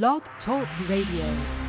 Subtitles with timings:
[0.00, 1.61] Blog Talk Radio.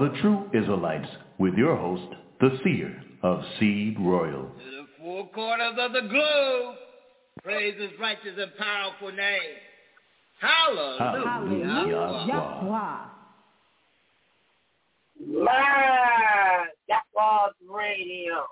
[0.00, 4.44] The True Israelites with your host, the seer of Seed Royal.
[4.44, 6.76] To the four corners of the globe,
[7.44, 9.58] praise his righteous and powerful name.
[10.40, 11.66] Hallelujah.
[11.66, 13.10] Hallelujah.
[15.28, 18.46] Live Yahweh's Radio.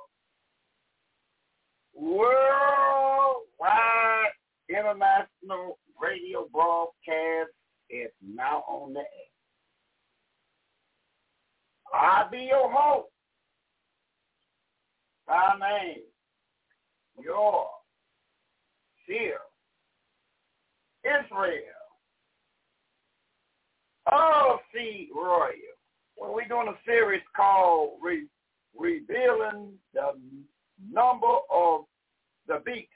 [1.95, 2.29] Worldwide
[4.69, 7.53] international radio broadcast
[7.89, 9.28] is now on the air.
[11.93, 13.09] I'll be your host.
[15.27, 16.03] My name,
[17.23, 17.67] your
[19.07, 19.39] seer,
[21.05, 21.61] Israel,
[24.07, 25.53] of Seed Royal.
[26.17, 28.27] Well, we're doing a series called Re-
[28.77, 30.13] Revealing the
[30.91, 31.85] Number of
[32.47, 32.89] the Beast.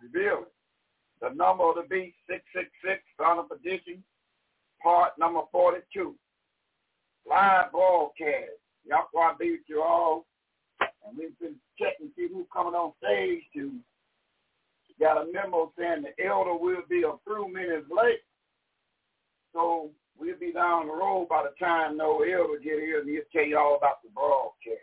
[0.00, 0.44] Revealing
[1.20, 4.02] the number of the beast, 666, Son of Perdition,
[4.82, 6.14] part number 42.
[7.28, 8.58] Live broadcast.
[8.84, 10.26] Y'all be with you all.
[10.80, 13.72] And we've been checking to see who's coming on stage to
[15.02, 18.20] got a memo saying the elder will be a few minutes late.
[19.52, 23.22] So we'll be down the road by the time no elder get here and he'll
[23.32, 24.78] tell you all about the broadcast.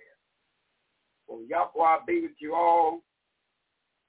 [1.28, 3.02] So Yahweh be with you all.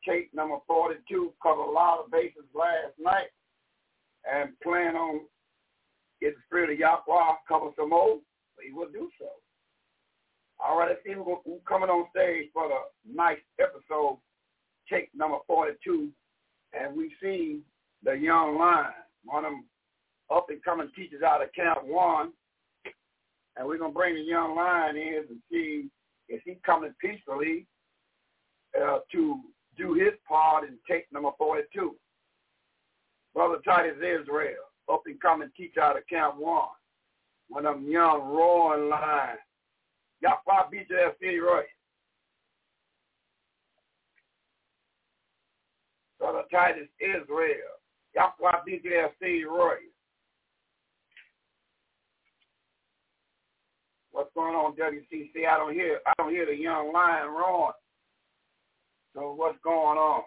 [0.07, 3.29] Tape number 42 covered a lot of bases last night
[4.31, 5.21] and plan on
[6.21, 8.19] get the spirit of Yahweh cover some more.
[8.65, 9.27] He will do so.
[10.63, 14.19] All right, let's see who's who coming on stage for the nice episode,
[14.91, 16.11] take number 42.
[16.79, 17.61] And we see
[18.05, 18.93] the young lion,
[19.25, 19.65] one of them
[20.31, 22.33] up and coming teachers out of Camp One.
[23.57, 25.89] And we're going to bring the young lion in and see
[26.29, 27.67] if he's coming peacefully
[28.81, 29.41] uh, to
[29.77, 31.97] do his part in take number 42.
[33.35, 36.69] Brother Titus Israel, up and coming teacher out of Camp One.
[37.49, 39.41] One of them young roaring lions.
[40.23, 41.65] Yahweh beat your city right.
[46.19, 47.81] Brother Titus Israel.
[48.15, 49.79] Yahweh beat your city right.
[54.13, 55.47] What's going on, WCC?
[55.49, 57.73] I don't hear I don't hear the young lion roaring.
[59.15, 60.23] So what's going on?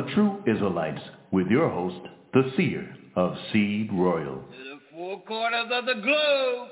[0.00, 1.00] The True Israelites
[1.30, 4.36] with your host, the seer of Seed Royal.
[4.36, 6.68] To the four corners of the globe,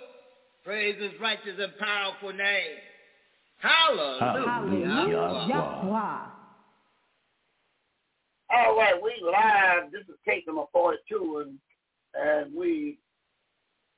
[0.65, 2.79] praise his righteous and powerful name.
[3.59, 4.45] Hallelujah.
[4.47, 5.47] Hallelujah.
[5.49, 6.27] Yahweh.
[8.51, 9.93] All right, we live.
[9.93, 11.59] This is case number 42, and
[12.15, 12.99] and we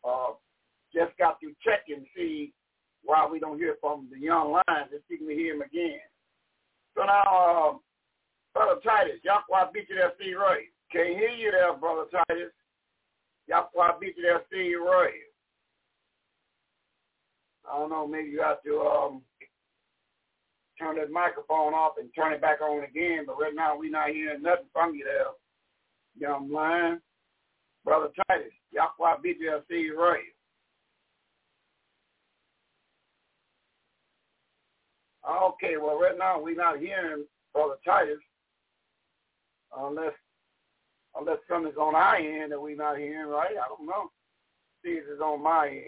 [0.05, 0.33] uh,
[0.93, 2.53] just got to check and see
[3.05, 4.89] why we don't hear from the young lion.
[4.91, 6.01] Just see if we hear him again.
[6.97, 7.79] So now, uh,
[8.55, 10.67] Brother Titus, Yahweh beat you there, Seed Royal.
[10.93, 12.53] Can't hear you there, Brother Titus.
[13.47, 15.11] Yahweh beat you there, Seed Royal.
[17.71, 19.23] I don't know, maybe you have to um,
[20.79, 24.09] turn that microphone off and turn it back on again, but right now we're not
[24.09, 25.31] hearing nothing from you there.
[26.19, 27.01] You know what I'm lion.
[27.85, 29.17] Brother Titus, Yahweh
[29.69, 30.17] Seed Royal.
[35.29, 38.19] Okay, well, right now we're not hearing Brother Titus
[39.77, 40.13] unless
[41.19, 43.51] unless something's on our end that we're not hearing right.
[43.51, 44.11] I don't know.
[44.85, 45.85] See if it's on my end.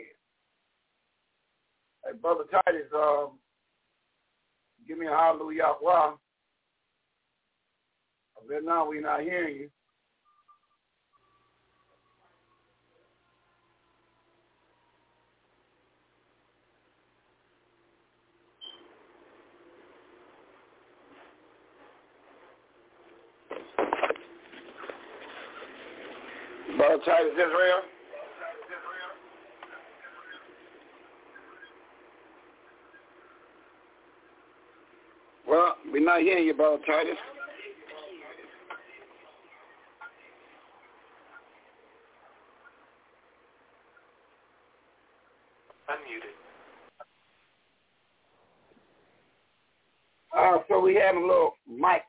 [2.05, 3.39] Hey, Brother Titus, um,
[4.87, 5.75] give me a hallelujah.
[5.81, 6.19] Wow.
[8.49, 9.71] Right now we're not hearing you.
[27.05, 27.81] Titus Israel.
[35.49, 37.17] Well, we're not hearing you, Brother Titus.
[45.91, 46.33] Unmuted.
[50.39, 52.03] Uh, so we having a little mic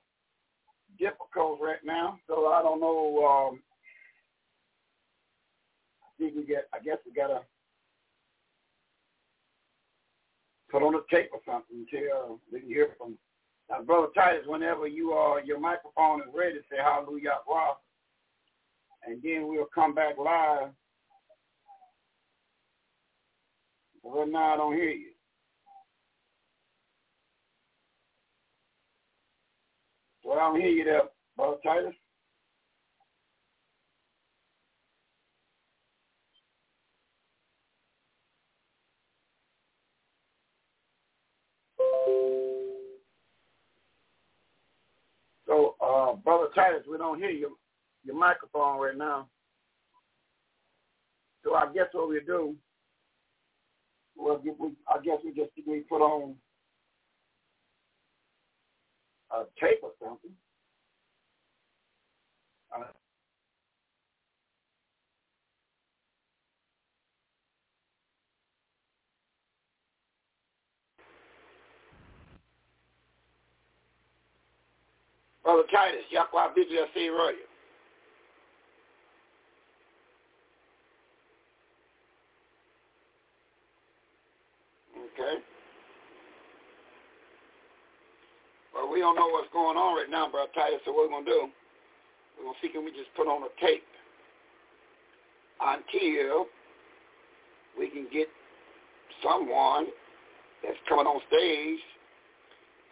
[1.00, 3.50] difficult right now, so I don't know.
[3.52, 3.60] Um,
[6.24, 6.68] think we get.
[6.74, 7.42] I guess we gotta
[10.72, 13.18] put on a tape or something until we can hear from.
[13.70, 17.78] Now, brother Titus, whenever you are, your microphone is ready, say Hallelujah, Rob,
[19.06, 20.70] and then we'll come back live.
[24.04, 25.12] But now, I don't hear you.
[30.24, 31.02] Well, I don't hear you there,
[31.38, 31.94] brother Titus.
[46.90, 47.58] We don't hear you,
[48.04, 49.28] your microphone right now.
[51.44, 52.56] So I guess what we do,
[54.16, 54.52] well, we,
[54.88, 56.36] I guess we just we put on
[59.32, 60.32] a tape or something.
[62.76, 62.86] Uh,
[75.44, 77.10] Brother Titus, Yahweh Biblia C.
[77.10, 77.36] Royal.
[85.14, 85.42] Okay.
[88.74, 91.26] Well, we don't know what's going on right now, Brother Titus, so what we're going
[91.26, 91.42] to do,
[92.38, 93.84] we're going to see can we just put on a tape
[95.62, 96.48] until
[97.78, 98.28] we can get
[99.22, 99.88] someone
[100.64, 101.80] that's coming on stage,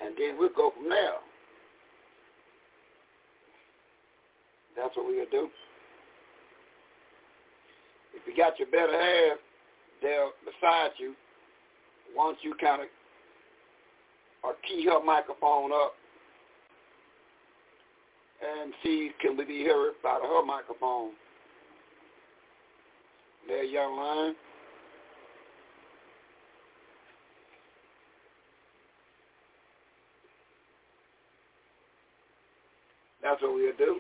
[0.04, 1.18] and then we'll go from there.
[4.82, 5.48] That's what we'll do.
[8.16, 9.38] If you got your better half
[10.02, 11.14] there beside you,
[12.16, 12.88] once you kind of
[14.44, 15.94] or key her microphone up
[18.42, 21.12] and see can we be heard by her microphone.
[23.48, 24.36] There, young lion.
[33.22, 34.00] That's what we'll do.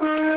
[0.00, 0.32] Mm-hmm.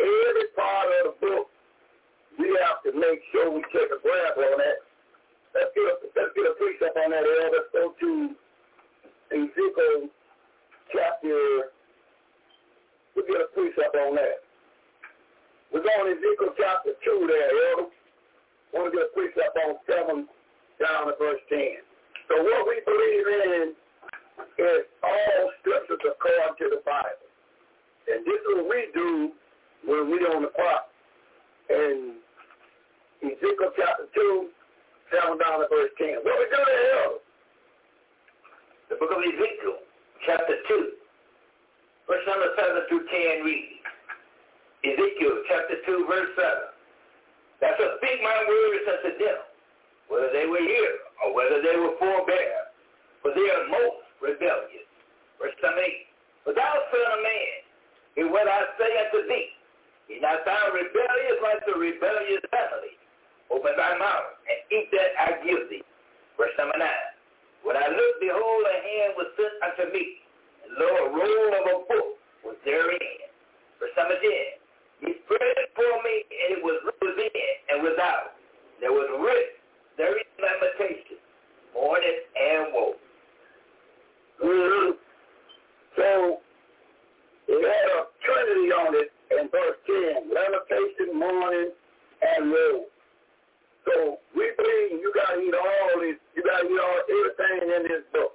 [0.00, 1.46] every part of the book,
[2.38, 4.78] we have to make sure we take a grab on that.
[5.56, 7.48] Let's get a, let's get a piece up on that, L.
[7.52, 8.10] Let's go to
[9.32, 10.08] Ezekiel
[10.92, 11.72] chapter,
[13.16, 14.44] we'll get a piece up on that.
[15.72, 17.90] We're going to Ezekiel chapter 2 there, Elder.
[18.74, 20.28] Want to get a precept on 7
[20.78, 21.80] down to verse 10.
[22.28, 23.72] So what we believe in
[24.60, 27.28] is all scriptures according to the Bible.
[28.06, 29.32] And this is what we do
[29.86, 30.90] when we on the clock.
[31.70, 32.18] And
[33.22, 34.50] Ezekiel chapter 2,
[35.10, 36.22] seven down to verse 10.
[36.22, 37.12] What we go to hell?
[38.90, 39.82] The book of Ezekiel,
[40.26, 40.94] chapter 2,
[42.06, 43.82] verse number 7 through 10 reads,
[44.86, 46.70] Ezekiel chapter 2, verse 7.
[47.62, 49.38] That shall speak my words unto them,
[50.06, 52.70] whether they were here or whether they were forbear,
[53.22, 54.86] for they are most rebellious.
[55.42, 56.46] Verse number 8.
[56.46, 57.54] For thou, son of man,
[58.14, 59.55] hear what I say unto thee.
[60.06, 62.94] Be not thou rebellious like the rebellious family.
[63.50, 65.82] Open thy mouth and eat that I give thee.
[66.38, 66.86] Verse number 9,
[67.62, 70.22] When I looked, behold, a hand was sent unto me,
[70.66, 72.08] and lo, a roll of a book
[72.44, 73.18] was therein.
[73.80, 74.30] Verse number 10,
[75.06, 78.36] He spread it for me, and it was within and without.
[78.80, 79.56] There was written,
[79.96, 81.18] there is lamentation,
[81.72, 82.94] mourning, and woe.
[84.44, 84.90] Mm-hmm.
[85.96, 86.38] So
[87.48, 91.70] it had a trinity on it in verse 10, lamentation, mourning,
[92.22, 92.86] and woe.
[93.86, 97.70] So we believe you got to eat all this, you got to eat all everything
[97.70, 98.34] in this book.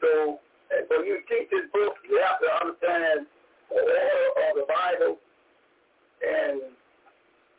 [0.00, 0.40] So
[0.70, 3.26] and when you teach this book, you have to understand
[3.70, 5.14] the order of the Bible.
[6.24, 6.74] And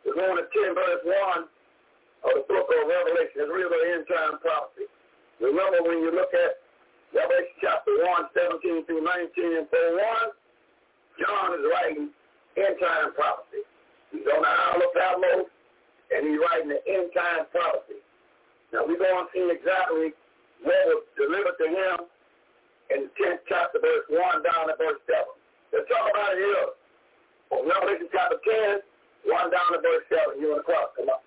[0.04, 1.48] we're going to 10 verse 1
[2.28, 3.48] of the book of Revelation.
[3.48, 4.92] It's really an end time prophecy.
[5.40, 6.60] Remember when you look at
[7.16, 10.36] Revelation chapter 1, 17 through 19 and 41,
[11.18, 12.10] John is writing
[12.58, 13.66] end time prophecy.
[14.14, 15.50] He's on the Isle of Patmos,
[16.14, 18.02] and he's writing the end time prophecy.
[18.74, 20.14] Now we're going to see exactly
[20.64, 21.98] what was delivered to him
[22.90, 25.24] in the 10th chapter, verse 1 down to verse 7.
[25.76, 26.68] Let's talk about it here.
[27.52, 28.84] From Revelation chapter 10,
[29.28, 30.40] 1 down to verse 7.
[30.40, 30.92] You want to cross?
[30.96, 31.22] Come on.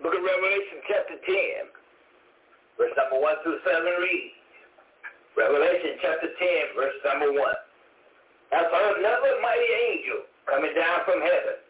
[0.00, 1.74] Book of Revelation chapter 10,
[2.78, 4.38] verse number 1 through 7 reads.
[5.36, 7.67] Revelation chapter 10, verse number 1.
[8.48, 11.60] I saw another mighty angel coming down from heaven,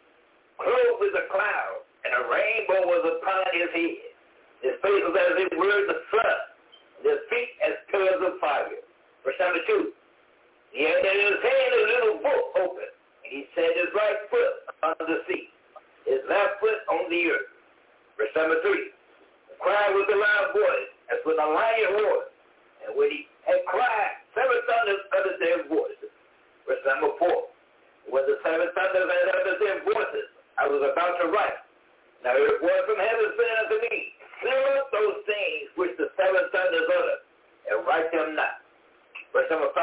[0.63, 4.15] clothed with a cloud, and a rainbow was upon his head.
[4.63, 6.39] His face was as it were the sun,
[6.99, 8.79] and his feet as pillars of fire.
[9.27, 9.91] Verse number 2.
[10.71, 12.91] He had in his hand a little book open,
[13.27, 14.55] and he set his right foot
[14.87, 15.51] on the sea,
[16.07, 17.51] his left foot on the earth.
[18.19, 18.71] Verse number 3.
[19.51, 22.31] The cry with a loud voice, as when a lion roars,
[22.87, 26.08] and when he had cried, seven thunders uttered their voices.
[26.69, 28.13] Verse number 4.
[28.13, 30.29] When the seven thunders had uttered their voices,
[30.61, 31.61] I was about to write.
[32.21, 33.97] Now a voice from heaven said unto me,
[34.45, 37.23] Seal up those things which the seven thunders uttered,
[37.73, 38.61] and write them not.
[39.33, 39.81] Verse number 5.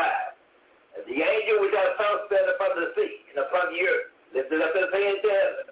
[0.95, 4.61] And the angel which I saw stand upon the sea and upon the earth lifted
[4.61, 5.65] up his hand to heaven.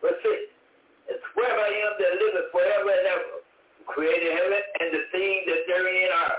[0.00, 1.12] Verse 6.
[1.12, 3.34] And swear by him that liveth forever and ever,
[3.78, 6.38] who created heaven and the things that therein are,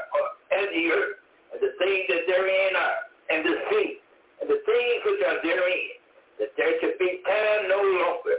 [0.54, 1.16] and the earth,
[1.56, 3.00] and the things that therein are,
[3.32, 4.03] and the sea,
[4.48, 6.00] the things which are therein,
[6.40, 8.38] that there should be time no longer.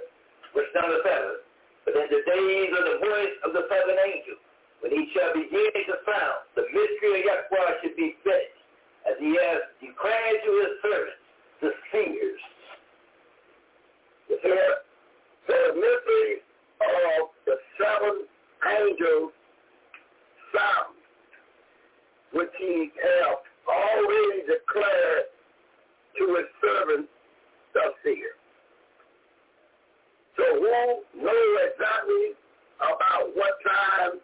[0.55, 1.41] Verse number 7.
[1.85, 4.41] But in the days of the voice of the seven angels,
[4.81, 8.61] when he shall begin to sound, the mystery of Yahweh should be finished,
[9.05, 11.23] as he has declared to his servants,
[11.61, 12.41] the seers.
[14.29, 14.39] So
[15.49, 16.41] the mystery
[16.81, 18.25] of the seven
[18.65, 19.33] angels
[20.57, 20.97] sound,
[22.33, 23.37] which he has
[23.69, 25.25] already declared
[26.19, 27.09] to his servant,
[27.75, 28.35] the seer.
[30.37, 32.35] So who know exactly
[32.79, 34.19] about what time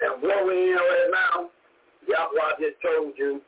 [0.00, 1.50] and where we in right now?
[2.08, 3.40] Yahweh just told you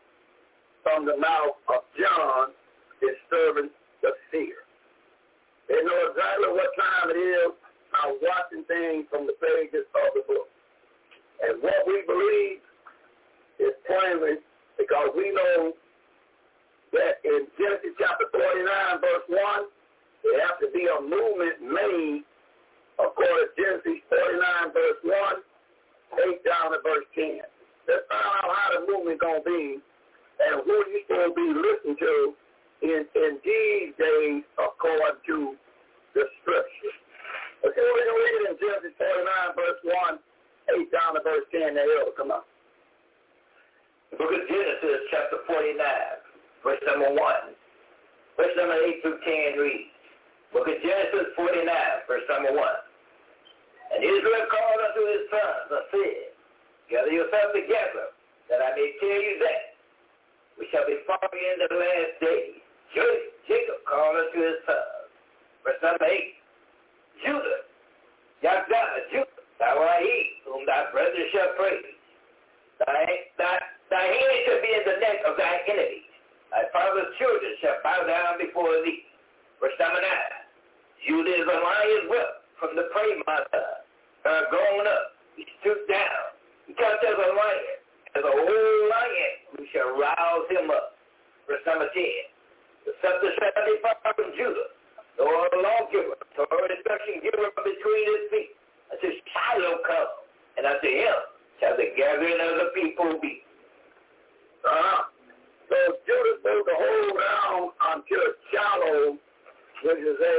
[0.83, 2.53] from the mouth of John,
[3.01, 4.67] his servant, the seer.
[5.69, 7.53] They know exactly what time it is
[7.93, 10.49] by watching things from the pages of the book.
[11.43, 12.61] And what we believe
[13.59, 14.43] is plainly
[14.79, 15.73] because we know
[16.93, 19.39] that in Genesis chapter 49, verse 1,
[20.27, 22.23] there has to be a movement made
[22.99, 27.41] according to Genesis 49, verse 1, 8 down to verse 10.
[27.89, 29.81] Let's find out how the movement going to be
[30.41, 32.15] and who you going to be listening to
[32.83, 35.57] in, in these days according to
[36.15, 36.95] the scripture.
[37.63, 41.47] Let's see what we can read in Genesis 49, verse 1, 8 down to verse
[41.53, 41.77] 10.
[41.77, 42.13] There you go.
[42.17, 42.33] Come.
[44.11, 45.77] The book of Genesis, chapter 49,
[46.63, 47.19] verse number 1.
[48.37, 49.93] Verse number 8 through 10 reads,
[50.53, 51.67] Book of Genesis 49,
[52.09, 52.65] verse number 1.
[53.91, 56.23] And Israel called unto his sons and said,
[56.91, 58.15] Gather yourselves together,
[58.51, 59.61] that I may tell you that
[60.59, 62.59] we shall be far in the last days.
[63.47, 65.11] Jacob called unto his sons.
[65.63, 66.41] Verse number 8.
[67.23, 67.61] Judah,
[68.43, 71.95] Yahdah, Judah, thou art he, whom thy brethren shall praise.
[72.81, 73.05] Thy,
[73.37, 73.55] thy,
[73.93, 76.10] thy hand shall be in the neck of thy enemies.
[76.51, 79.07] Thy father's children shall bow down before thee.
[79.63, 80.51] Verse number 9.
[81.07, 83.81] Judah is a lion's whelp from the prey mother.
[84.21, 86.37] Uh, grown up, he stooped down.
[86.69, 87.77] He comes as a lion,
[88.13, 90.99] as a old lion, we shall rouse him up.
[91.49, 92.05] Verse number 10.
[92.85, 94.69] The scepter shall depart from Judah,
[95.23, 98.53] or a lawgiver, or an instruction giver between his feet.
[98.91, 100.11] Until Shiloh come,
[100.59, 101.17] and unto him
[101.63, 103.47] shall the gathering of the people be.
[104.67, 105.09] Uh-huh.
[105.71, 107.15] So Judas moved the whole
[108.01, 109.21] until Shiloh,
[109.85, 110.37] which is a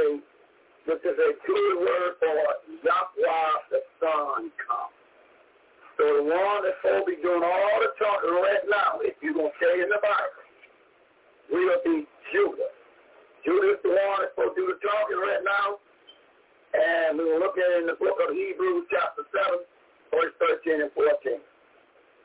[0.82, 2.34] which is a good word for
[2.82, 4.90] Yahweh the Son come.
[5.94, 9.36] So the one that's supposed to be doing all the talking right now, if you're
[9.36, 10.42] going to stay in the Bible,
[11.54, 12.02] will be
[12.34, 12.74] Judah.
[13.46, 15.78] Judah is the one that's supposed to do the talking right now.
[16.74, 19.62] And we will look at it in the book of Hebrews chapter 7,
[20.10, 20.34] verse
[20.66, 21.38] 13 and 14.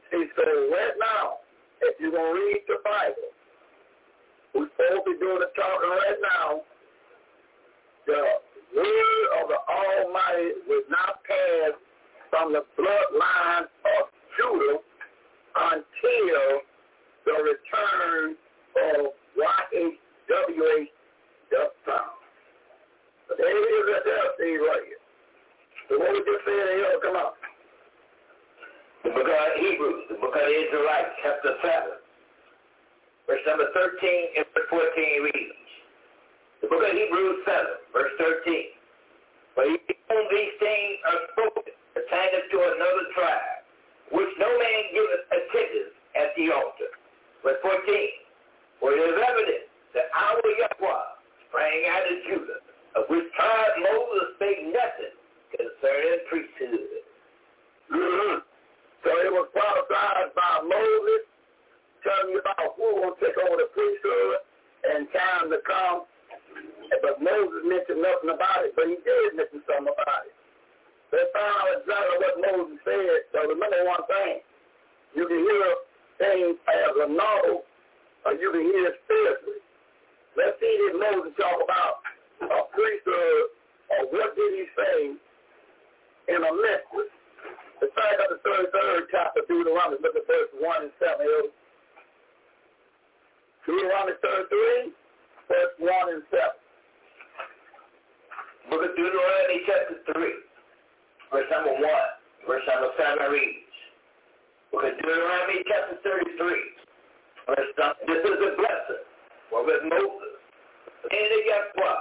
[0.10, 0.41] See, so
[0.73, 1.45] right now,
[1.86, 3.37] if you're going to read the Bible,
[4.58, 6.62] we're be doing the talking right now.
[8.06, 8.22] The
[8.76, 11.78] word of the Almighty will not pass
[12.30, 14.80] from the bloodline of Judah
[15.56, 16.62] until
[17.26, 18.36] the return
[18.96, 20.88] of YHWH
[21.52, 22.08] the Son.
[23.28, 25.04] But there it is right there, Steve, right here.
[25.89, 27.32] So what we just said here, come on.
[29.04, 31.96] The book of Hebrews, the book of Israelites, chapter 7,
[33.27, 35.67] verse number 13 and verse 14 reads.
[36.63, 38.73] The book of Hebrews 7, verse 13.
[39.53, 43.61] For even these things are spoken pertaining to another tribe,
[44.15, 46.91] which no man giveth attendance at the altar.
[47.43, 47.77] Verse 14.
[48.79, 51.05] For it is evident that our Yahweh
[51.49, 52.61] sprang out of Judah,
[52.95, 55.13] of which tribe Moses spake nothing
[55.53, 57.03] concerning priesthood.
[57.91, 58.39] Mm-hmm.
[59.05, 61.23] So it was prophesied by Moses,
[62.08, 64.39] telling you about who will take over the priesthood
[64.88, 66.08] and time to come.
[67.04, 70.36] But Moses mentioned nothing about it, but he did mention something about it.
[71.12, 73.28] They found out exactly what Moses said.
[73.36, 74.39] So remember one thing.
[75.15, 75.67] You can hear
[76.20, 77.67] things as a novel,
[78.24, 79.62] or you can hear it spiritually.
[80.36, 82.04] Let's see if Moses talk about
[82.43, 83.43] a priesthood,
[83.91, 84.96] or what did he say
[86.28, 87.12] in a message.
[87.80, 91.54] The fact of the 33rd chapter, Deuteronomy, look at verse 1 and 7.
[93.67, 94.95] Deuteronomy 33,
[95.51, 96.39] verse 1 and 7.
[98.71, 100.23] Book of Deuteronomy chapter 3,
[101.36, 101.84] verse number 1,
[102.47, 103.75] verse number 7 reads.
[104.71, 106.47] Book of Deuteronomy chapter 33,
[107.51, 109.03] verse number, this is a blessing
[109.51, 110.39] with Moses.
[111.12, 111.99] In the Yahweh,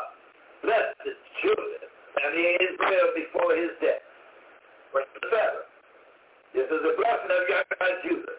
[0.63, 4.07] blessed his children, and he Israel before his death.
[4.95, 5.67] Verse 7.
[6.55, 8.39] This is a blessing of Yahweh Judah.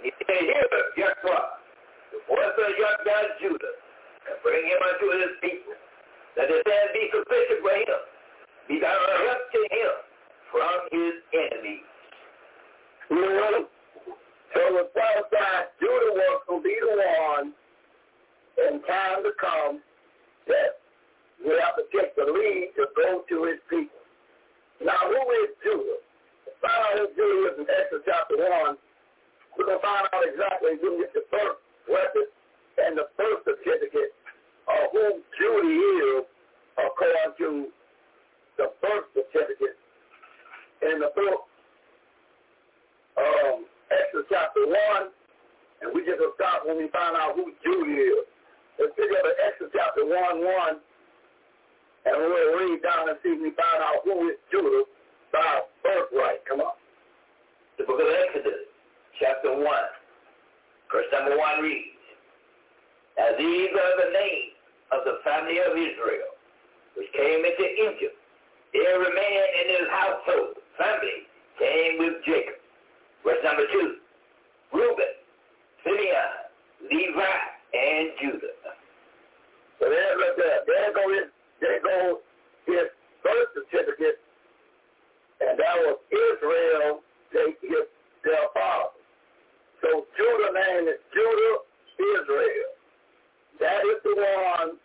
[0.00, 0.64] He said, Hear
[0.96, 1.61] Yahweh,
[2.12, 3.74] the voice of Yahweh Judah,
[4.28, 5.74] and bring him unto his people,
[6.36, 8.00] that his hand be sufficient for him,
[8.68, 9.92] be thou a help to him
[10.52, 11.88] from his enemies.
[13.08, 13.64] Mm-hmm.
[14.52, 17.56] So the prophesied Judah was to be the one
[18.68, 19.80] in time to come
[20.46, 20.84] that
[21.40, 24.04] we have to take the lead to go to his people.
[24.84, 26.04] Now, who is Judah?
[26.60, 28.76] Find out who Judah is in Exodus chapter 1.
[29.56, 32.28] We're going to find out exactly who gets the first record
[32.78, 34.14] and the first certificate
[34.68, 36.24] of who Judah is
[36.78, 37.48] according to
[38.58, 39.76] the birth certificate
[40.82, 41.48] in the book
[43.18, 45.12] um, Exodus chapter 1.
[45.82, 48.24] And we just will stop when we find out who Judah is.
[48.78, 50.80] Let's pick up Exodus chapter 1, 1.
[52.06, 54.86] And we'll read down and see if we find out who is Judah
[55.32, 56.42] by birthright.
[56.46, 56.74] Come on.
[57.78, 58.68] The book of Exodus,
[59.18, 59.64] chapter 1,
[60.92, 61.96] verse number 1 reads,
[63.16, 64.56] Now these are the names
[64.92, 66.36] of the family of Israel,
[66.96, 68.16] which came into Egypt.
[68.76, 71.24] Every man in his household, family,
[71.58, 72.60] came with Jacob.
[73.24, 73.96] Verse number 2,
[74.72, 75.12] Reuben,
[75.84, 76.32] Simeon,
[76.90, 77.36] Levi,
[77.72, 78.56] and Judah.
[79.80, 80.60] So there's right there.
[80.66, 81.28] There go his,
[81.60, 82.20] there go
[82.66, 82.88] his
[83.24, 84.20] birth certificate,
[85.40, 87.00] and that was Israel,
[87.32, 87.88] his,
[88.24, 89.01] their father.
[89.82, 91.56] So Judah name is Judah
[91.98, 92.70] Israel.
[93.60, 94.78] That is the one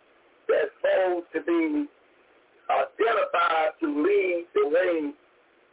[0.49, 1.85] that's supposed to be
[2.69, 5.13] identified to lead the way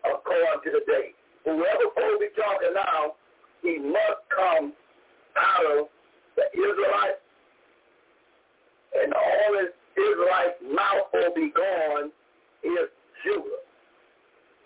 [0.04, 1.16] according to the day.
[1.44, 3.16] Whoever to be talking now,
[3.62, 4.72] he must come
[5.36, 5.88] out of
[6.36, 7.24] the Israelites
[8.94, 12.10] and all his Israelites' mouth will be gone
[12.62, 12.88] is
[13.24, 13.62] Judah.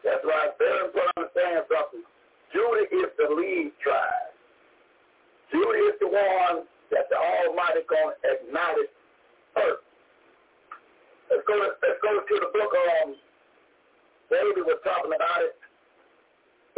[0.05, 0.51] That's right.
[0.59, 2.05] Very important understand something.
[2.53, 4.28] Judah is the lead tribe.
[5.51, 8.93] Judah is the one that the Almighty going to acknowledge
[9.55, 9.85] first.
[11.29, 13.11] Let's go, to, let's go to the book of um,
[14.33, 15.57] David was talking about it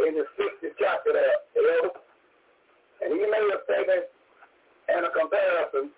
[0.07, 1.39] in the 60th chapter there.
[1.55, 1.91] You know?
[3.03, 4.07] And he made a statement
[4.91, 5.91] and a comparison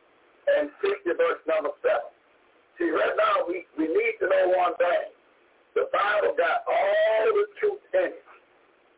[0.59, 2.13] in 60 verse number 7.
[2.77, 5.13] See, right now we, we need to know one thing.
[5.73, 8.25] The Bible got all the truth in it.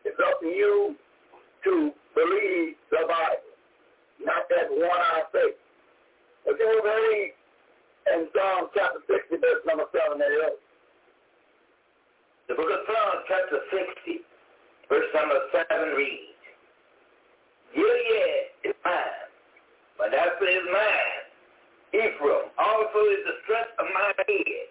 [0.03, 0.95] It's up to you
[1.63, 3.54] to believe the Bible
[4.23, 5.59] not that one-eyed faith.
[6.45, 7.33] If you would read
[8.13, 10.65] in Psalm chapter 60, verse number 7 and 8.
[12.47, 13.59] The book of Psalms, chapter
[14.05, 14.21] 60,
[14.89, 16.37] verse number 7 reads,
[17.73, 19.27] Gilead yeah, yeah, is mine,
[19.97, 21.25] Manasseh is mine,
[21.97, 24.69] Ephraim also is the strength of my head,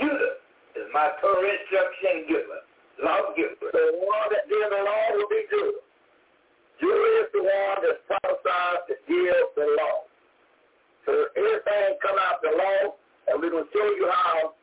[0.00, 0.40] Judah
[0.80, 2.60] is my poor instruction giver,
[3.04, 3.68] lawgiver.
[3.76, 5.84] The one that did the law will be good.
[6.82, 10.02] She is the one that's prophesied to give the law.
[11.06, 12.98] So everything come out the law,
[13.30, 14.58] and we're going to show you how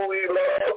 [0.00, 0.69] Amen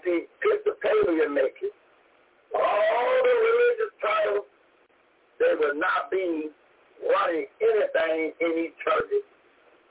[0.00, 1.74] Episcopalian making.
[2.54, 4.48] All the religious titles,
[5.38, 6.48] they will not be
[7.02, 9.24] running anything in these churches.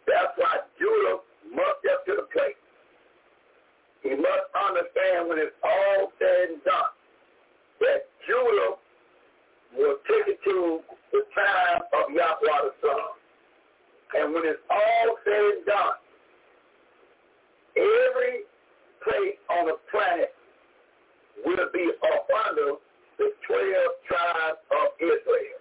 [0.07, 2.57] That's why Judah must get to the plate.
[4.03, 6.93] He must understand when it's all said and done
[7.81, 8.77] that Judah
[9.77, 10.81] will take it to
[11.11, 13.09] the time of Yahweh the Son.
[14.13, 15.97] And when it's all said and done,
[17.77, 18.45] every
[19.03, 20.33] place on the planet
[21.45, 22.77] will be up under
[23.17, 25.59] the 12 tribes of Israel.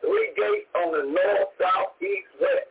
[0.00, 2.68] Three gates on the north, south, east, west.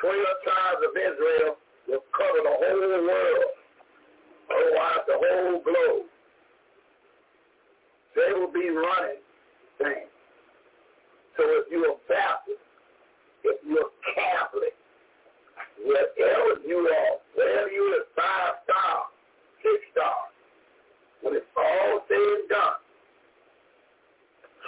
[0.00, 1.56] 12 tribes of Israel
[1.88, 3.52] will cover the whole world.
[4.50, 6.06] Otherwise, the whole globe.
[8.14, 9.20] They will be running
[9.78, 10.12] things.
[11.36, 12.62] So if you're Baptist,
[13.44, 14.72] if you're Catholic,
[15.84, 19.15] whatever you are, whatever you are, five stars,
[19.66, 20.30] six stars,
[21.22, 22.78] when it's all said and done,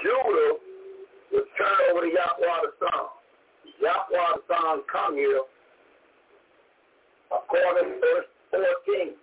[0.03, 0.59] Judah
[1.31, 3.07] was turned over to Yahweh the Son.
[3.79, 5.47] Yahweh the Son come here
[7.31, 9.15] according to verse 14.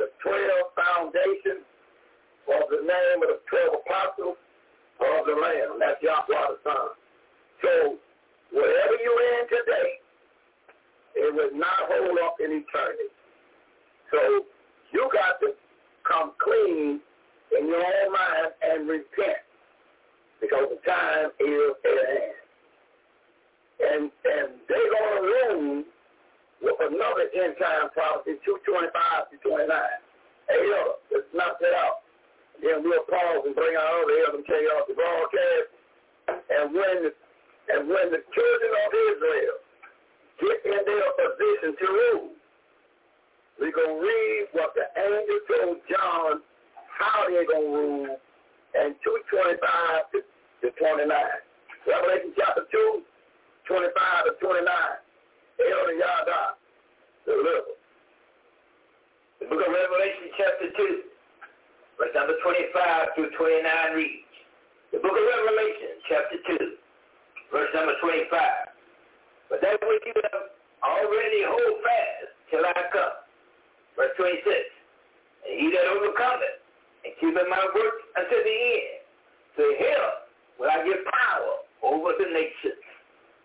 [0.00, 1.64] The 12 foundations
[2.48, 4.40] was the name of the 12 apostles
[5.00, 5.76] of the Lamb.
[5.76, 6.88] That's Yahweh the Son.
[7.60, 7.70] So
[8.52, 9.88] whatever you're in today,
[11.14, 13.12] it will not hold up in eternity.
[14.12, 14.44] So
[14.92, 15.56] you got to
[16.04, 17.00] come clean
[17.58, 19.42] in your own mind and repent
[20.40, 22.38] because the time is at hand.
[23.82, 25.84] And and they're going to rule
[26.62, 28.94] with another end time prophecy, 225
[29.32, 29.66] to 29.
[30.46, 32.06] Hey, yo, let's knock that out.
[32.62, 35.68] Then we'll pause and bring our other tell y'all the broadcast.
[36.30, 37.12] And when the,
[37.74, 39.56] and when the children of Israel
[40.38, 42.30] get in their position to rule,
[43.60, 46.40] we're going to read what the angel told John
[46.98, 48.16] how they're going to rule
[48.74, 49.58] and 225
[50.12, 51.08] to, to 29.
[51.86, 53.02] Revelation chapter 2,
[53.68, 54.64] 25 to 29.
[55.62, 56.56] Elder Yada,
[57.26, 57.76] deliver.
[59.40, 64.32] The book of Revelation chapter 2, verse number 25 through 29 reads.
[64.92, 68.30] The book of Revelation chapter 2, verse number 25.
[69.50, 73.21] But that which you have already hold fast till I come.
[73.96, 74.44] Verse 26.
[75.48, 76.62] And he that overcometh
[77.04, 79.02] and keepeth my work unto the end,
[79.58, 80.02] to him
[80.58, 82.80] will I give power over the nations.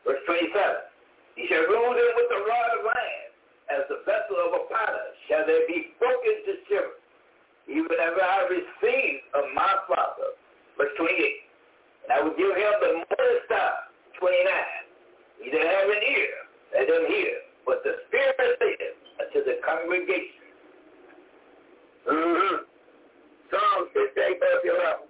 [0.06, 0.56] Verse 27.
[1.36, 3.30] He shall rule them with the rod of iron,
[3.70, 7.02] as the vessel of a potter shall they be broken to shivers,
[7.68, 10.34] even as I received of my Father.
[10.78, 11.12] Verse 28.
[12.08, 13.88] And I will give him the morning star.
[14.18, 14.34] 29.
[15.44, 16.34] He that have an ear,
[16.74, 20.46] let them hear what the Spirit says unto the congregation.
[22.08, 22.56] Mm-hmm.
[23.52, 25.08] Psalm 68, verse 11.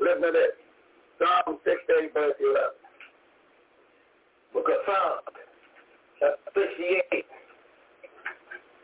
[0.00, 0.54] Listen to this.
[1.18, 2.82] Psalm 68, verse 11.
[4.52, 5.36] Book of Psalms,
[6.20, 7.24] chapter 68,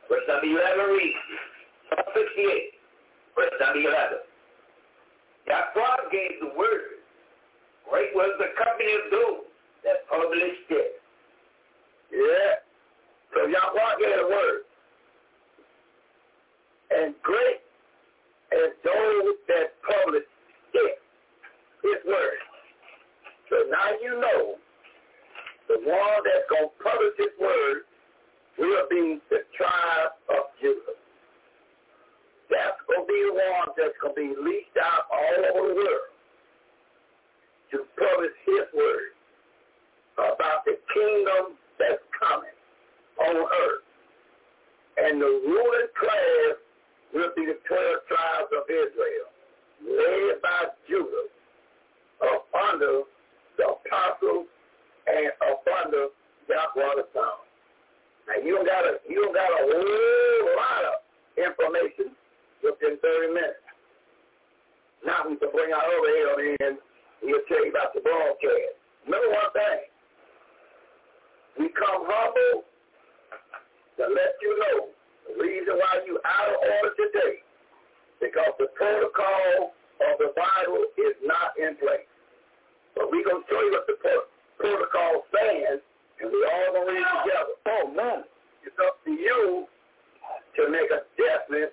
[0.08, 1.24] verse number 11 reads,
[1.92, 2.72] Psalm 68,
[3.36, 4.28] verse number 11.
[5.48, 7.00] Yahweh gave the word.
[7.88, 9.48] Great was the company of those
[9.84, 11.00] that published it.
[12.12, 12.67] Yeah.
[13.34, 14.62] So Yahweh gave a word.
[16.90, 17.60] And great
[18.52, 20.24] as those that publish
[20.74, 20.98] it,
[21.82, 22.40] his word.
[23.50, 24.56] So now you know
[25.68, 27.84] the one that's going to publish his word
[28.58, 30.96] will be the tribe of Judah.
[32.50, 35.76] That's going to be the one that's going to be leased out all over the
[35.76, 36.08] world
[37.72, 39.12] to publish his word
[40.16, 42.57] about the kingdom that's coming
[43.20, 43.84] on earth.
[44.98, 46.56] And the ruling class
[47.14, 49.28] will be the 12 tribes of Israel,
[49.86, 51.26] led by Judah,
[52.22, 53.02] up under
[53.56, 54.46] the apostles
[55.06, 56.08] and up under
[56.48, 57.46] Yahweh the.
[58.26, 60.96] Now you don't got a you don't got a whole lot of
[61.38, 62.12] information
[62.62, 63.64] within 30 minutes.
[65.06, 66.72] Now we can bring our other help in.
[67.22, 68.76] We'll tell you about the broadcast.
[69.06, 69.80] Remember one thing.
[71.58, 72.68] We come humble
[73.98, 74.78] to let you know
[75.28, 77.42] the reason why you out of order today.
[78.20, 82.08] Because the protocol of the Bible is not in place.
[82.94, 85.82] But we're going to show you what the pro- protocol stands,
[86.18, 87.54] and we all going to read it together.
[87.66, 88.24] Oh, man.
[88.66, 89.66] It's up to you
[90.56, 91.70] to make a judgment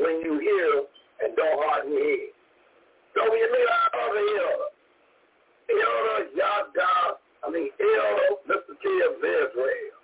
[0.00, 0.88] when you hear
[1.20, 2.32] and don't harden your head.
[3.14, 4.70] So when you meet our other elder,
[5.72, 8.72] elder Yada, I mean elder Mr.
[8.76, 9.95] T of Israel.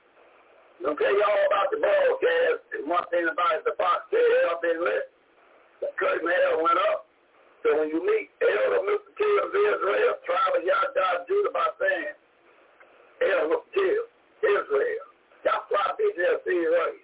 [0.82, 4.18] I'm tell you all about the broadcast, and one thing about it, the box said
[4.18, 5.14] hell been lit.
[5.78, 7.06] The curtain hell went up.
[7.62, 9.10] So when you meet elder Mr.
[9.14, 12.18] T of Israel, tribe of Yada Judah by saying,
[13.22, 13.68] elder Mr.
[13.70, 14.06] T of
[14.42, 15.06] Israel.
[15.46, 17.02] That's why I be there see you right.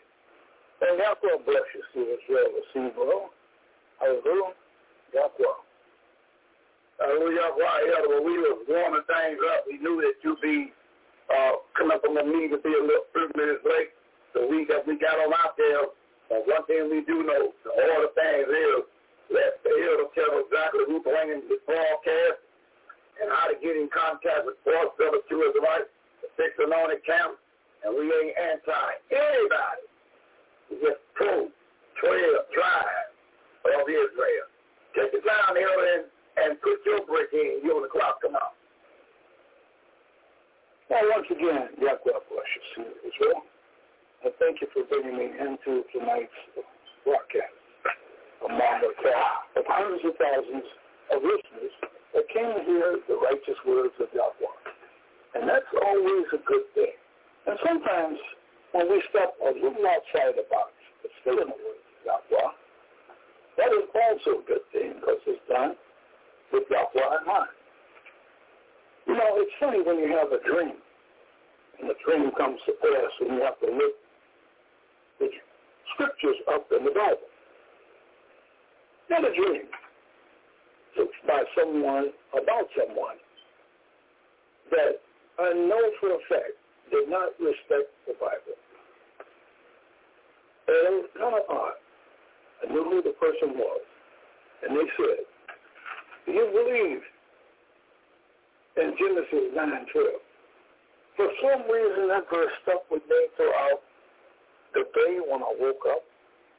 [0.82, 3.30] And that's what bless you, see Israel, receive, bro.
[4.02, 4.58] Hallelujah.
[5.14, 5.58] Yahweh.
[6.98, 7.46] Hallelujah.
[7.54, 10.74] Why, Elder, when we were warming things up, we knew that you'd be
[11.28, 13.92] uh, coming from the meeting to be a little 30 minutes late.
[14.32, 15.88] So we got, we got on out there.
[16.28, 18.84] And one thing we do know, all the things is,
[19.28, 22.40] let the elder tell exactly who's bringing the broadcast
[23.20, 25.84] and how to get in contact with Force Brother Two is right,
[26.24, 27.36] the six anointed camp,
[27.84, 29.84] and we ain't anti anybody.
[30.72, 33.12] We just pro 12 tribes
[33.68, 34.46] of Israel.
[34.96, 36.04] Take the time, elder, and
[36.38, 37.66] and put your brick in.
[37.66, 38.54] You on the clock, come out.
[40.88, 43.42] Well, once again, Yahweh bless you, Israel.
[44.24, 46.40] I thank you for bringing me into tonight's
[47.04, 47.54] broadcast
[48.44, 50.66] among the crowd of hundreds of thousands
[51.14, 51.74] of listeners
[52.14, 54.58] that came to hear the righteous words of Yahweh.
[55.38, 56.96] And that's always a good thing.
[57.46, 58.18] And sometimes
[58.72, 60.72] when we step a little outside the box,
[61.02, 62.52] but still in the words of Yahweh,
[63.58, 65.76] that is also a good thing because it's done
[66.52, 67.54] with Yahweh in mind.
[69.06, 70.76] You know, it's funny when you have a dream,
[72.08, 73.94] dream comes to pass, and you have to look
[75.20, 75.28] the
[75.92, 77.28] scriptures up in the Bible.
[79.10, 79.68] Not a dream.
[80.96, 83.16] It's by someone, about someone,
[84.70, 85.00] that
[85.38, 86.56] I know for a fact
[86.90, 88.56] did not respect the Bible.
[90.68, 91.78] And it was kind of odd.
[92.64, 93.80] I knew who the person was.
[94.66, 95.24] And they said,
[96.26, 97.00] do you believe
[98.76, 100.27] in Genesis 9 and 12?
[101.18, 103.82] For some reason, that verse stuck with me throughout
[104.70, 106.06] the day when I woke up.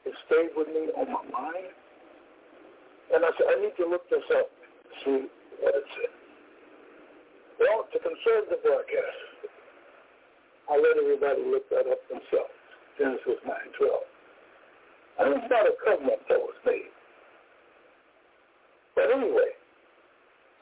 [0.04, 1.72] It stayed with me on my mind.
[3.08, 4.52] And I said, I need to look this up
[5.04, 5.32] see
[5.64, 6.12] what it said.
[7.56, 9.48] Well, to conserve the broadcast,
[10.68, 12.52] I let everybody look that up themselves.
[13.00, 15.24] Genesis 9 12.
[15.24, 16.92] And it's not a covenant that was made.
[18.92, 19.56] But anyway,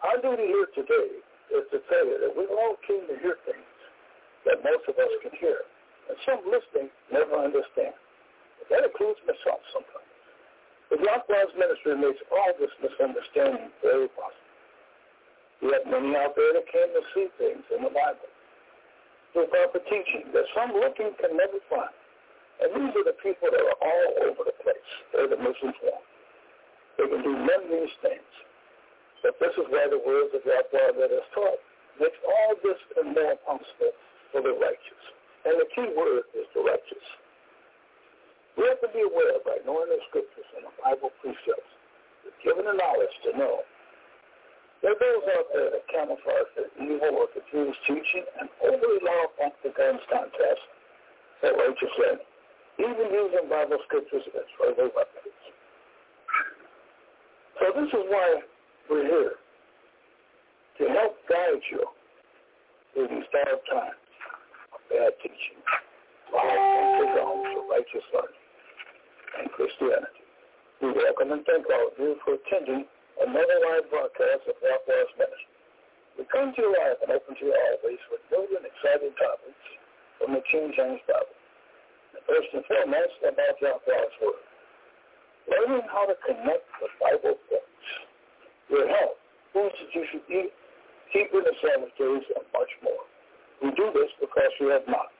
[0.07, 1.19] our duty here today
[1.51, 3.68] is to tell you that we're all keen to hear things
[4.47, 5.65] that most of us can hear.
[6.09, 7.95] And some listening never understand.
[8.71, 10.13] That includes myself sometimes.
[10.89, 14.49] But Yahweh's ministry makes all this misunderstanding very possible.
[15.61, 18.31] We have many out there that came to see things in the Bible
[19.33, 21.93] through proper teaching that some looking can never find.
[22.63, 24.91] And these are the people that are all over the place.
[25.13, 26.09] They're the misinformed.
[26.97, 28.33] They can do none of these things.
[29.23, 31.61] But this is why the words of Yahweh that is taught
[32.01, 33.93] makes all this and more possible
[34.33, 35.03] for the righteous.
[35.45, 37.07] And the key word is the righteous.
[38.59, 41.71] We have to be aware by knowing the scriptures and the Bible precepts,
[42.43, 43.63] given the knowledge to know
[44.83, 49.35] there are those out there that camouflage the evil the Jews' teaching and overly love
[49.75, 50.67] guns contests
[51.43, 52.21] that righteous end,
[52.79, 55.39] even using Bible scriptures as further weapons.
[57.59, 58.43] So this is why
[58.91, 59.35] we're here,
[60.79, 61.83] to help guide you
[62.95, 64.08] through these dark times
[64.89, 66.61] bad teaching, and
[66.99, 68.45] take on for righteous learning
[69.39, 70.25] and Christianity.
[70.81, 72.89] We welcome and thank all of you for attending
[73.21, 75.55] another live broadcast of Northwest Ministry.
[76.19, 79.65] We come to you live and open to you always with new and exciting topics
[80.19, 81.37] from the King James Bible.
[82.27, 84.43] First and foremost, about God's Word.
[85.49, 87.89] Learning how to connect the Bible books,
[88.69, 89.17] your health,
[89.55, 90.53] foods that you should eat,
[91.13, 93.05] keeping the Sabbath days, and much more.
[93.63, 95.11] We do this because you have not.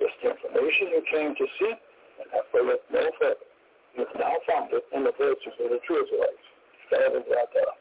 [0.00, 1.78] This information you came to seek
[2.20, 3.46] and have to look no further.
[3.94, 6.46] You've now found it in the verses of the true Israelites.
[6.90, 7.14] Right.
[7.14, 7.74] Uh,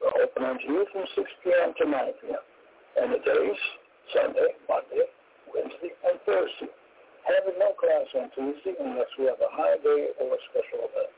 [0.00, 1.72] we're open unto you from 6 p.m.
[1.80, 2.44] to 9 p.m.
[3.00, 3.60] And the days,
[4.12, 5.08] Sunday, Monday,
[5.52, 6.70] Wednesday, and Thursday.
[7.26, 11.12] Having no class on Tuesday unless we have a high day or a special event.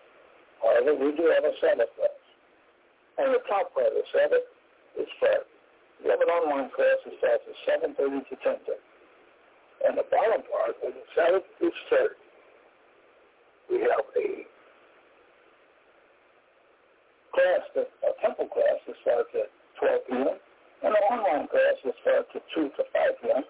[0.62, 2.22] However, we do have a Sabbath class.
[3.18, 4.46] And the top part of the Sabbath
[4.96, 5.57] is Friday.
[6.02, 7.56] We have an online class that starts at
[7.98, 8.78] 7.30 to 10.30.
[9.86, 12.18] And the bottom part the Sabbath is Saturday.
[13.70, 14.28] We have a
[17.34, 20.34] class, that, a temple class that starts at 12 p.m.
[20.82, 23.42] and an online class that starts at 2 to 5 p.m.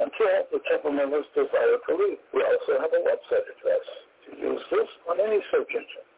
[0.00, 2.20] until the temple members desire to leave.
[2.32, 3.84] We also have a website address
[4.24, 6.08] to use this on any search engine.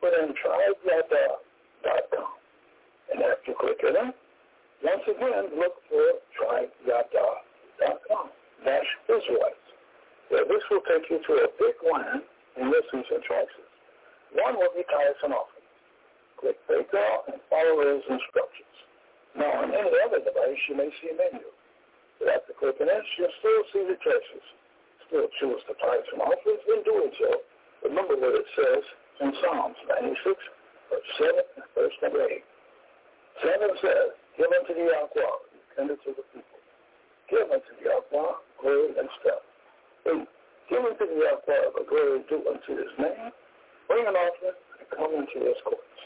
[0.00, 2.30] Put in tribeyada.com.
[3.12, 4.14] And after clicking it,
[4.84, 6.04] once again, look for
[6.36, 8.26] tribeyada.com,
[8.64, 9.66] dash Israelites.
[10.28, 12.22] Where this will take you to a big land
[12.58, 13.68] in this recent choices.
[14.34, 15.70] One will be tithes and offerings.
[16.36, 18.74] Click Break Out and follow those instructions.
[19.38, 21.46] Now, on any other device, you may see a menu.
[22.18, 24.44] But after clicking this, you'll still see the choices.
[25.08, 26.64] Still choose the tithes and offerings.
[26.68, 27.30] In doing so,
[27.86, 28.82] remember what it says
[29.22, 30.36] in Psalms 96,
[30.90, 32.42] verse 7 and verse number 8.
[33.44, 35.36] 7 says, Give unto the Yahweh,
[35.76, 36.60] tender to the people.
[37.32, 39.42] Give unto the Yahweh glory and stuff.
[40.04, 40.28] 8.
[40.68, 43.32] Give unto the Yahweh the glory due unto his name.
[43.88, 46.00] Bring an offering and come into his courts.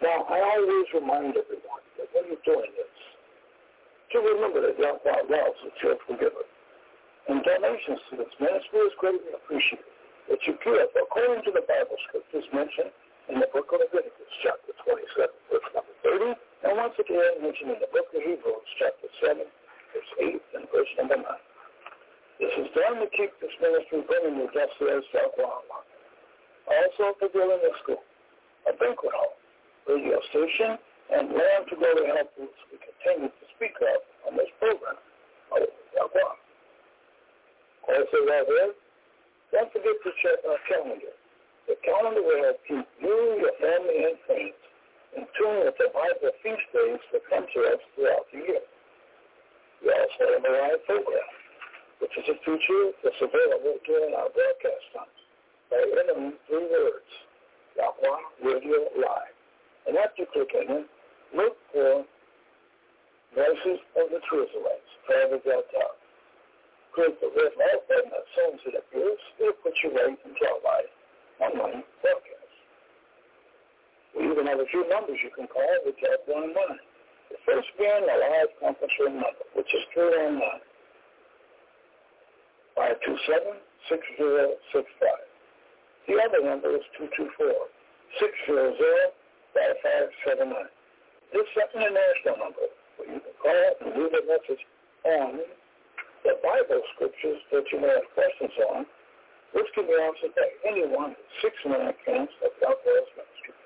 [0.00, 2.96] Now, I always remind everyone that when you're doing this,
[4.12, 6.46] to remember that Yahweh loves a cheerful giver.
[7.28, 9.92] And donations to this ministry is greatly appreciated
[10.30, 12.90] that you give according to the Bible scriptures mentioned
[13.28, 17.80] in the book of Leviticus, chapter 27, verse number 30, and once again mentioned in
[17.84, 21.24] the book of Hebrews, chapter 7, verse 8, and verse number 9.
[22.40, 25.80] This is done to keep this ministry bringing you just as Yahweh
[26.68, 28.00] Also for building a school,
[28.68, 29.36] a banquet hall,
[29.84, 30.80] radio station,
[31.12, 34.96] and land to go to help us we continue to speak of on this program.
[35.52, 35.64] Oh,
[37.88, 38.72] Also, while there,
[39.52, 41.14] don't forget to check our calendar.
[41.68, 44.60] The calendar will help keep you, your family, and friends
[45.14, 48.64] in tune with the Bible feast days that come to us throughout the year.
[49.84, 51.30] We also have a live program,
[52.02, 55.20] which is a feature that's available during our broadcast times
[55.70, 57.10] by entering three words,
[57.78, 59.36] Yahweh Radio Live.
[59.86, 60.86] And after clicking it,
[61.36, 62.02] look for
[63.36, 65.96] Voices of the Travis Top
[66.96, 69.20] click the red light button soon as it appears.
[69.38, 70.92] It'll put you right into our live
[71.44, 72.35] online broadcast.
[74.36, 76.76] Even have a few numbers you can call which have one in mind.
[77.32, 80.36] The first being the live conference room number, which is 319
[82.76, 83.56] 527
[83.88, 84.92] 6065.
[86.04, 87.48] The other number is 224
[88.20, 89.16] 600
[89.56, 90.52] 5579.
[91.32, 92.68] This is an international number
[93.00, 94.60] where you can call and leave a message
[95.16, 95.40] on
[96.28, 98.84] the Bible scriptures that you may have questions on,
[99.56, 103.56] which can be answered by anyone six minute accounts of God's ministry.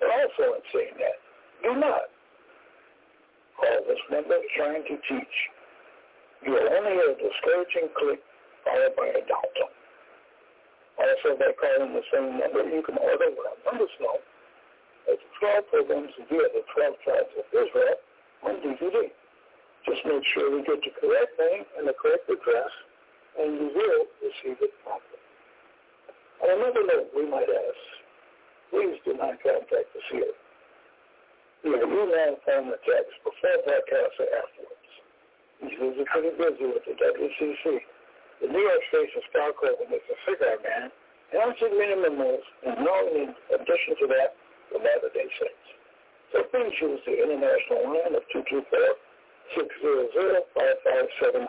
[0.00, 1.16] But also in saying that,
[1.62, 2.12] do not
[3.56, 5.36] call this number trying to teach.
[6.44, 8.20] You will only hear a discouraging click
[8.64, 9.72] followed by a download.
[10.96, 14.16] Also, by calling the same number, you can order what numbers know
[15.12, 17.96] as 12 programs via the 12 tribes of Israel
[18.44, 19.12] on DVD.
[19.86, 22.72] Just make sure we get the correct name and the correct address,
[23.38, 25.20] and you will receive it promptly.
[26.42, 27.82] On another note, we might ask,
[28.70, 30.34] please do not contact us here.
[31.66, 34.90] Either email, phone, or text before broadcast or afterwards.
[35.60, 37.80] He's usually pretty busy with the WCC.
[38.44, 40.92] The New York Station stockholder is a cigar man,
[41.32, 44.36] and many memos, and now in addition to that,
[44.70, 45.68] the Latter-day Saints.
[46.32, 48.62] So please use the international line of 224
[49.54, 51.46] 600-5579.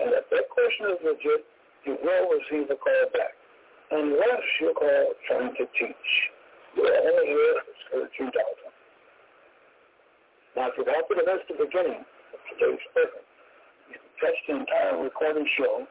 [0.00, 1.42] And if that question is legit,
[1.88, 3.37] you will receive a call back.
[3.90, 6.10] Unless you call trying to teach.
[6.76, 8.60] You are only here to discourage you doubt.
[10.56, 12.04] Now, if you got to the best the beginning,
[12.56, 13.24] stays open.
[13.88, 15.86] You can catch the entire recorded show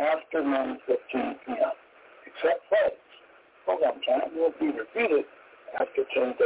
[0.00, 1.76] after 9.15 p.m.
[2.24, 3.12] Except Fridays.
[3.66, 5.28] Program time will be repeated
[5.76, 6.40] after 10.30.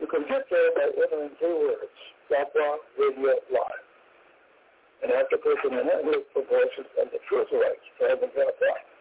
[0.00, 1.96] You can get there by entering three words,
[2.28, 3.86] Yahweh Radio Live.
[5.00, 8.91] And after clicking the network for voices of the Trutherites, Private Yahweh,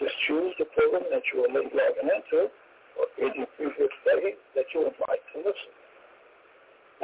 [0.00, 2.48] just choose the program that you will be logging into
[2.96, 5.72] or any previous study that you would like to listen.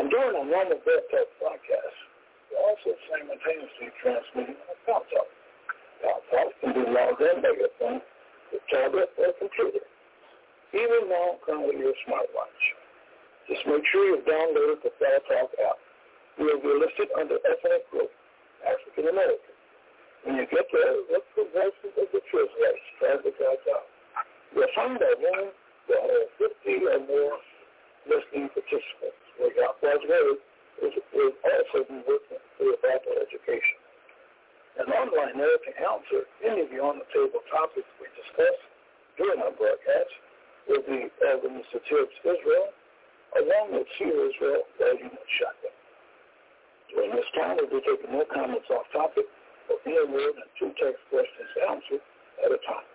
[0.00, 1.96] And during a normal broadcast,
[2.48, 4.56] we're also simultaneously transmitting
[4.88, 5.04] Talk.
[5.12, 8.00] Talk Talk can be logged in by your phone,
[8.52, 9.84] your tablet, or computer,
[10.72, 12.62] even now currently your smartwatch.
[13.48, 15.78] Just make sure you've downloaded the Talk Talk app.
[16.38, 18.12] You will be listed under ethnic group,
[18.64, 19.55] African American.
[20.24, 23.84] When you get there, look for Voices of the Truth Race, Private Talk.
[24.54, 25.52] You'll find that woman
[25.88, 27.36] will have 50 or more
[28.08, 29.20] listening participants.
[29.36, 30.38] Where Yahweh's Word
[30.86, 33.78] is, will also be working through a Bible education.
[34.76, 38.58] An online there can answer any of the on-the-table topics we discuss
[39.16, 40.12] during our broadcast
[40.68, 41.80] will be Elder Mr.
[41.88, 42.68] Tibbs Israel,
[43.40, 45.76] along with Seer Israel, Volume and Shotgun.
[46.92, 49.24] During this time, we'll be taking no comments off topic,
[49.66, 52.04] but word and two text questions answered
[52.44, 52.88] at a time.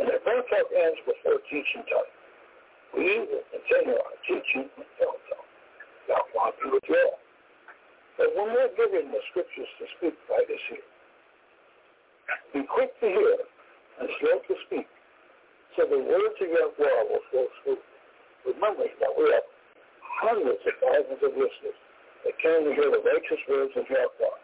[0.00, 2.12] And if prayer talk ends before teaching time,
[2.96, 5.46] we will continue our teaching with prayer talk.
[6.08, 7.10] God want to withdraw.
[8.20, 10.84] But when we're given the scriptures to speak by this year,
[12.52, 13.36] be quick to hear
[14.00, 14.88] and slow to speak,
[15.76, 17.82] so the words of your word will flow through.
[18.44, 19.46] Remember that we have
[20.20, 21.78] hundreds of thousands of listeners
[22.24, 24.40] that came to hear the righteous words of your word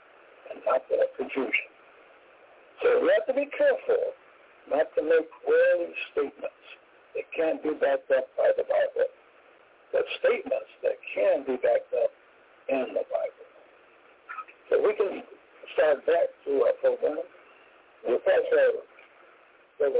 [0.50, 1.68] and not that confusion.
[2.82, 4.12] So we have to be careful
[4.70, 6.66] not to make worldly statements
[7.14, 9.08] that can't be backed up by the Bible,
[9.92, 12.12] but statements that can be backed up
[12.68, 13.46] in the Bible.
[14.68, 15.22] So we can
[15.74, 17.22] start back to our program.
[18.06, 18.86] We'll pass our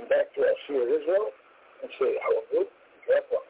[0.09, 1.31] back to our Seer Israel
[1.83, 2.69] and say, our group,
[3.07, 3.43] drop off.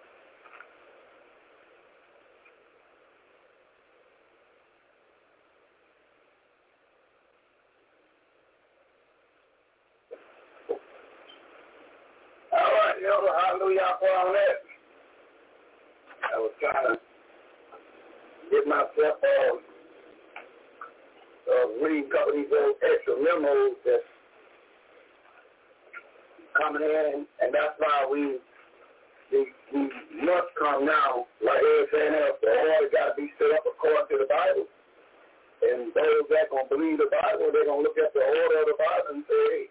[12.52, 13.34] All right, Elder,
[14.00, 14.56] hallelujah for all that.
[16.26, 17.00] I was trying to
[18.50, 19.56] get myself uh,
[21.46, 24.10] uh, read a couple of these old extra memos that's
[26.56, 28.38] coming in, and that's why we
[29.32, 29.42] we,
[29.74, 29.90] we
[30.22, 32.38] must come now, like everything else.
[32.42, 34.66] The order got to be set up according to the Bible.
[35.66, 38.78] And those that gonna believe the Bible, they're gonna look at the order of the
[38.78, 39.62] Bible and say, hey,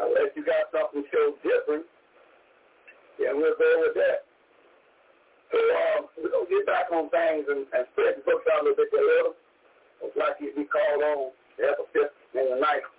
[0.00, 1.84] unless you got something so different,
[3.18, 4.26] then we'll go with that.
[5.52, 8.62] So um, we're going to get back on things and, and spread the books out
[8.62, 9.32] a little bit later.
[10.02, 12.90] It's like you'd be called on to have a fifth and a ninth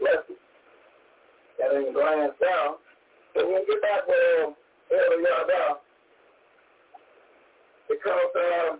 [0.00, 0.38] lesson.
[1.60, 2.80] And then glance down.
[3.34, 4.56] So we'll get back with um,
[4.92, 5.80] Elder Yada
[7.88, 8.76] because uh,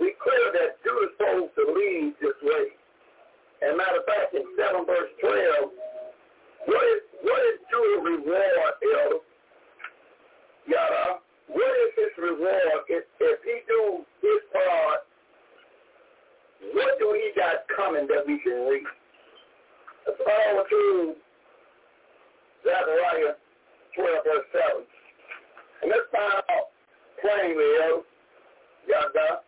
[0.00, 2.74] we clear that Judas supposed to lead this way.
[3.62, 5.72] And matter of fact, in 7 verse 12,
[6.66, 9.24] what is what is Judas' reward, Elder?
[10.68, 15.00] Yada, what is his reward if, if he do his part?
[16.72, 18.84] What do he got coming that we can read?
[20.06, 21.14] Let's follow to
[22.64, 23.36] Zechariah
[23.96, 24.84] 12 verse 7.
[25.82, 26.72] And let's find out
[27.20, 28.04] plainly,
[28.88, 29.40] Yada,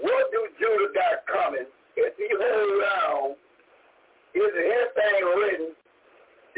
[0.00, 3.36] what do Judah got coming if he hold down?
[4.34, 5.70] Is anything written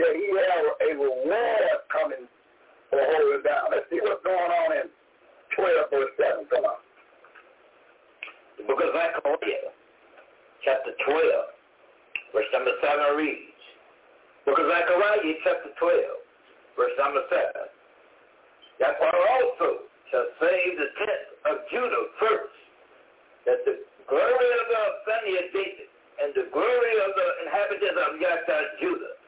[0.00, 2.24] that he have a reward coming
[2.88, 3.68] for holding down?
[3.70, 4.86] Let's see what's going on in
[5.56, 6.48] 12 verse 7.
[6.48, 6.80] Come on.
[8.56, 9.72] The book of Zechariah,
[10.64, 13.56] chapter 12, verse number 7 reads,
[14.44, 17.40] Book of Zechariah, chapter 12, verse number 7.
[18.80, 22.56] Zechariah also shall save the tent of Judah first,
[23.48, 25.88] that the glory of the family of David
[26.20, 29.19] and the glory of the inhabitants of Yahtah Judah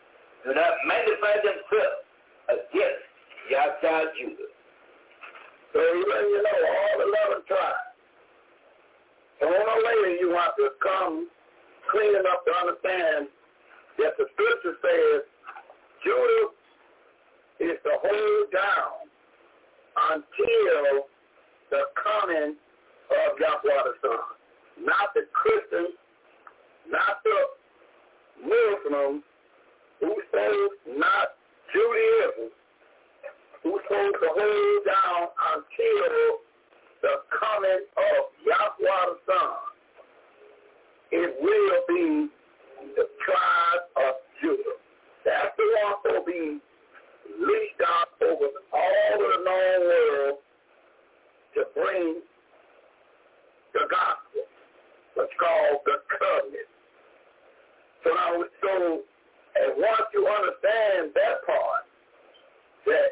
[0.45, 2.03] do not magnify themselves
[2.51, 3.07] against
[3.51, 4.51] Yahtah Judah.
[5.72, 7.07] So you you know all the
[7.38, 7.93] 11 tribes.
[9.40, 11.28] Sooner or later you have to come
[11.90, 13.28] clean enough to understand
[13.99, 15.22] that the scripture says
[16.05, 16.51] Judah
[17.61, 19.07] is to hold down
[20.11, 21.07] until
[21.70, 24.86] the coming of Yahweh the Son.
[24.86, 25.95] Not the Christians,
[26.90, 27.38] not the
[28.43, 29.22] Muslims,
[30.03, 31.38] whoso not
[31.72, 32.50] Judaism,
[33.62, 36.42] whoso to hold down until
[37.03, 39.57] the coming of Yahweh the Son,
[41.12, 42.28] it will be
[42.96, 44.76] the tribe of Judah.
[45.24, 46.61] That's the one who will be
[47.38, 50.38] leased out over all of the known world
[51.55, 52.22] to bring
[53.72, 54.42] the gospel.
[55.14, 56.68] What's called the covenant.
[58.03, 59.03] So now, so
[59.55, 61.84] and once you understand that part,
[62.86, 63.11] that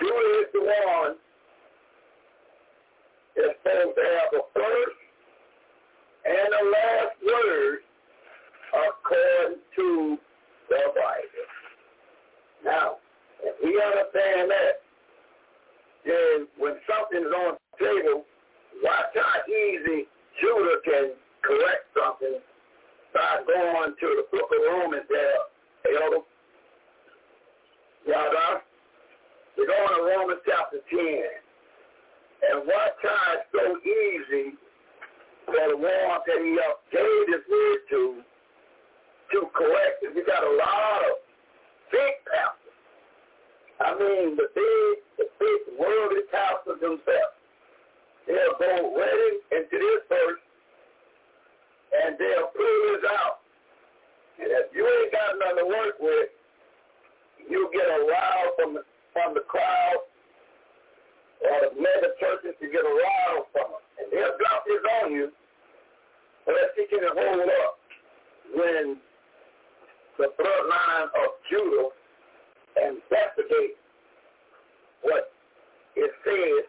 [0.00, 1.14] Judah is the one
[3.36, 4.98] that's supposed to have the first
[6.24, 7.78] and the last word
[8.72, 10.18] according to
[10.68, 11.46] the Bible.
[12.64, 12.96] Now,
[13.42, 14.82] if we understand that,
[16.04, 18.24] then when something's on the table,
[18.82, 20.06] watch how easy
[20.40, 21.12] Judah can
[21.42, 22.40] correct something
[23.18, 25.42] by going to the book of Romans there,
[25.90, 26.22] Elder.
[28.06, 28.62] Yada.
[29.58, 31.02] We're going to Romans chapter 10.
[32.38, 34.54] And how it's so easy
[35.46, 38.22] for the ones that he up gave his word to,
[39.34, 40.14] to correct it.
[40.14, 41.14] We got a lot of
[41.90, 42.78] big pastors.
[43.82, 47.34] I mean, the big, the big worldly pastors themselves.
[48.30, 50.38] They'll go right into this verse
[51.92, 53.40] and they'll pull this out.
[54.38, 56.30] And if you ain't got nothing to work with,
[57.48, 58.82] you get a rile from the,
[59.12, 60.04] from the crowd
[61.42, 63.84] or the mega churches to get a rile from them.
[63.98, 65.32] And they'll drop this on you
[66.46, 67.78] unless he can hold up
[68.54, 68.96] when
[70.18, 71.88] the bloodline of Judah
[72.76, 73.78] investigate
[75.02, 75.32] what
[75.96, 76.62] is said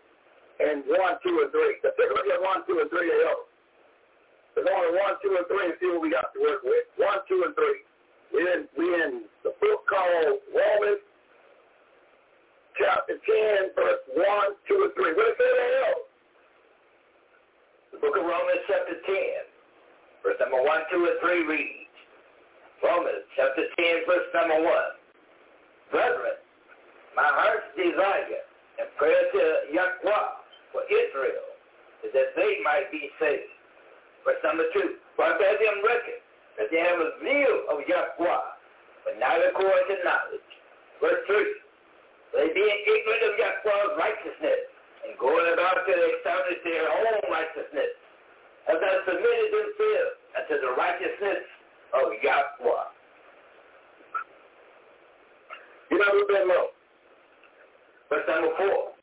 [0.60, 1.76] in 1, 2, and 3.
[1.84, 3.00] Let's take a look at 1, 2, and 3
[3.30, 3.49] of.
[4.60, 6.84] There's only 1, 2, and 3 and see what we got to work with.
[7.00, 7.64] 1, 2, and 3.
[8.36, 11.00] We're in, we're in the book called Romans
[12.76, 15.16] chapter 10, verse 1, 2, and 3.
[15.16, 15.96] What does it there?
[17.96, 21.96] The book of Romans chapter 10, verse number 1, 2, and 3 reads,
[22.84, 25.96] Romans chapter 10, verse number 1.
[25.96, 26.36] Brethren,
[27.16, 28.44] my heart's desire
[28.76, 30.28] and prayer to Yahweh
[30.76, 31.48] for Israel
[32.04, 33.56] is that they might be saved.
[34.30, 34.94] Verse number 2.
[35.18, 36.22] For I bear them record
[36.62, 38.46] that they have a zeal of Yahweh,
[39.02, 40.50] but not according to knowledge.
[41.02, 41.34] Verse 3.
[42.38, 44.70] They being ignorant of Yahweh's righteousness
[45.02, 47.90] and going about to establish their own righteousness,
[48.70, 51.42] have not submitted themselves unto the righteousness
[51.98, 52.86] of Yahweh.
[55.90, 56.70] You know who been low?
[58.14, 58.94] Verse number 4.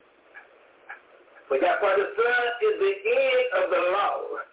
[1.51, 4.46] For Yahweh the Son is the end of the law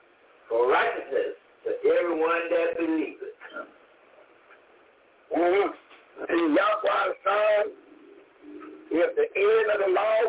[0.49, 3.34] for righteousness to everyone that believeth.
[5.36, 5.68] Mm-hmm.
[6.28, 7.64] And Yahweh Son
[8.92, 10.20] is the end of the law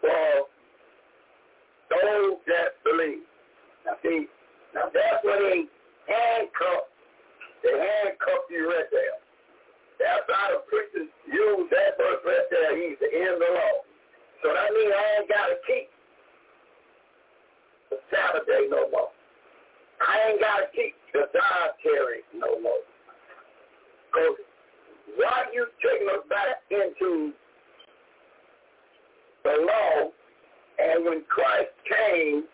[0.00, 0.46] for
[1.88, 3.24] those that believe.
[3.86, 4.26] Now see,
[4.74, 5.64] now that's when they
[6.10, 6.92] handcuff,
[7.62, 9.16] they handcuff you right there.
[9.96, 12.76] That's how the preachers use that verse right there.
[12.76, 13.76] He's the end of the law.
[14.44, 15.88] So that means I ain't got to keep
[17.90, 19.10] the Saturday no more.
[20.00, 22.84] I ain't got to keep the dietary no more.
[24.12, 24.36] Because
[25.16, 27.32] why you taking us back into
[29.44, 30.10] the law,
[30.78, 32.44] and when Christ came,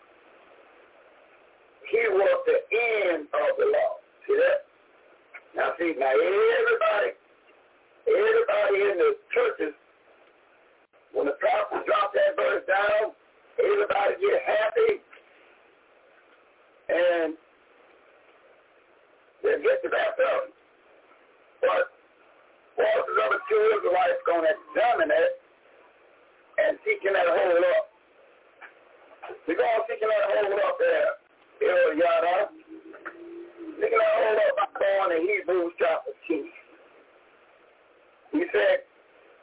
[1.90, 3.92] he was the end of the law.
[4.26, 4.64] See that?
[5.56, 7.12] Now see, now everybody,
[8.08, 9.74] everybody in the churches,
[11.12, 13.12] when the prophet dropped that verse down,
[13.60, 15.04] everybody get happy,
[16.92, 17.34] and
[19.42, 20.52] they get to that baptism.
[21.64, 21.92] But
[22.78, 25.32] of the two Israelites going to examine it
[26.58, 27.84] and seeking that hold up.
[29.46, 29.52] To
[29.88, 31.10] seeking that hold up there.
[31.62, 32.36] El Yada.
[33.80, 36.44] Seeking that hold up by going to Hebrews chapter 2.
[38.32, 38.88] He said,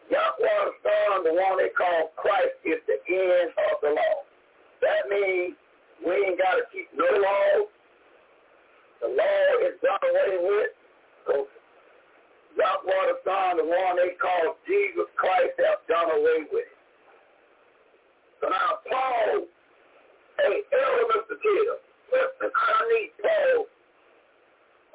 [0.09, 4.17] Yahweh the Son, the one they call Christ, is the end of the law.
[4.81, 5.53] That means
[6.05, 7.67] we ain't got to keep no law.
[9.01, 10.71] The law is done away with.
[11.27, 11.33] So
[12.55, 16.71] Yahweh the Son, the one they call Jesus Christ, have done away with.
[18.41, 19.47] So now Paul,
[20.39, 21.19] hey, Elder
[22.11, 23.71] listen, I need Paul's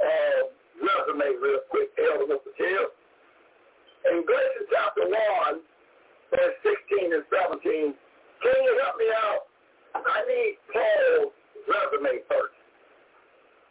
[0.01, 0.41] uh,
[0.81, 2.51] resume real quick, Elder Mr.
[2.57, 2.93] Taylor.
[4.13, 5.61] In Galatians chapter 1,
[6.33, 7.95] verse 16 and 17,
[8.45, 9.49] can you help me out?
[9.95, 11.33] I need Paul's
[11.71, 12.59] resume first.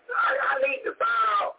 [0.10, 1.52] I, I need to find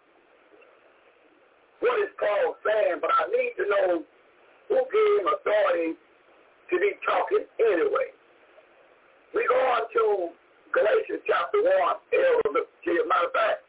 [1.84, 3.88] what is Paul saying, but I need to know
[4.72, 8.08] who gave him authority to be talking anyway.
[9.36, 10.32] We go on to
[10.72, 12.64] Galatians chapter 1, Elder,
[13.04, 13.60] matter of fact,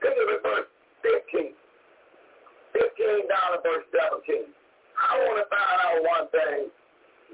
[0.00, 0.70] think of it verse
[1.04, 1.52] 15.
[2.72, 4.48] 15 down to verse 17.
[4.96, 6.60] I want to find out one thing.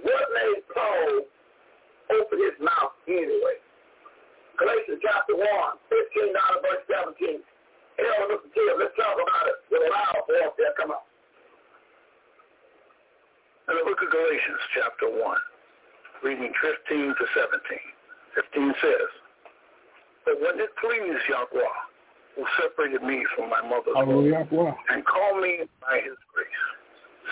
[0.04, 1.28] What made Paul
[2.18, 3.58] open his mouth anyway?
[4.58, 5.46] Galatians chapter 1,
[5.88, 6.84] 15 down to verse
[7.16, 7.40] 17.
[7.40, 8.76] Hell, look at here.
[8.76, 10.76] Let's talk about it with a loud voice there.
[10.76, 11.04] Come on.
[13.72, 15.20] In the book of Galatians, chapter 1,
[16.26, 17.78] reading 15 to 17.
[18.36, 19.10] 15 says,
[20.26, 21.76] But when it pleased Yahweh,
[22.36, 26.62] who separated me from my mother's womb, and called me by his grace.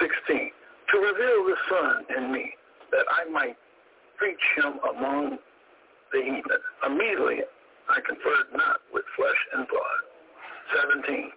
[0.01, 0.51] 16.
[0.93, 2.55] To reveal the Son in me,
[2.91, 3.57] that I might
[4.19, 5.39] preach him among
[6.13, 6.63] the heathen.
[6.85, 7.41] Immediately
[7.89, 10.03] I conferred not with flesh and blood.
[11.07, 11.31] 17.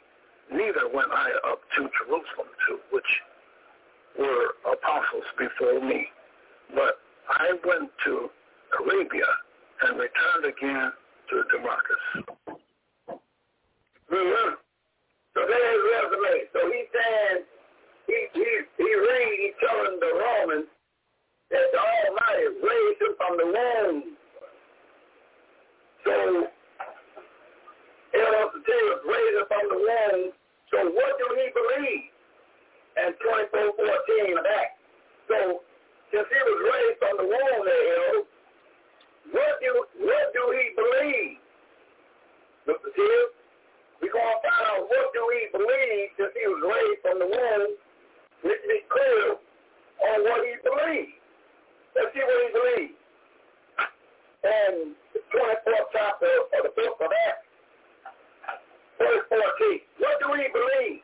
[0.52, 3.08] Neither went I up to Jerusalem, to which
[4.20, 6.08] were apostles before me,
[6.76, 8.30] but I went to
[8.84, 9.30] Arabia
[9.84, 10.92] and returned again
[11.30, 12.04] to Damascus.
[14.12, 14.52] Mm-hmm.
[15.34, 16.36] So there's resume.
[16.52, 17.44] So he's saying,
[18.08, 20.68] he, he, he read, he's telling the Romans
[21.52, 24.16] that the Almighty raised him from the womb.
[26.08, 26.14] So,
[28.16, 28.52] Eros
[29.04, 30.32] raised him from the womb.
[30.72, 32.08] So what do he believe?
[32.96, 34.80] And 2414 of that.
[35.28, 35.38] So,
[36.12, 38.24] since he was raised from the womb there,
[39.32, 39.72] what do,
[40.08, 41.40] what do he believe?
[42.68, 43.16] Look, see,
[44.02, 47.76] we're to find out what do he believe since he was raised from the womb.
[48.44, 51.21] Let's be clear on what he believes.
[51.96, 52.98] Let's see what he believes.
[54.44, 57.46] And the 24th chapter of the book of Acts,
[58.98, 59.80] verse 14.
[60.00, 61.02] What do we believe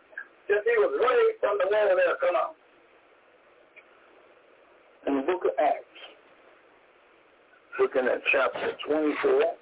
[0.47, 2.17] since he was raised from the womb there?
[2.19, 2.51] Come on.
[5.07, 6.01] In the book of Acts,
[7.79, 9.53] looking at chapter 24,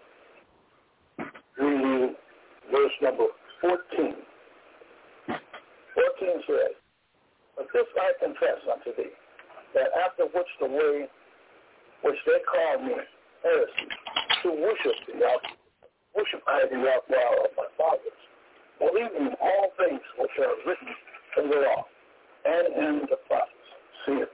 [1.60, 2.16] reading
[2.72, 3.28] verse number
[3.62, 4.16] 14.
[5.28, 6.76] 14 says,
[7.58, 9.12] But this I confess unto thee,
[9.76, 11.08] that after which the way
[12.02, 12.96] which they call me
[13.44, 13.88] heresy,
[14.44, 15.54] to worship the Yahweh,
[16.16, 18.22] worship I the Yahweh of my fathers,
[18.80, 20.94] believing in all things which are written
[21.38, 21.86] in the law
[22.46, 23.68] and in the prophets.
[24.06, 24.30] See it.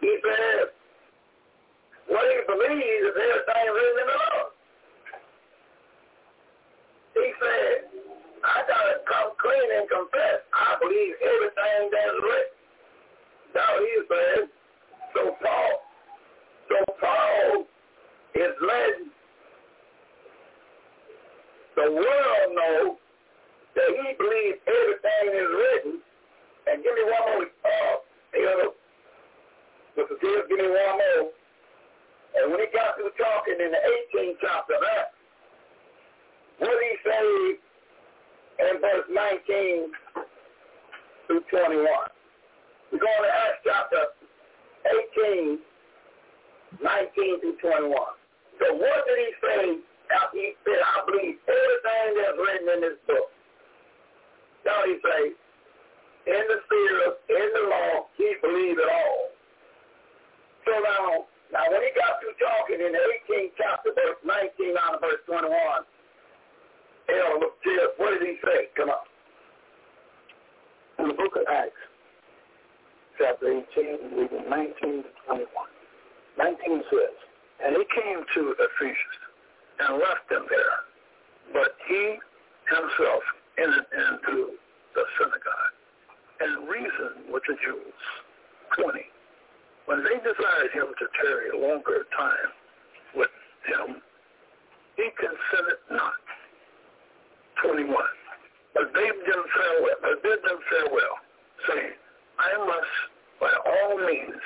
[0.00, 0.72] He said,
[2.08, 4.42] what he believes is everything written in the law.
[7.14, 7.89] He said,
[8.44, 10.40] I got to come clean and confess.
[10.54, 12.56] I believe everything that's written.
[13.54, 14.40] Now he said,
[15.14, 15.72] so Paul,
[16.68, 17.66] so Paul
[18.34, 19.10] is letting
[21.76, 22.96] the world know
[23.76, 25.94] that he believes everything is written.
[26.70, 27.94] And give me one more, uh,
[28.34, 28.72] you know,
[29.98, 30.16] Mr.
[30.20, 31.32] Gibbs, give me one more.
[32.36, 33.82] And when he got through talking in the
[34.14, 35.18] 18th chapter of Acts,
[36.60, 37.58] what he say
[38.60, 39.88] in verse 19
[41.26, 41.84] through 21?
[42.92, 44.02] We're going to Acts chapter
[45.16, 45.58] 18,
[46.82, 47.92] 19 through 21.
[48.60, 49.62] So what did he say
[50.12, 53.30] after he said, I believe everything that's written in this book?
[54.66, 55.32] Now he say,
[56.28, 59.32] in the spirit, in the law, he believed it all.
[60.68, 65.00] So now, now when he got through talking in the 18th chapter, verse 19 on
[65.00, 65.48] verse 21,
[67.40, 67.54] look,
[67.98, 68.68] what did he say?
[68.76, 69.04] Come on.
[70.98, 71.80] In the book of Acts,
[73.18, 75.46] chapter 18, reading 19 to 21.
[76.38, 77.16] 19 says,
[77.64, 79.18] And he came to Ephesus
[79.80, 80.76] and left them there,
[81.52, 82.16] but he
[82.68, 83.22] himself
[83.58, 84.56] entered into
[84.94, 85.74] the synagogue
[86.40, 88.00] and reasoned with the Jews.
[88.78, 89.00] 20.
[89.86, 92.50] When they desired him to tarry a longer time
[93.16, 93.32] with
[93.66, 94.00] him,
[94.96, 96.29] he consented not.
[97.62, 97.92] 21.
[98.74, 101.16] But bade them farewell, but bid them farewell,
[101.68, 101.94] saying,
[102.38, 102.96] I must
[103.40, 104.40] by all means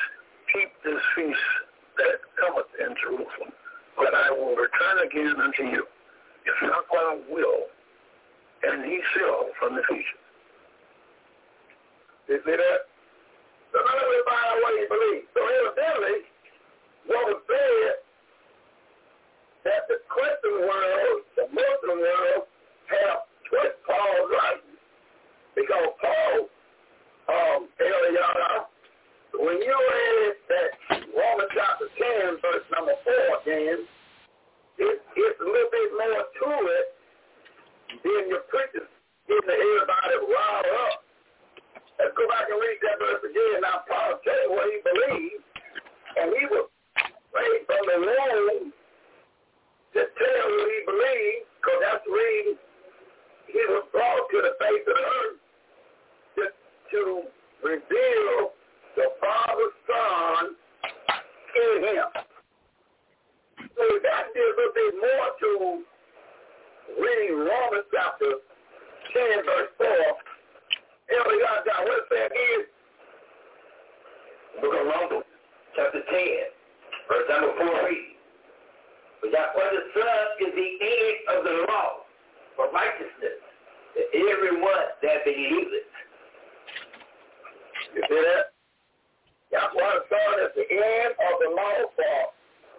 [0.53, 1.51] keep this feast
[1.99, 3.53] that cometh in Jerusalem,
[3.97, 5.85] but I will return again unto you,
[6.47, 7.69] if not by will.
[8.65, 10.17] And he sailed from the feast.
[12.29, 12.81] You see that?
[13.73, 14.19] So let me
[14.63, 15.29] what he believes.
[15.35, 16.17] So evidently,
[17.07, 17.95] what was said
[19.69, 22.49] that the Christian world, the Muslim world,
[22.89, 24.77] have twist Paul's writing.
[25.55, 26.35] Because Paul,
[27.31, 28.67] um, Eliana,
[29.39, 30.71] when you read that
[31.15, 33.87] Romans chapter 10, verse number 4 again,
[34.79, 36.87] it, it's a little bit more to it
[38.03, 38.91] than your preachers
[39.29, 40.99] getting everybody riled up.
[41.99, 43.63] Let's go back and read that verse again.
[43.63, 45.45] Now, Paul tell you what he believed,
[46.19, 46.67] and he was
[47.31, 48.75] raised from the womb
[49.95, 52.59] to tell what he believed, because that's reason
[53.49, 55.39] he was brought to the face of the earth
[56.37, 56.57] just
[56.91, 57.03] to
[57.63, 58.53] reveal
[58.97, 60.57] the Father's Son
[61.55, 62.09] in him.
[63.75, 65.51] So that got to a bit more to
[67.01, 68.39] reading Romans chapter
[69.13, 69.87] 10, verse 4.
[69.87, 72.67] And we got to what it says is,
[74.61, 75.27] Book of Romans,
[75.77, 76.15] chapter 10,
[77.09, 78.19] verse number 4 reads,
[79.21, 82.04] For Yahweh the Son is the end of the law
[82.57, 83.39] for righteousness
[83.95, 84.01] to
[84.31, 85.91] everyone that believeth.
[87.95, 88.55] You see that?
[89.55, 89.61] The
[90.11, 92.19] Son is the end of the law for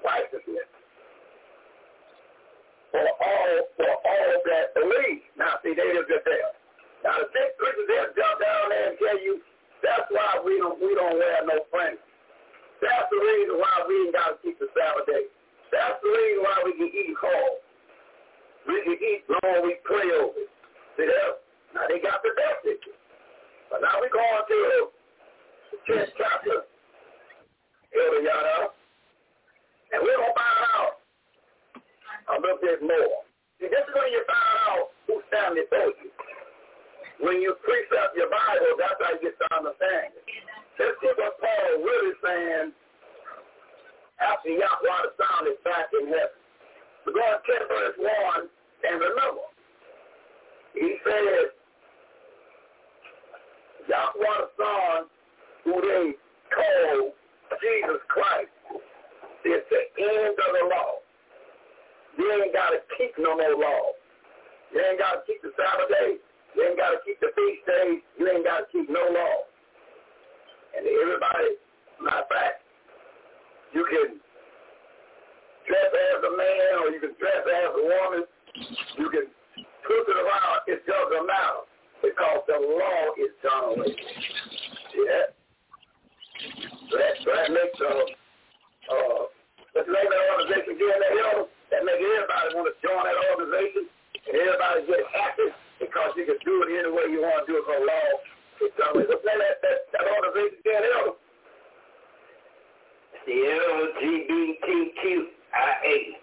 [0.03, 0.67] righteousness.
[2.91, 5.23] For all, for all that believe.
[5.39, 6.51] Now, see, they just there.
[7.03, 9.39] Now, the big Christians, they'll jump down there and tell you
[9.83, 12.01] that's why we don't we don't wear no fringes.
[12.83, 15.31] That's the reason why we ain't got to keep the Sabbath day.
[15.71, 17.64] That's the reason why we can eat cold.
[18.67, 20.49] We can eat long we pray over it.
[20.97, 21.45] See that?
[21.73, 22.31] Now they got the
[22.63, 22.95] ticket.
[23.69, 24.59] But now we're going to
[25.71, 26.65] the 10th chapter.
[27.95, 28.73] Elder Yada.
[29.93, 30.93] And we're going to find out
[32.31, 33.21] a little bit more.
[33.61, 36.09] See, this is when you find out who standing before you.
[37.23, 40.25] When you precept your Bible, that's how you get to understand it.
[40.75, 42.75] Let's see what Paul really saying
[44.19, 46.44] after Yahweh sound is back in heaven.
[47.05, 48.49] Going to 10 verse 1,
[48.89, 49.45] and remember,
[50.73, 51.53] he says,
[53.87, 54.01] the
[54.57, 55.05] Son,
[55.63, 56.11] who they
[56.49, 57.13] call
[57.61, 58.49] Jesus Christ,
[59.45, 60.91] is the end of the law.
[62.17, 63.93] You ain't got to keep no more law.
[64.73, 66.17] You ain't got to keep the Sabbath day.
[66.55, 68.01] You ain't got to keep the feast days.
[68.17, 69.35] You ain't got to keep no law.
[70.75, 71.61] And everybody,
[72.01, 72.65] matter of fact,
[73.73, 74.19] you can
[75.65, 78.21] dress as a man or you can dress as a woman.
[78.97, 79.25] You can
[79.85, 80.57] twist it around.
[80.69, 81.61] It doesn't matter
[82.01, 83.91] because the law is done away.
[84.95, 85.33] Yeah.
[86.89, 88.05] So that, so that makes uh,
[88.93, 89.21] uh,
[89.73, 91.49] let's name that organization again, that help.
[91.73, 93.89] That makes everybody want to join that organization
[94.29, 95.49] and everybody get happy
[95.81, 98.09] because you can do it any way you want to do it for law.
[98.61, 99.09] It's done away.
[99.09, 101.19] Let's name that, that, that organization again, help.
[103.25, 103.45] The
[105.55, 106.19] LGBTQIA.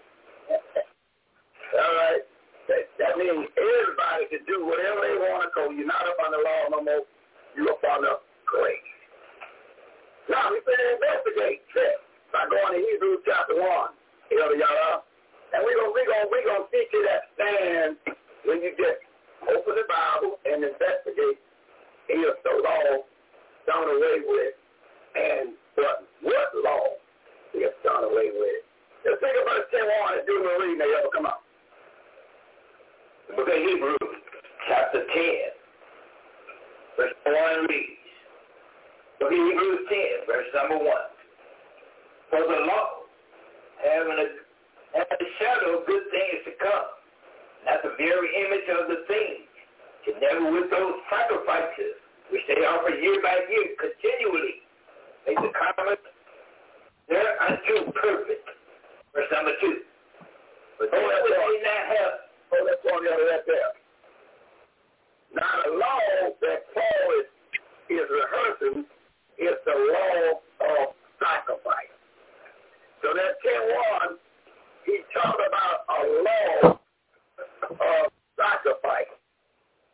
[1.73, 2.23] All right.
[2.69, 5.73] That, that means everybody can do whatever they want to go.
[5.73, 7.03] You're not up on the law no more.
[7.57, 8.93] You're up on the grace.
[10.31, 11.99] Now, we can investigate this
[12.31, 13.67] by going to Hebrews chapter 1.
[14.31, 15.03] Elder Yada.
[15.53, 17.97] And we're going we gonna, we gonna teach you that stand
[18.45, 19.01] when you just
[19.45, 21.37] open the Bible and investigate
[22.09, 23.05] is the law
[23.69, 24.55] done away with
[25.13, 26.97] and what, what law
[27.53, 28.65] is done away with.
[29.03, 31.11] Let's think about 10 1 and do a reading there, y'all.
[31.11, 31.27] Come.
[33.27, 34.11] The book of Hebrews,
[34.67, 35.11] chapter 10,
[36.95, 37.99] verse 1 reads,
[39.19, 40.87] Book of Hebrews 10, verse number 1.
[42.31, 43.03] For the law,
[43.83, 44.27] having a,
[44.95, 46.87] having a shadow of good things to come,
[47.67, 49.51] not the very image of the things,
[50.07, 51.99] can never with those sacrifices
[52.31, 54.63] which they offer year by year continually
[55.27, 55.99] make the common
[57.07, 58.47] thereunto perfect.
[59.13, 59.81] Verse number 2.
[60.79, 62.23] But they would they not have
[62.53, 63.73] Oh, that's on the other right there.
[65.33, 67.27] Now, the law that Paul is,
[67.89, 68.85] is rehearsing
[69.41, 71.93] is the law of sacrifice.
[73.01, 74.21] So that 10-1,
[74.85, 76.77] he talked about a law
[77.41, 79.09] of sacrifice.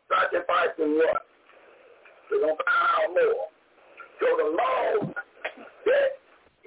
[0.04, 1.24] Sacrifice Sacrificing what?
[2.30, 3.48] We're going to find out more.
[4.20, 5.14] So the law
[5.86, 6.10] that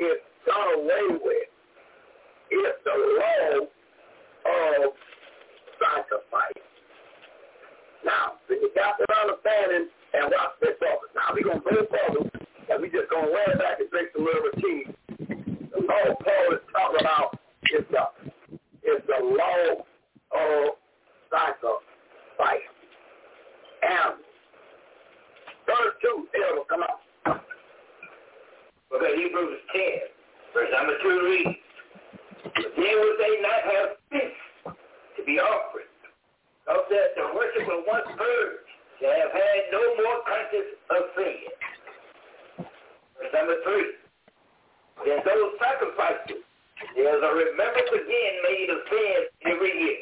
[0.02, 0.18] is
[0.48, 1.53] done away with
[2.54, 4.94] is the law of
[5.82, 6.64] sacrifice.
[8.06, 11.08] Now, when you got that understanding and watch this over.
[11.16, 12.30] Now we're gonna go further
[12.70, 14.86] and we just gonna lay back and drink some little tea.
[15.74, 17.40] The law Paul is talking about
[17.74, 18.04] is the
[18.86, 20.78] is the law of
[21.34, 22.70] sacrifice.
[23.82, 24.22] And
[25.66, 27.40] verse two, Elder, come on.
[28.90, 29.82] Book of Hebrews 10,
[30.54, 31.58] verse number 2 reads,
[32.56, 34.78] then would they not have feasts
[35.18, 35.90] to be offered,
[36.70, 38.70] of that the worshiper once purged
[39.02, 41.38] to have had no more conscience of sin.
[43.18, 44.04] Verse number 3.
[45.06, 46.46] Then those sacrifices,
[46.96, 49.18] there's a remembrance again made of sin
[49.50, 50.00] every year.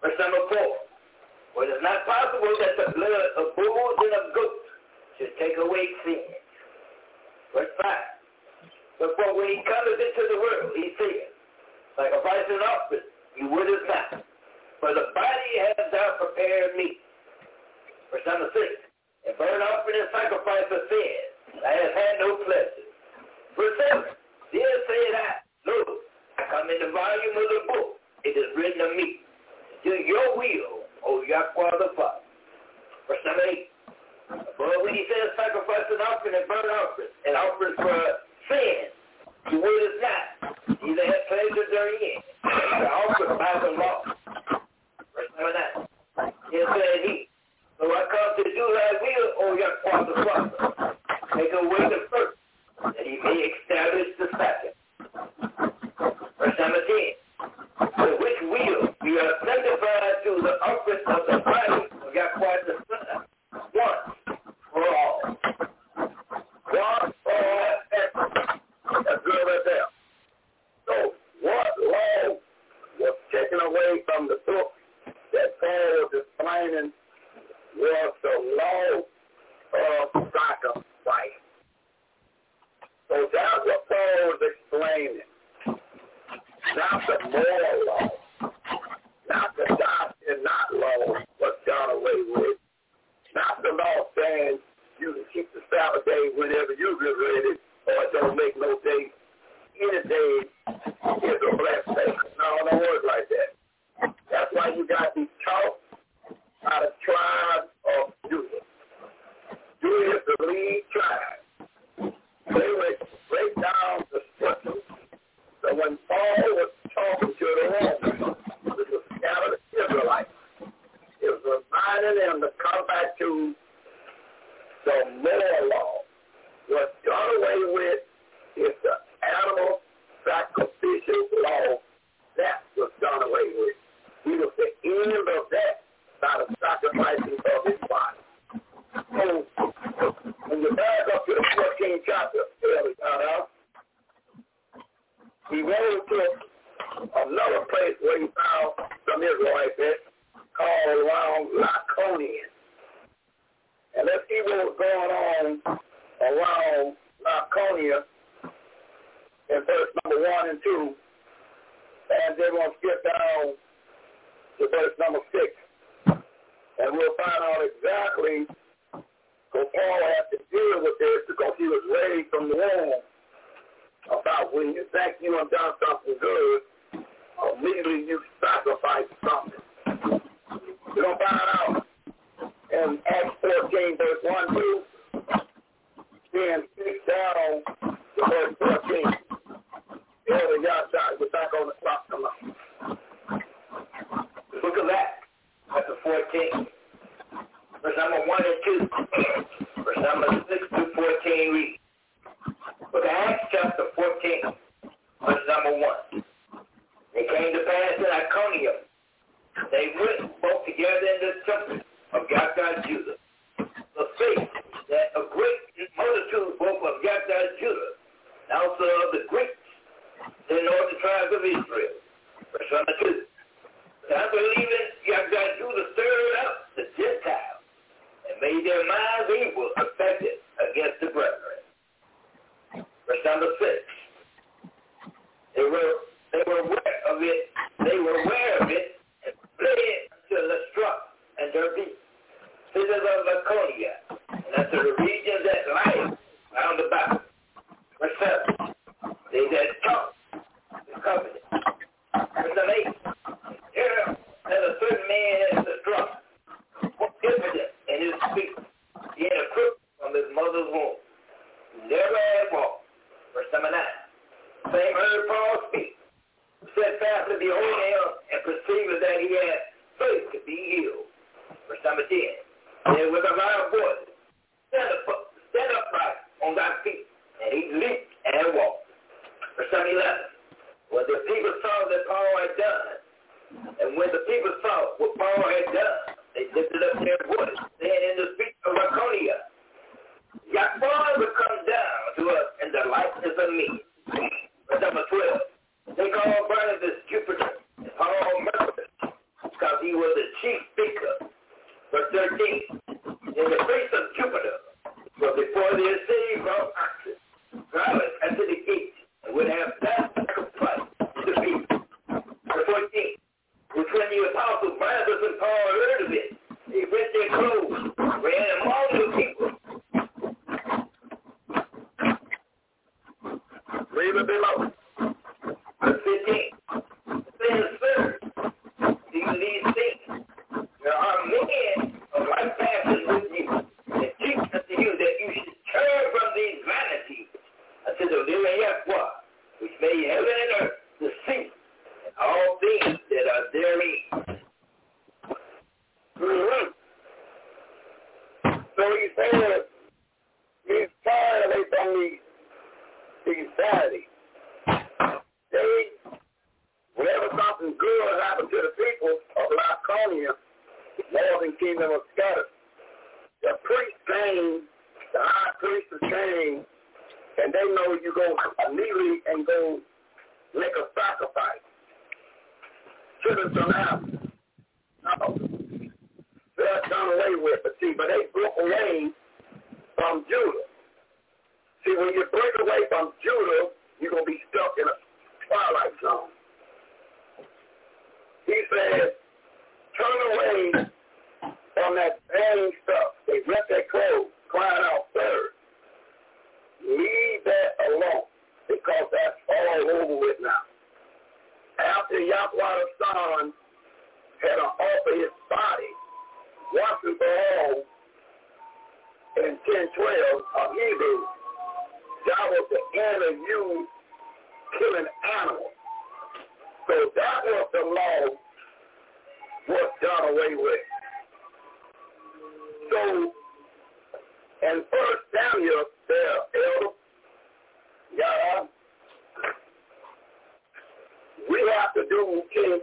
[0.00, 0.56] Verse number 4.
[1.54, 4.66] For it is not possible that the blood of bulls and of goats
[5.18, 6.22] should take away sin.
[7.52, 8.19] Verse 5.
[9.00, 11.32] But when he cometh into the world, he saith,
[11.96, 14.20] like a rising offering, he would have not.
[14.76, 17.00] For the body has thou prepared me.
[18.12, 18.76] Verse number six.
[19.24, 21.20] And burnt offering and sacrifice of sin,
[21.64, 22.88] I have had no pleasure.
[23.56, 24.12] Verse seven.
[24.52, 25.28] Then said I,
[25.64, 25.88] Look,
[26.36, 27.88] I come in the volume of the book.
[28.24, 29.24] It is written of me.
[29.84, 32.24] Do your will, O Yahweh the Father.
[33.08, 33.72] Verse number eight.
[34.28, 38.90] But when he says sacrifice and offering and burnt offering and offerings for said,
[39.52, 40.58] you will not.
[40.70, 42.20] Either have pleasure therein.
[42.44, 44.02] The offering by the law.
[45.16, 45.74] Remember that.
[45.78, 46.32] nine.
[46.52, 47.28] Said he,
[47.78, 50.96] so I come to do thy will, O your father, father.
[51.36, 52.38] Take away the first,
[52.84, 54.74] that he may establish the second.
[56.38, 56.96] Verse number 10.
[57.98, 62.76] To which will we are sanctified through the offering of the body of your father,
[62.88, 63.24] son,
[63.74, 64.38] once
[64.72, 65.19] for all.
[73.66, 74.72] away from the book
[75.32, 76.92] that Paul was explaining
[77.76, 79.02] was the law
[79.72, 80.29] of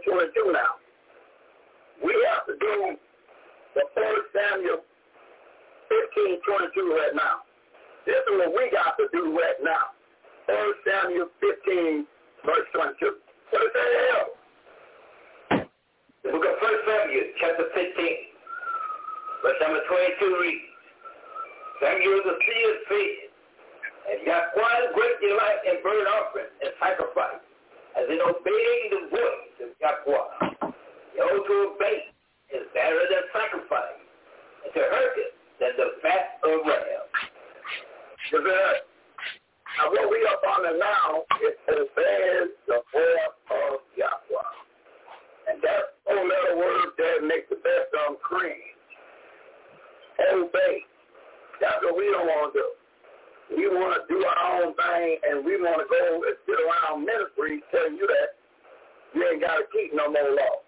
[0.08, 0.80] do King 22 now.
[2.04, 2.96] We have to do
[3.74, 4.80] the First Samuel
[5.88, 7.44] 15, 22 right now.
[8.06, 9.92] This is what we got to do right now.
[10.46, 12.06] First Samuel 15,
[12.46, 13.20] verse 22.
[13.50, 14.32] What is that, elder?
[16.24, 17.84] The book of First Samuel, chapter 15,
[19.44, 20.68] verse number 22 reads,
[21.82, 23.16] Samuel the seer said,
[24.08, 27.44] and Yahweh's great delight in burnt offering and sacrifice,
[27.96, 30.72] as in obeying the voice of Yahweh.
[31.16, 32.12] Yo, to obey
[32.52, 34.00] is better than sacrifice,
[34.64, 37.08] and to hearken than the fat of rams.
[39.78, 44.52] Now what we up on now is obeying the voice of Yahweh.
[45.48, 48.74] And that four letter word there makes the best on cream.
[50.34, 50.84] Obey.
[51.60, 52.77] That's what we don't want to do.
[53.48, 57.04] We want to do our own thing and we want to go and sit around
[57.04, 58.36] ministry telling you that
[59.16, 60.60] you ain't got to keep no more law.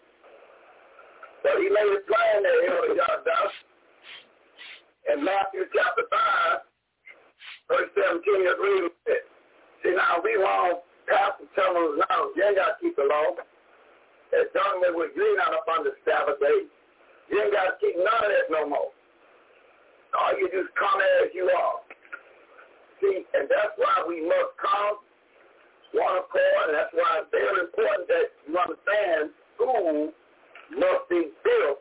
[1.44, 3.55] But he made it plain that Elder does.
[5.12, 6.65] In Matthew chapter 5,
[7.69, 9.24] verse 17 is reading it.
[9.85, 13.40] See, now we want Pastor telling us now, you ain't got to keep the law.
[14.31, 16.70] As done with you not up on the Sabbath day.
[17.31, 18.94] You ain't got to keep none of that no more.
[20.15, 21.89] All you just come as you are.
[23.01, 25.01] See, and that's why we must come
[25.97, 30.12] one accord, and that's why it's very important that you understand school
[30.77, 31.81] must be built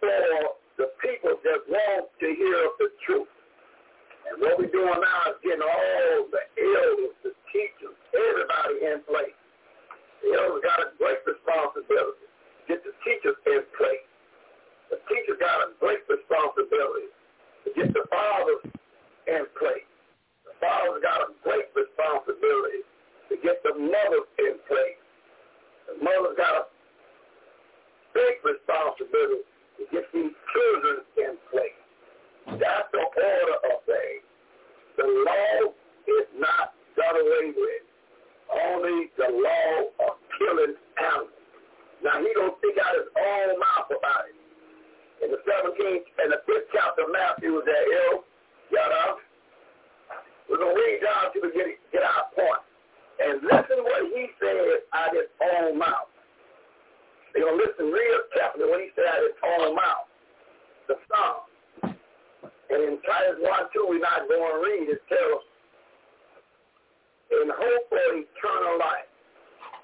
[0.00, 3.28] for the people that want to hear the truth.
[4.30, 9.36] And what we're doing now is getting all the elders, the teachers, everybody in place.
[10.22, 12.26] The elders got a great responsibility.
[12.70, 14.06] Get the teachers in place.
[14.94, 17.12] The teachers got a great responsibility
[17.78, 18.62] get the fathers
[19.28, 19.84] in place.
[20.48, 22.82] The fathers got a great responsibility
[23.28, 25.00] to get the mothers in place.
[25.86, 26.64] The mothers got a
[28.16, 29.44] big responsibility
[29.78, 31.78] to get these children in place.
[32.56, 34.24] That's the order of things.
[34.96, 35.76] The law
[36.08, 37.84] is not done away with.
[38.48, 41.38] Only the law of killing animals.
[42.02, 44.38] Now he gonna speak out his own mouth about it.
[45.20, 48.24] In the 17th and the 5th chapter of Matthew was that ill.
[48.70, 49.20] Yada.
[50.48, 52.64] We're gonna read down to get get our point.
[53.18, 54.56] And listen what he said
[54.94, 56.08] out his own mouth.
[57.34, 60.06] You're gonna listen real carefully what he said out his own mouth.
[60.88, 61.48] The Psalm.
[62.68, 64.92] And in Titus 1, 2, we're not going to read.
[64.92, 65.42] It tells,
[67.32, 69.08] in hope for eternal life,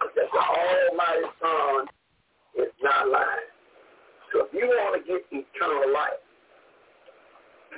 [0.05, 1.89] that the Almighty Son
[2.61, 3.51] is not lying.
[4.33, 6.21] So if you want to get eternal life,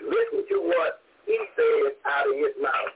[0.05, 2.95] listen to what he says out of his mouth.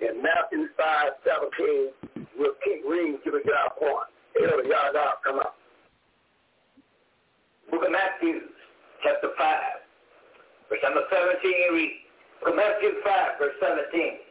[0.00, 4.08] In Matthew 5, 17, we'll keep reading till we get our point.
[4.40, 5.52] Elder, y'all come on.
[7.70, 8.48] Book of Matthew,
[9.04, 9.80] chapter 5.
[10.68, 12.00] Verse number 17 reads,
[12.42, 14.22] from Matthew 5, verse 17.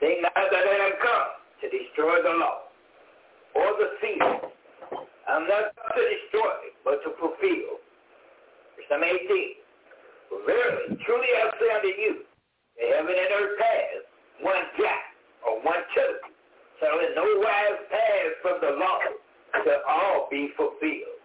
[0.00, 1.28] Think not that I am come
[1.60, 2.70] to destroy the law
[3.54, 4.50] or the seal.
[5.28, 7.82] I'm not to destroy, but to fulfill.
[8.76, 9.63] Verse number 18.
[10.46, 12.12] Verily, truly I say unto you,
[12.76, 14.00] the heaven and earth pass,
[14.42, 15.04] one jot
[15.46, 16.20] or one tittle
[16.80, 19.00] shall in no wise pass from the law
[19.64, 21.18] to all be fulfilled.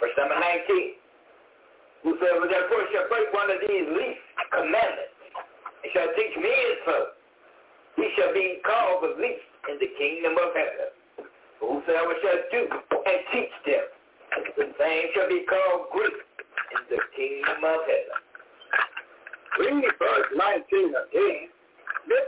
[0.00, 1.00] Verse number 19.
[2.02, 5.12] Whosoever therefore shall break one of these least commandments
[5.84, 6.96] and shall teach men so,
[7.96, 10.88] he shall be called the least in the kingdom of heaven.
[11.60, 13.84] Whosoever shall do and teach them,
[14.56, 16.16] the same shall be called great
[16.76, 18.18] in the kingdom of heaven.
[19.58, 21.50] Read verse 19 again.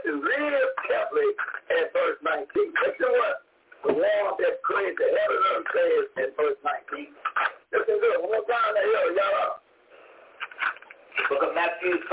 [0.03, 1.31] Is real carefully
[1.71, 2.43] at verse 19.
[2.51, 3.39] Listen what
[3.87, 6.59] the one that created the heaven and earth says in verse
[6.91, 7.07] 19.
[7.71, 8.19] Listen good.
[8.19, 9.63] One more time to hear y'all.
[11.31, 12.11] Book of Matthew 5,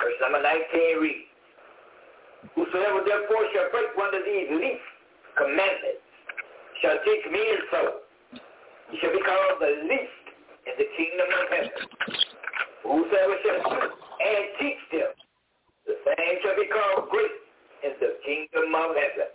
[0.00, 1.28] verse number 19 reads,
[2.56, 4.88] Whosoever therefore shall break one of these least
[5.36, 6.08] commandments
[6.80, 7.80] shall teach men so,
[8.90, 10.17] he shall be called the least
[10.68, 11.84] in the kingdom of heaven.
[12.84, 15.12] Whosoever shall do and teach them,
[15.86, 17.36] the same shall be called great
[17.84, 19.30] in the kingdom of heaven.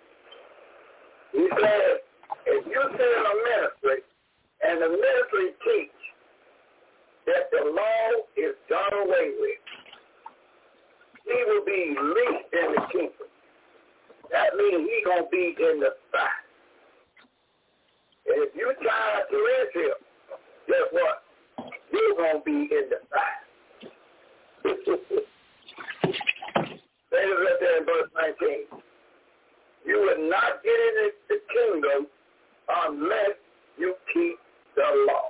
[1.33, 2.05] He said,
[2.45, 3.99] if you sit in a ministry
[4.61, 6.01] and the ministry teach
[7.25, 8.05] that the law
[8.37, 9.63] is done away with,
[11.25, 13.27] he will be least in the kingdom.
[14.31, 16.43] That means he to be in the back.
[18.25, 19.97] And if you try to rinse him,
[20.67, 21.22] guess what?
[21.93, 23.45] You're going to be in the back.
[27.11, 28.81] Say it right there in verse 19.
[29.85, 32.07] You will not get into the kingdom
[32.87, 33.37] unless
[33.77, 34.35] you keep
[34.75, 35.29] the law.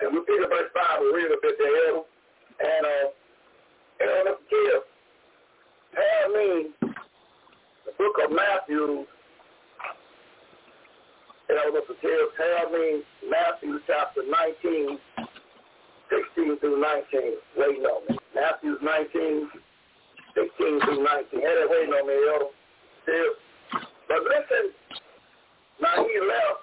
[0.00, 1.96] And we pick up verse 5 and read a bit there.
[1.96, 3.08] And, uh,
[4.00, 4.82] and give,
[5.94, 6.70] tell me
[7.84, 9.04] the book of Matthew,
[11.52, 14.98] Elder Patel, tell me Matthew chapter 19,
[16.10, 17.32] 16 through 19.
[17.56, 18.18] Waiting on me.
[18.34, 19.48] Matthew 19,
[20.34, 21.40] 16 through 19.
[21.40, 22.52] Had it waiting on me, Elder.
[23.04, 23.32] Still.
[24.08, 24.72] But listen,
[25.80, 26.62] now he left,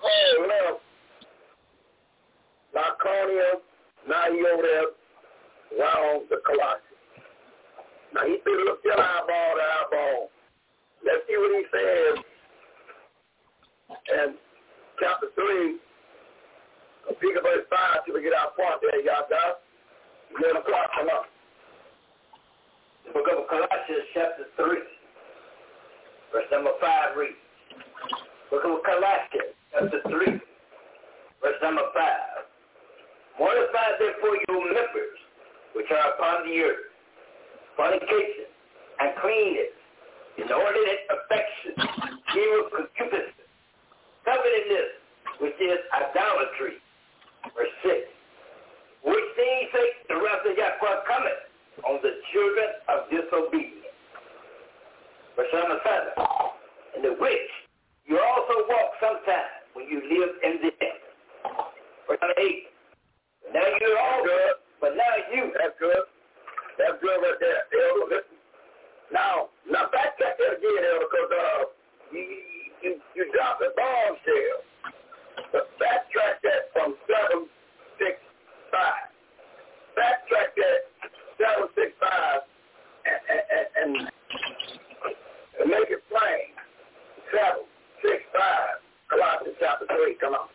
[0.00, 0.82] Paul left
[4.08, 4.88] now he over there
[5.78, 6.82] around the Colossus.
[8.14, 10.30] Now he been looked at eyeball to eyeball.
[11.04, 12.31] Let's see what he says
[14.08, 14.34] in
[14.98, 15.78] chapter 3,
[17.20, 19.58] pick up verse 5 till we get our point there, y'all done.
[20.38, 21.24] 11 o'clock, come on.
[23.06, 24.66] The book of Colossians chapter 3,
[26.32, 27.36] verse number 5 reads.
[28.50, 30.40] Book of Colossians chapter 3,
[31.42, 32.42] verse number 5.
[33.38, 35.18] Mortify therefore your members
[35.74, 36.84] which are upon the earth,
[37.76, 38.48] fornication,
[39.00, 39.72] uncleanness,
[40.36, 41.72] inordinate affection,
[42.36, 43.41] evil concupiscence,
[44.24, 44.90] covetousness,
[45.40, 46.78] which is idolatry.
[47.56, 47.96] Verse 6.
[49.02, 51.42] Which things sake the wrath of Yahweh cometh
[51.82, 53.90] on the children of disobedience.
[55.34, 56.98] Verse number 7.
[56.98, 57.50] In the which
[58.06, 61.02] you also walked sometime when you lived in the end.
[62.06, 62.72] Verse number 8.
[63.54, 65.50] Now you're all good, but now you.
[65.58, 66.06] That's good.
[66.78, 68.22] That's good right there, Elder.
[69.12, 71.60] Now, now backtrack that again, Elder, because uh,
[72.12, 74.58] you, you, you dropped the bombshell.
[75.52, 77.48] But backtrack that from 765.
[79.96, 80.80] Backtrack that
[81.38, 82.42] 765
[83.04, 86.52] and, and, and, and make it plain.
[87.32, 88.28] 765,
[89.08, 90.16] Colossians chapter 3.
[90.20, 90.48] Come on.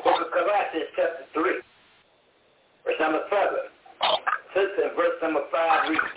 [0.00, 1.60] Book of Colossians chapter 3,
[2.84, 3.72] verse number 7.
[4.56, 6.16] Since in verse number 5 reads,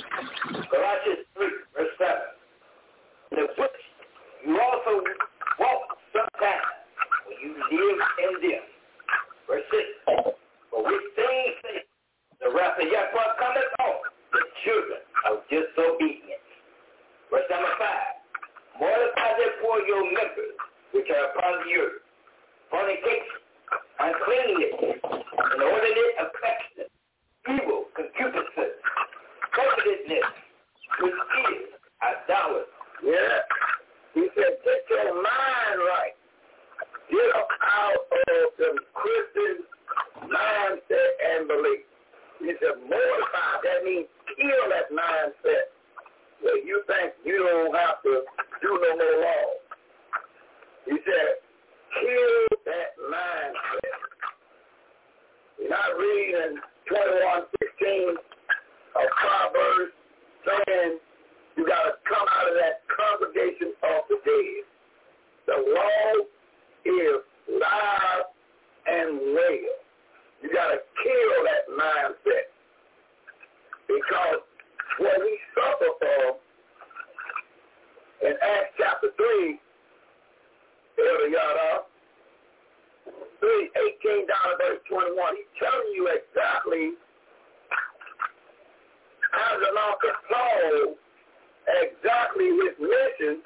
[0.72, 3.40] Colossians 3, verse 7.
[3.40, 3.85] In which
[4.46, 5.02] you also
[5.60, 6.66] walked sometime
[7.26, 8.64] when you lived in them.
[9.50, 10.30] Verse 6.
[10.70, 11.82] For which things say
[12.42, 13.96] the wrath of Yahweh cometh on
[14.34, 16.46] the children of disobedience.
[17.34, 18.86] Verse number 5.
[18.86, 20.56] Mortify therefore your members
[20.94, 22.06] which are upon the earth.
[22.70, 23.42] Fornication,
[23.98, 24.74] uncleanness,
[25.58, 26.86] inordinate affection,
[27.50, 28.78] evil, concupiscence,
[29.56, 30.28] covetousness,
[31.02, 31.74] which is
[32.04, 32.70] idolatry.
[33.06, 33.75] Yeah.
[34.16, 36.16] He said, get your mind right.
[37.12, 39.68] Get out of the Christian
[40.24, 41.84] mindset and belief.
[42.40, 43.52] He said, mortify.
[43.64, 44.08] That means
[44.40, 45.76] kill that mindset
[46.42, 48.24] where you think you don't have to
[48.62, 49.46] do no more law.
[50.86, 51.44] He said,
[52.00, 54.00] kill that mindset.
[55.60, 56.58] You're not reading
[56.92, 58.16] 21:16
[58.96, 59.92] of Proverbs
[60.46, 61.00] saying
[61.58, 64.64] you got to come out of that congregation of the dead.
[65.48, 66.26] The law
[66.86, 68.26] is live
[68.88, 69.76] and real.
[70.44, 72.52] You got to kill that mindset
[73.88, 74.42] because
[75.00, 76.24] what saw suffer for
[78.28, 79.60] in Acts chapter 3,
[81.00, 81.84] Elder Yada,
[83.08, 83.70] uh, 3,
[84.04, 86.92] 18 down to verse 21, he's telling you exactly
[89.32, 90.96] how the law control
[91.68, 93.42] exactly his mission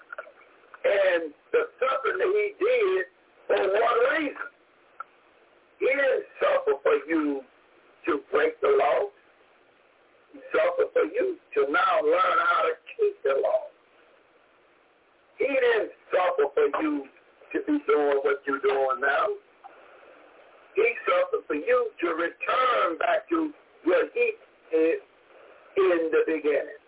[0.86, 3.06] and the suffering that he did
[3.48, 4.50] for one reason.
[5.80, 7.42] He didn't suffer for you
[8.06, 9.10] to break the law.
[10.34, 13.64] He suffered for you to now learn how to keep the law.
[15.38, 17.08] He didn't suffer for you
[17.54, 19.28] to be doing what you're doing now.
[20.76, 23.52] He suffered for you to return back to
[23.86, 25.00] what he is
[25.78, 26.80] in the beginning.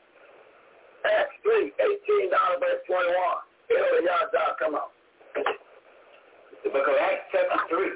[1.05, 3.09] Acts 3, 18 down verse 21.
[3.71, 4.89] Elder Yada, come on.
[6.63, 7.89] The book of Acts chapter 3,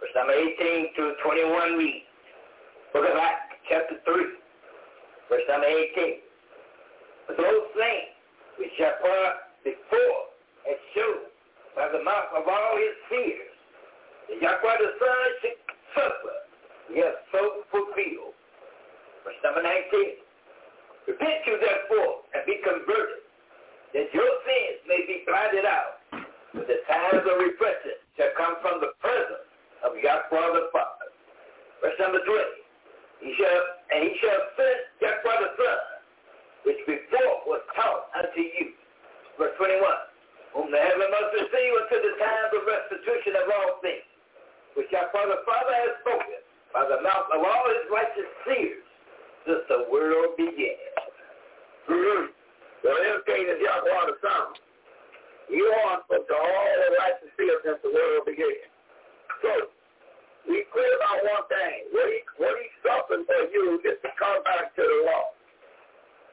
[0.00, 2.06] verse number 18 to 21 reads.
[2.92, 4.14] Book of Acts chapter 3,
[5.30, 6.18] verse number 18.
[7.28, 8.10] But those things
[8.58, 9.30] which Yahweh
[9.62, 10.20] before
[10.66, 11.30] had showed
[11.76, 13.54] by the mouth of all his seers,
[14.28, 15.58] that Yahweh the Son should
[15.94, 16.36] suffer,
[16.98, 18.34] has so fulfilled.
[19.24, 20.21] Verse number 19.
[21.06, 23.26] Repent you therefore and be converted,
[23.90, 25.98] that your sins may be blotted out,
[26.54, 29.46] for the times of refreshing shall come from the presence
[29.82, 31.10] of Yahweh the Father.
[31.82, 32.38] Verse number 20.
[33.18, 33.60] He shall,
[33.90, 35.80] and he shall send Yahweh the Son,
[36.70, 38.78] which before was taught unto you.
[39.42, 39.82] Verse 21.
[40.54, 44.06] Whom the heaven must receive until the times of restitution of all things,
[44.78, 46.38] which Yahweh the Father has spoken
[46.70, 48.81] by the mouth of all his righteous seers
[49.46, 50.78] since the world began.
[51.90, 52.30] Mm-hmm.
[52.82, 54.46] Well, is Yahweh the Son.
[55.50, 58.66] You are to all the righteous seers since the world began.
[59.42, 59.52] So,
[60.48, 61.90] we clear about one thing.
[61.94, 65.34] What he, what he suffered for you is to come back to the law.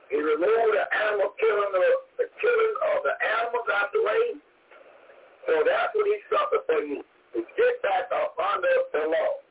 [0.10, 1.86] He removed the animal killing, the,
[2.18, 4.26] the killing of the animals out the way.
[5.45, 9.49] So that's what he suffered for you, to get back up under the law.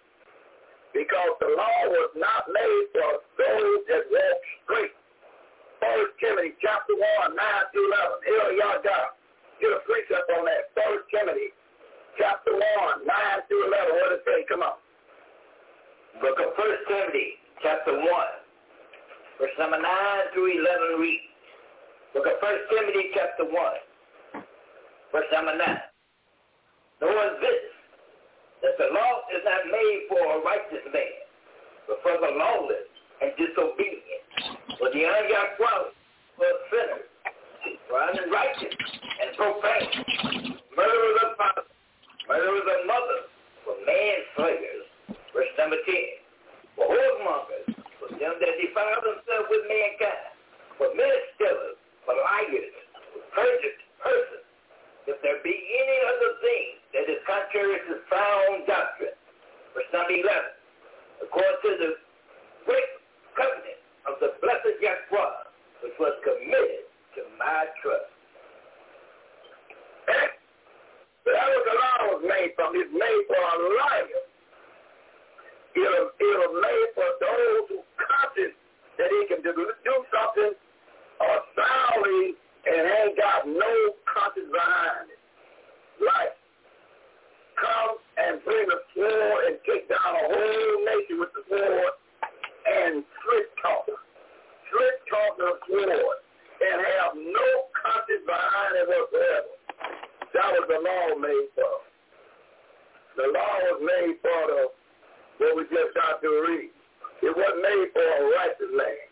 [0.93, 4.95] Because the law was not made for those that walk straight.
[5.79, 8.29] First Timothy chapter 1, 9 to 11.
[8.29, 9.15] Here y'all got
[9.61, 10.75] get a precept on that.
[10.75, 11.55] First Timothy
[12.19, 13.95] chapter 1, 9 to 11.
[13.95, 14.41] What does it say?
[14.51, 14.75] Come on.
[16.19, 18.03] Book of First Timothy chapter 1,
[19.39, 19.87] verse number 9
[20.35, 21.23] through 11 read.
[22.11, 23.55] Book of First Timothy chapter 1,
[25.15, 25.63] verse number 9.
[27.03, 27.63] Knowing this,
[28.63, 31.19] that the law is not made for a righteous man,
[31.87, 32.89] but for the lawless
[33.23, 34.25] and disobedient,
[34.79, 35.95] for the ungodly,
[36.35, 37.07] for sinners,
[37.87, 41.71] for unrighteous and profane, murderers of fathers,
[42.27, 43.27] murderers of mothers,
[43.63, 44.87] for manslayers.
[45.35, 45.95] Verse number 10.
[46.79, 50.35] For whoremongers, for them that defile themselves with mankind,
[50.79, 52.75] for ministers, for liars,
[53.15, 54.47] for perjured persons,
[55.11, 59.17] if there be any other thing that is contrary to sound doctrine.
[59.75, 61.29] Verse number 11.
[61.29, 61.91] According to the
[62.65, 62.91] great
[63.37, 65.35] covenant of the blessed Yahweh,
[65.85, 68.09] which was committed to my trust.
[71.29, 72.73] That was the law was made from.
[72.73, 74.23] It's made for a liar.
[75.77, 78.57] It was, it was made for those who conscious
[78.97, 80.57] that he can do, do something
[81.21, 82.35] or soundly
[82.65, 83.75] and ain't got no
[84.09, 85.21] conscience behind it.
[86.01, 86.38] Like,
[87.59, 91.95] come and bring a sword and take down a whole nation with the sword
[92.67, 93.87] and slick talk.
[93.87, 96.19] Slick talk and a sword
[96.59, 99.53] and have no conscience behind it whatsoever.
[100.35, 101.77] That was the law made for.
[103.19, 104.63] The law was made for the,
[105.43, 106.71] what we just got to read.
[107.23, 109.07] It wasn't made for a righteous man,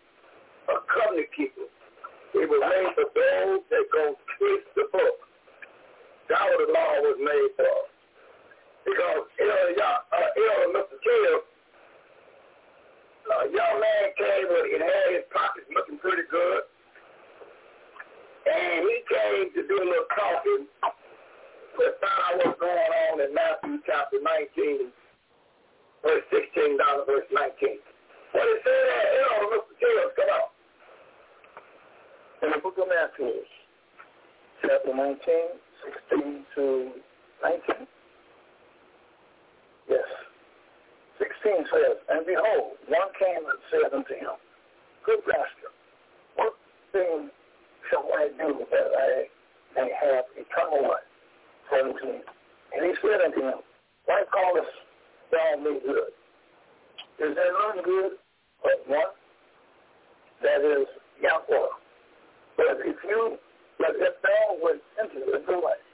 [0.70, 1.66] a covenant keeper.
[2.34, 5.18] It was made for those that go twist the book.
[6.28, 7.95] That what the law was made for.
[8.86, 10.96] Because Elder, uh, Elder Mr.
[11.02, 11.36] Kill,
[13.26, 16.62] a young man came with and had his pockets looking pretty good.
[18.46, 22.78] And he came to do a little talking to find out what's going
[23.10, 24.94] on in Matthew chapter 19,
[26.06, 27.82] verse 16 down to verse 19.
[28.32, 29.74] What it say there, Elder Mr.
[29.82, 30.46] Kill, come on
[32.46, 33.42] in the book of Matthew,
[34.62, 35.18] chapter 19,
[36.14, 36.92] 16 to
[37.42, 37.86] 19.
[39.88, 40.08] Yes.
[41.18, 44.36] 16 says, And behold, one came and said unto him,
[45.04, 45.70] Good master,
[46.34, 46.54] what
[46.92, 47.30] thing
[47.88, 49.10] shall I do that I
[49.74, 51.08] may have eternal life?
[51.70, 52.26] Said unto him.
[52.74, 53.60] And he said unto him,
[54.06, 54.74] Why callest
[55.30, 56.12] thou me good?
[57.18, 58.12] Is there none good
[58.62, 59.14] but one?
[60.42, 60.86] That is
[61.22, 61.72] Yahweh.
[62.56, 63.38] But if you,
[63.78, 65.84] but if thou went into the delight,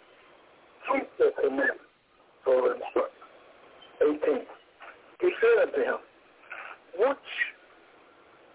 [0.90, 1.80] keep the commandment
[2.44, 3.21] for instruction.
[4.02, 4.46] 18.
[5.20, 5.98] He said unto him,
[6.98, 7.30] which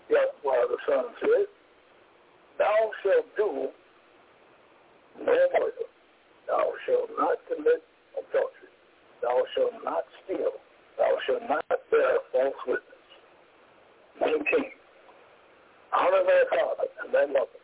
[0.09, 1.47] Yahweh the Son said,
[2.59, 3.69] thou shalt do
[5.19, 5.87] no murder.
[6.47, 7.83] Thou shalt not commit
[8.13, 8.71] adultery.
[9.21, 10.51] Thou shalt not steal.
[10.97, 12.83] Thou shalt not bear false witness.
[14.21, 14.41] 19.
[15.93, 17.61] Honor thy father and thy mother,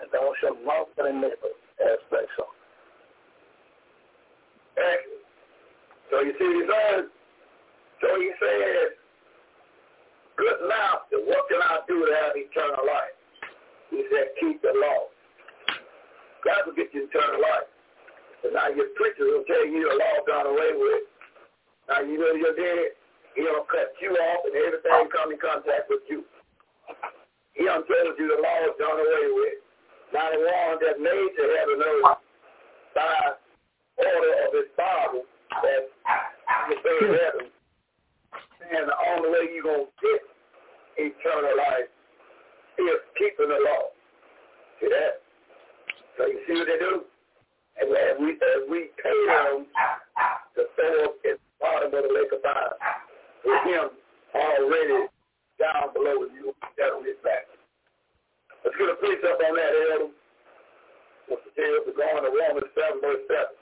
[0.00, 2.54] and thou shalt love thy neighbor as thyself.
[4.76, 5.17] Excellent.
[6.10, 7.08] So you see, he's on.
[8.00, 8.96] So he said,
[10.38, 13.16] good master, what can I do to have eternal life?
[13.90, 15.10] He said, keep the law.
[16.46, 17.68] God will get you eternal life.
[18.46, 21.04] And now your preacher will tell you the law done away with.
[21.90, 22.94] Now you know you're dead.
[23.34, 26.22] He'll cut you off and everything come in contact with you.
[27.58, 29.58] He done told you the law is done away with.
[30.14, 32.22] Now the one that made the heaven and earth
[32.94, 33.34] by
[33.98, 35.26] order of his Bible
[35.62, 35.82] that
[36.68, 37.46] the third heaven.
[38.68, 40.20] And the only way you're going to get
[40.98, 41.88] eternal life
[42.78, 43.90] is keeping the law.
[44.80, 45.24] See that?
[46.18, 47.08] So you see what they do?
[47.80, 49.66] And as we, as we pay them
[50.58, 52.74] to throw up at the bottom of the lake of fire,
[53.46, 53.86] with him
[54.34, 55.06] already
[55.58, 57.46] down below you, that on his back.
[58.64, 60.10] Let's get a piece up on that, Elder.
[61.30, 61.86] What's the deal?
[61.86, 63.57] We're going to Romans 7, verse 7.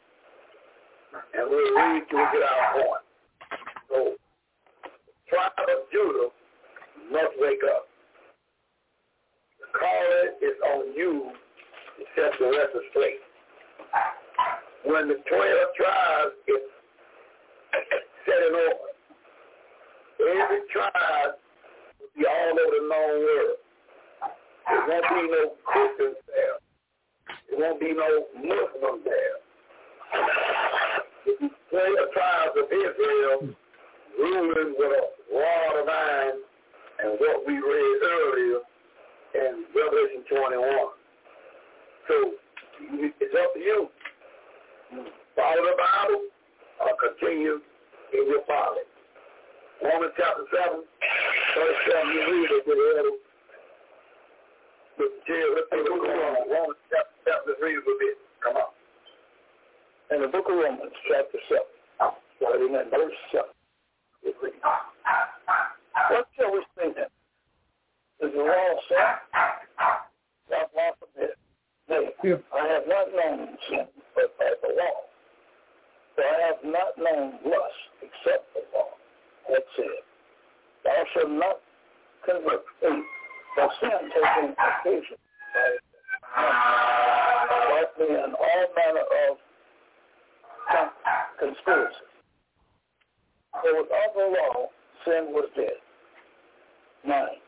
[1.13, 3.05] And we'll read till we get our point.
[3.89, 3.97] So,
[5.29, 6.29] tribe of Judah
[7.13, 7.87] must wake up.
[9.61, 11.31] The calling is on you
[11.99, 13.21] to set the rest of straight.
[14.85, 15.23] When the 12
[15.77, 16.65] tribes is
[18.27, 18.93] set in order,
[20.21, 21.37] every tribe
[22.01, 23.57] will be all over the known world.
[24.69, 26.59] There won't be no Christians there.
[27.51, 29.37] There won't be no Muslims there.
[31.27, 33.51] The tribes of Israel
[34.19, 35.05] ruling with a
[35.35, 36.39] rod of iron
[37.03, 38.61] and what we read earlier
[39.35, 40.63] in Revelation 21.
[42.07, 42.15] So
[43.21, 43.89] it's up to you.
[45.35, 46.23] Follow the Bible
[46.81, 47.59] or continue
[48.15, 48.87] in your folly.
[49.83, 53.19] Romans chapter 7, verse 7, you read it with the
[54.97, 55.13] Mr.
[55.27, 58.17] Jill, let's take a look at Romans chapter 7, let's read it a bit.
[58.41, 58.76] Come on.
[60.11, 63.45] In the book of Romans, chapter 7, starting at verse 7,
[64.23, 64.57] it reads,
[66.11, 67.11] What shall we say then?
[68.23, 69.07] Is the law sin?
[70.49, 71.35] God law forbid.
[71.89, 72.37] Nay, Yeah.
[72.55, 74.97] I have not known sin but by the law.
[76.15, 78.95] For I have not known lust except the law.
[79.51, 80.03] That said,
[80.85, 81.61] Thou shalt not
[82.25, 83.05] convert faith,
[83.57, 85.19] for sin taking occasion
[85.53, 85.79] by
[87.75, 89.39] like me in all manner of
[91.39, 92.07] conspiracy.
[93.63, 94.69] For without the law,
[95.05, 95.81] sin was dead.
[97.07, 97.41] Nine.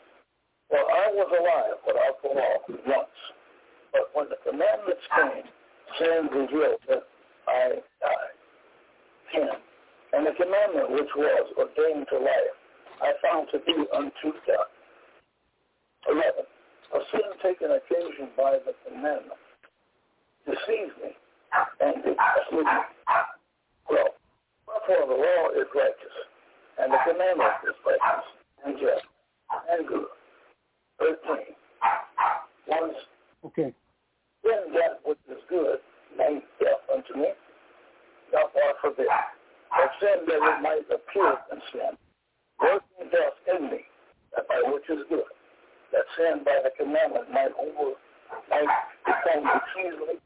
[0.69, 2.55] For I was alive without the law
[2.97, 3.19] once.
[3.93, 5.47] But when the commandments came,
[5.99, 7.05] sin revealed that
[7.49, 8.37] I died.
[9.33, 9.49] Ten.
[10.13, 12.57] And the commandment which was ordained to life,
[13.03, 14.73] I found to be unto death.
[16.09, 16.45] Eleven.
[16.95, 19.41] A sin taken occasion by the commandment
[20.47, 21.13] deceived me
[21.81, 22.67] and mislead.
[23.91, 24.15] Well,
[24.67, 26.17] wherefore the law is righteous,
[26.79, 28.27] and the commandment is righteous
[28.65, 29.05] and just
[29.71, 30.07] and good.
[30.99, 31.55] Thirteen.
[32.67, 32.95] Once
[33.45, 33.73] Okay.
[34.45, 35.79] then that which is good
[36.17, 37.33] made death unto me.
[38.33, 39.07] Thou far forbid.
[39.07, 41.93] That sin that it might appear in sin,
[42.61, 43.85] working death in me,
[44.35, 45.29] that by which is good.
[45.93, 47.95] That sin by the commandment might over
[48.51, 48.69] might
[49.07, 50.18] become simple.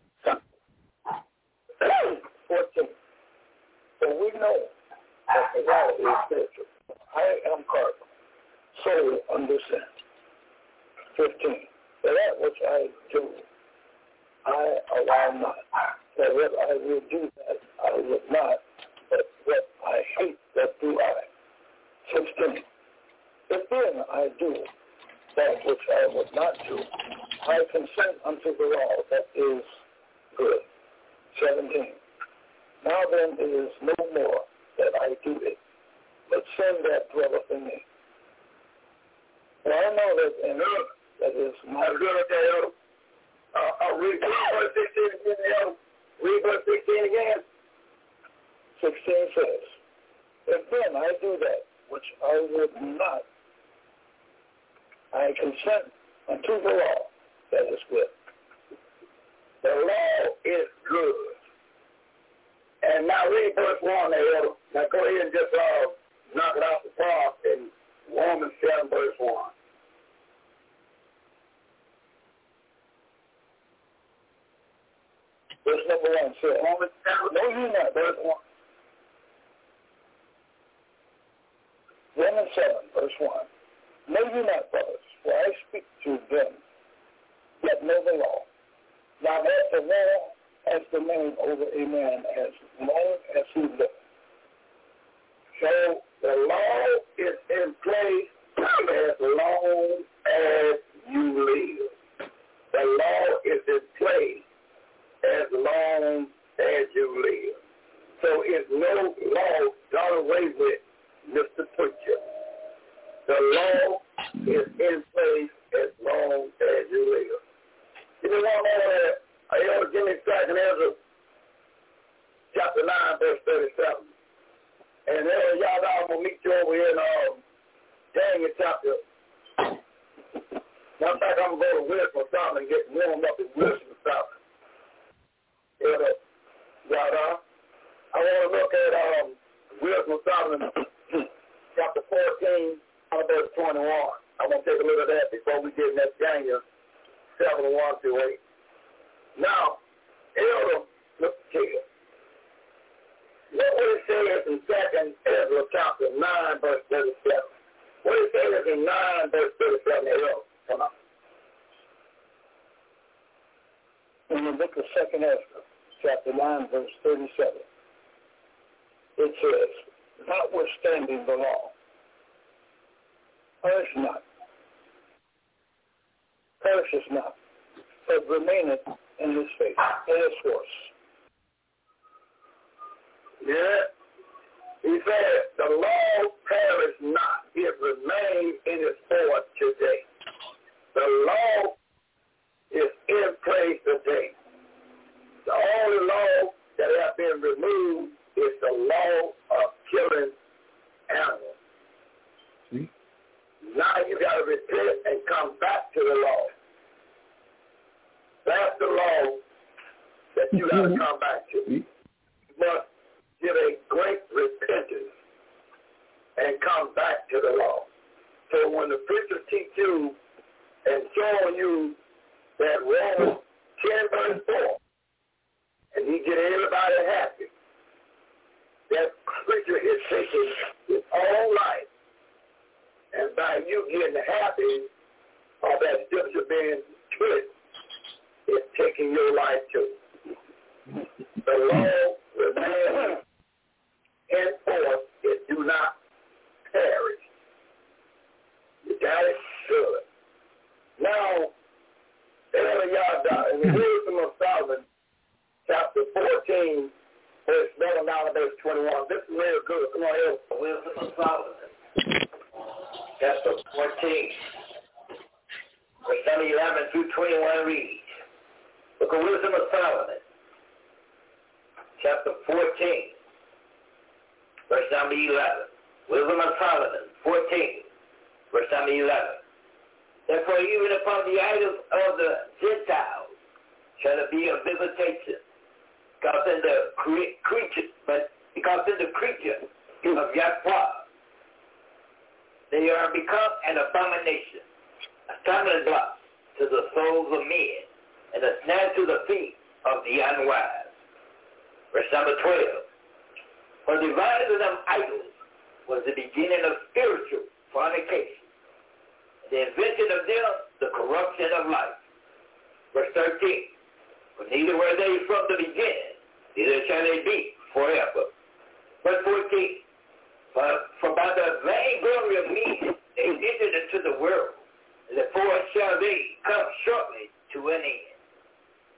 [327.63, 328.13] winning.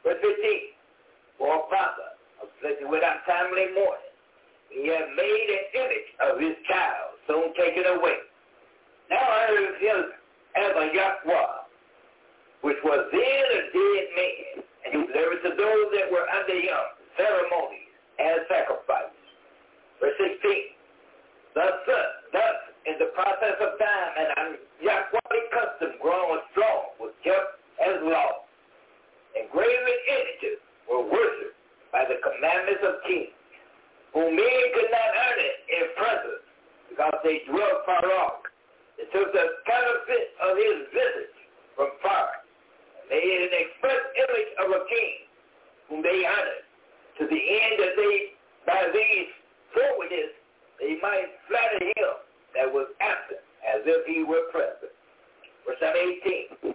[0.03, 0.74] Verse 15.
[1.39, 4.15] For father, afflicted with untimely mourning,
[4.70, 8.19] he had made an image of his child, soon taken away.
[9.11, 10.01] Now I heard him
[10.57, 11.55] as a Yahweh,
[12.62, 14.53] which was then a dead man,
[14.85, 16.85] and he delivered to those that were under him
[17.16, 19.27] ceremonies and sacrifices.
[20.01, 20.74] Verse 16.
[21.55, 21.74] Thus,
[22.32, 28.43] thus, in the process of time, and Yahweh's custom growing strong was kept as law
[29.35, 30.59] engraven images
[30.90, 31.59] were worshipped
[31.93, 33.35] by the commandments of kings,
[34.15, 36.44] whom men could not earn it in presence,
[36.90, 38.47] because they dwelt far off.
[38.98, 41.39] It took the counterfeit of his visage
[41.74, 42.31] from far,
[43.02, 45.15] and made an express image of a king,
[45.90, 46.66] whom they honored,
[47.19, 48.15] to the end that they,
[48.66, 49.31] by these
[49.74, 50.35] forwardness,
[50.78, 52.12] they might flatter him
[52.55, 54.94] that was absent, as if he were present.
[55.66, 56.74] Verse 18.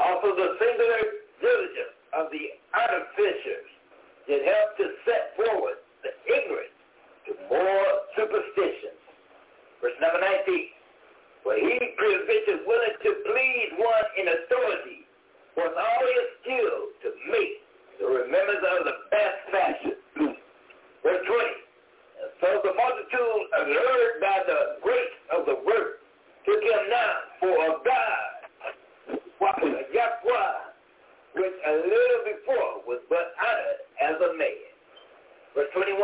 [0.00, 1.02] Also the singular
[1.40, 3.68] diligence of the artificers
[4.28, 6.74] that help to set forward the ignorant
[7.26, 9.00] to more superstitions.
[9.82, 10.80] Verse number 19.
[11.42, 15.08] For he prevented willing to please one in authority
[15.56, 17.54] with all his skill to make
[17.98, 19.96] the remembrance of the best fashion.
[21.02, 21.70] Verse 20.
[22.20, 26.00] And so the multitude allured by the grace of the word
[26.44, 28.30] took him now for a God,
[29.92, 30.69] Yahweh,
[31.34, 34.70] which a little before was but honored as a man.
[35.54, 35.98] Verse 21.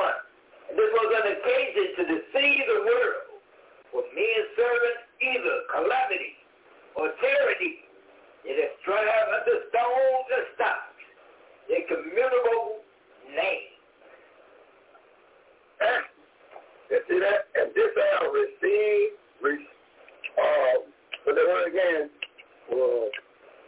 [0.71, 3.39] And this was an occasion to deceive the world,
[3.91, 6.35] for men serving either calamity
[6.95, 7.87] or tyranny.
[8.45, 11.03] It is strive unto stones and stocks,
[11.71, 12.83] a commutable
[13.35, 13.71] name.
[16.89, 17.51] You see that?
[17.59, 19.59] And this shall receive, re,
[20.39, 20.87] uh,
[21.27, 22.11] but the word again,
[22.71, 23.11] will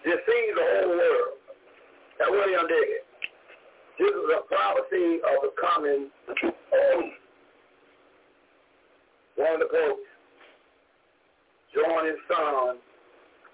[0.05, 1.38] deceive the whole world.
[2.19, 3.05] That's what I'm digging.
[3.99, 6.99] This is a prophecy of the coming of
[9.39, 10.09] one of the popes
[11.75, 12.79] join his son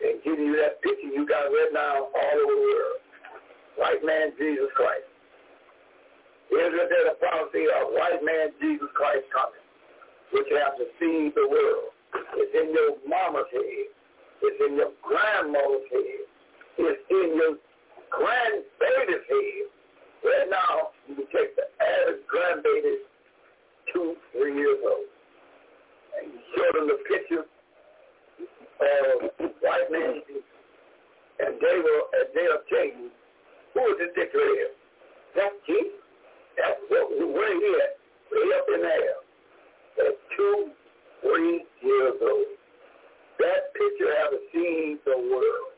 [0.05, 3.01] and give you that picture you got right now all over the world.
[3.77, 5.09] White man Jesus Christ.
[6.53, 9.65] Israel did a prophecy of white man Jesus Christ coming,
[10.32, 11.91] which has deceived the world.
[12.39, 13.91] It's in your mama's head.
[14.45, 16.23] It's in your grandmother's head.
[16.78, 17.59] It's in your
[18.19, 19.69] grandbaby's head.
[20.24, 23.05] Right now, you can take the average grandbaby
[23.93, 25.05] two, three years old,
[26.16, 27.45] and you show them the picture
[28.81, 29.31] of
[29.61, 30.23] white man,
[31.41, 33.11] and they will, and they'll tell you,
[33.74, 34.73] who is this dictator?
[35.36, 36.01] That's Jesus.
[36.57, 37.99] That's what, where he at?
[38.31, 39.19] Way up in there.
[40.07, 40.70] At two,
[41.23, 42.47] three years old.
[43.41, 45.73] That picture has deceived the world.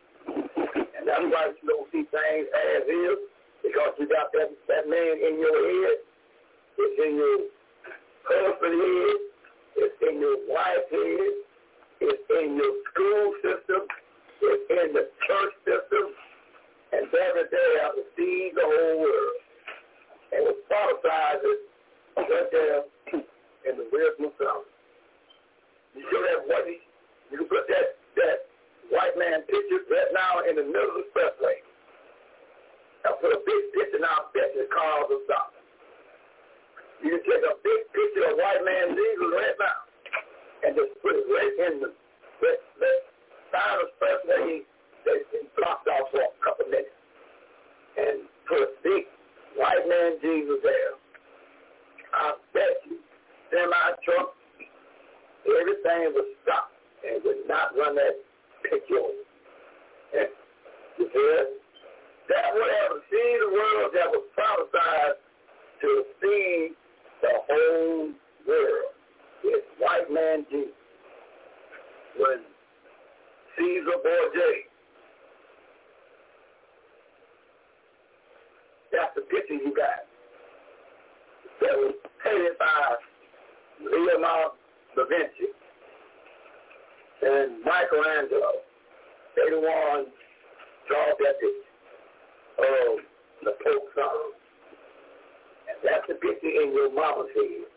[1.06, 3.18] That's why you don't see things as is,
[3.62, 6.02] because you got that, that man in your head.
[6.82, 7.38] It's in your
[8.26, 9.18] husband's head.
[9.86, 11.32] It's in your wife's head.
[12.10, 13.86] It's in your school system.
[14.42, 16.10] It's in the church system.
[16.90, 19.36] And every day I deceived the whole world
[20.34, 21.38] and was prophesied
[22.18, 22.82] right there
[23.70, 24.66] in the wisdom of.
[25.94, 28.50] You show that what you can put that that
[28.90, 31.62] white man picture right now in the middle of the expressway.
[33.06, 35.54] I put a big picture now, bet the cars will stop.
[37.02, 39.78] You can take a big picture of white man Jesus right now
[40.66, 41.90] and just put it right in the
[42.42, 43.00] that, that
[43.52, 44.66] side of the expressway
[45.06, 46.92] that's been blocked off for a couple minutes.
[47.96, 49.08] And put a big
[49.56, 50.92] white man Jesus there.
[52.12, 52.98] I bet you,
[53.48, 54.34] semi truck,
[55.46, 56.70] everything would stop
[57.06, 58.25] and would not run that
[58.70, 59.10] picture.
[60.16, 60.28] And
[60.98, 61.46] you hear?
[62.28, 65.16] That would have seen the world that was prophesied
[65.82, 65.90] to
[66.20, 66.70] see
[67.22, 68.10] the whole
[68.46, 68.92] world.
[69.44, 70.72] It's white man Jesus.
[72.18, 72.40] When
[73.58, 74.66] Caesar Borgia
[78.92, 80.08] That's the picture you got.
[81.60, 81.94] That was
[82.24, 82.96] painted by
[83.84, 84.54] Leonardo
[84.96, 85.52] da Vinci
[87.22, 88.62] and Michelangelo.
[89.36, 90.08] They the ones
[90.88, 91.36] draw that
[92.58, 92.98] of
[93.44, 94.32] the Pope's son.
[95.68, 97.68] And that's the picture in your mama's head.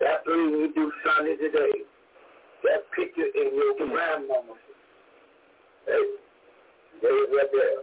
[0.00, 1.86] That's the reason we do Sunday today.
[2.64, 4.58] That picture in your grandmama's
[5.86, 5.94] head.
[5.94, 6.04] Hey,
[7.02, 7.80] there's right there.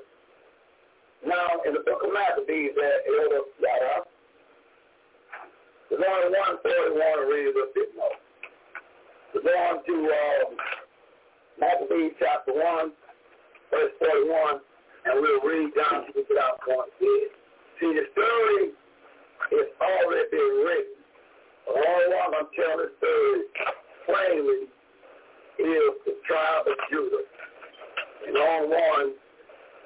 [1.25, 2.75] Now, in the book of Maccabees,
[6.23, 8.22] only one story we want to read a bit more.
[9.33, 10.57] We go on to um,
[12.19, 12.91] chapter 1,
[13.71, 14.61] verse 41,
[15.05, 17.29] and we'll read down to the out point here.
[17.79, 18.71] See, the story
[19.57, 21.03] is already been written.
[21.65, 23.41] One I'm telling the story
[24.05, 24.61] plainly
[25.59, 27.25] is the tribe of Judah.
[28.27, 29.13] And only one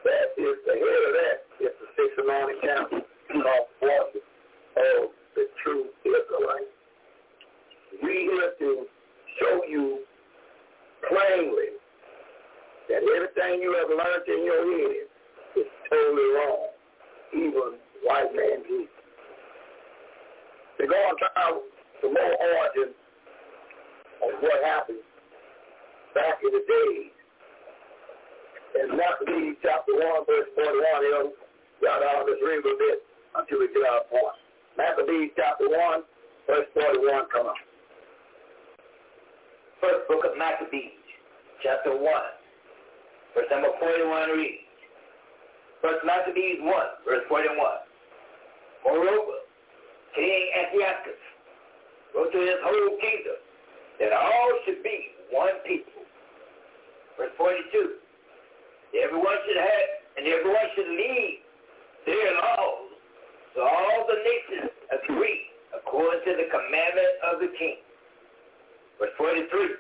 [0.04, 3.00] that is the head of that is the six anointed county
[3.32, 4.28] called Forces
[4.76, 6.70] of the true Israelite.
[8.04, 8.86] We here to
[9.40, 10.00] show you
[11.08, 11.78] plainly
[12.90, 15.06] that everything you have learned in your head
[15.58, 16.68] is totally wrong,
[17.34, 17.70] even
[18.04, 18.94] white man Jesus.
[20.80, 21.62] To go on down
[22.02, 22.94] to more origin
[24.24, 25.04] of what happened
[26.14, 27.14] back in the days.
[28.78, 31.26] In Maccabees chapter 1, verse 41, you know,
[31.82, 32.98] y'all know, just read a little bit
[33.36, 34.38] until we get our point.
[34.78, 36.02] Maccabees chapter 1,
[36.46, 37.67] verse 41, come on.
[39.82, 40.98] First book of Maccabees,
[41.62, 42.02] chapter 1,
[43.36, 44.66] verse number 41 reads,
[45.82, 46.74] First Maccabees 1,
[47.06, 47.54] verse 41.
[48.84, 49.38] Moreover,
[50.16, 51.22] King Antiochus
[52.16, 53.38] wrote to his whole kingdom
[54.00, 56.02] that all should be one people.
[57.18, 58.02] Verse 42.
[58.98, 61.42] Everyone should have, and everyone should lead
[62.06, 62.98] their laws.
[63.54, 67.78] So all the nations agree according to the commandment of the king.
[69.00, 69.78] Verse 43.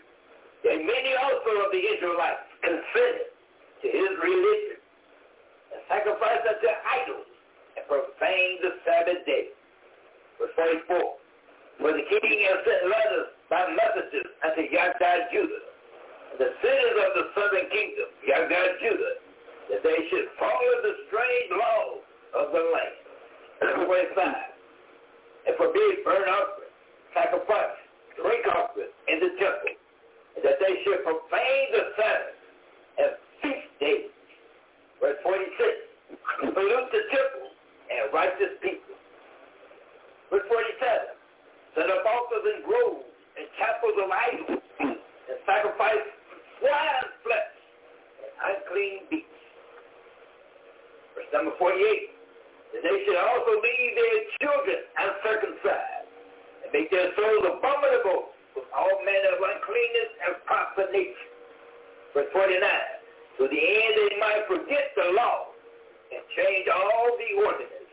[0.65, 3.30] That many also of the Israelites consented
[3.81, 4.77] to his religion
[5.73, 7.30] and sacrificed unto idols
[7.77, 9.53] and profaned the Sabbath day.
[10.41, 11.18] Verse 44.
[11.77, 15.64] For the king has sent letters by messengers unto Yagdad Judah,
[16.34, 19.15] and the cities of the southern kingdom, Yagdad Judah,
[19.69, 22.02] that they should follow the strange laws
[22.34, 22.98] of the land.
[23.85, 24.57] Verse 45.
[25.48, 26.73] And forbid burnt offering,
[27.14, 27.77] sacrifice,
[28.18, 29.76] drink offering in the temple,
[30.44, 32.38] that they should profane the Sabbath
[32.98, 33.11] and
[33.41, 34.11] feast days.
[35.02, 36.52] Verse 46.
[36.53, 37.49] Pollute the temple
[37.89, 38.95] and righteous people.
[40.30, 41.18] Verse 47.
[41.77, 43.06] Set up altars and groves
[43.38, 46.06] and chapels of idols and sacrifice
[46.57, 47.53] swine flesh
[48.26, 49.41] and unclean beasts.
[51.14, 51.77] Verse number 48.
[52.73, 55.97] That they should also leave their children uncircumcised
[56.63, 61.29] and make their souls abominable with all manner of uncleanness and profanation.
[62.13, 62.57] Verse 49.
[63.38, 65.53] To the end they might forget the law
[66.09, 67.91] and change all the ordinances.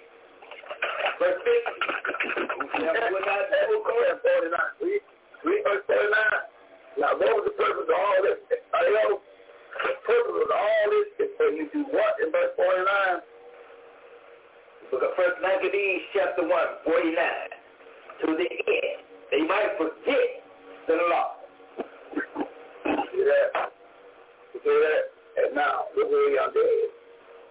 [1.20, 2.80] Verse 50.
[2.80, 4.16] Whosoever will not double court.
[4.24, 4.56] 49.
[4.80, 5.02] Read,
[5.44, 6.54] read verse 49.
[6.96, 8.38] Now, what was the purpose of all this?
[8.48, 9.20] Adios.
[9.84, 13.34] The purpose of all this is for you to what in verse 49?
[14.92, 16.54] Look of First Maccabees, chapter 1,
[16.86, 17.53] 49.
[18.20, 18.98] To the end,
[19.30, 20.44] they might forget
[20.86, 21.34] the law.
[23.10, 23.72] See that?
[24.52, 25.04] See that?
[25.36, 26.88] And now, look where we are dead.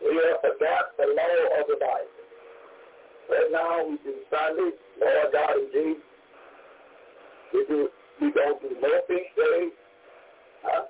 [0.02, 2.23] We have forgot the law of the Bible.
[3.30, 6.03] Right now, we do Sunday, Lord God and Jesus.
[7.53, 7.90] We do,
[8.22, 9.69] we don't do no.
[10.64, 10.84] Huh?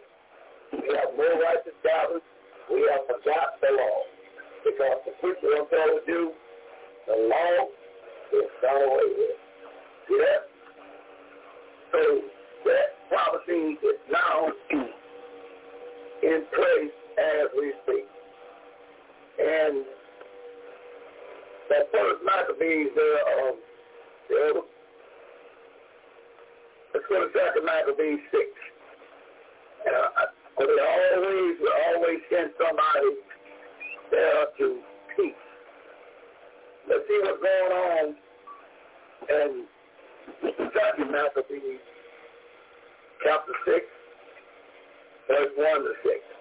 [0.72, 2.24] We have no righteous Sabbath.
[2.72, 3.98] We have forgot the law.
[4.64, 6.32] Because the preacher don't tell you,
[7.08, 7.68] the law
[8.34, 9.43] is done away with.
[10.08, 10.26] See?
[11.92, 12.22] So
[12.66, 14.48] that prophecy is now
[16.24, 18.08] in place as we speak.
[19.40, 19.86] And
[21.70, 23.56] that first Maccabees there, um,
[24.30, 24.54] there,
[26.94, 28.42] let's go to second Maccabees 6.
[29.86, 30.26] Uh,
[30.58, 33.10] but they always, we always send somebody
[34.12, 34.80] there to
[35.18, 35.34] peace.
[36.90, 38.16] Let's see what's going on
[40.74, 41.82] second Maccabees
[43.24, 43.86] chapter 6,
[45.28, 46.34] verse 1 to 6.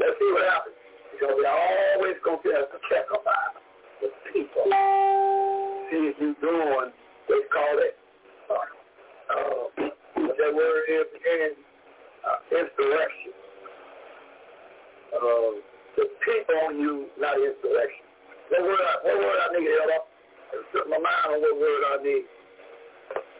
[0.00, 0.78] Let's see what happens.
[1.14, 3.54] Because we're always going to have to check about
[4.02, 4.66] the people.
[4.66, 6.90] See if you're doing,
[7.30, 7.94] they call it,
[8.50, 8.66] uh,
[9.30, 9.62] uh,
[10.18, 11.54] what that word is again,
[12.26, 13.32] uh, insurrection.
[15.14, 15.62] Uh,
[15.94, 18.02] the people on you, not insurrection.
[18.50, 19.98] What word I, what word I need, Ella?
[20.74, 22.26] Set my mind on what word I need.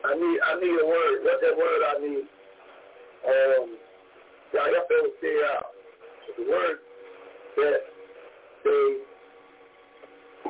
[0.04, 1.24] I need I need a word.
[1.24, 2.24] What's that word I need?
[3.24, 3.78] Um,
[4.52, 5.72] y'all help me figure out.
[6.36, 6.78] The word
[7.56, 7.80] that
[8.64, 8.84] they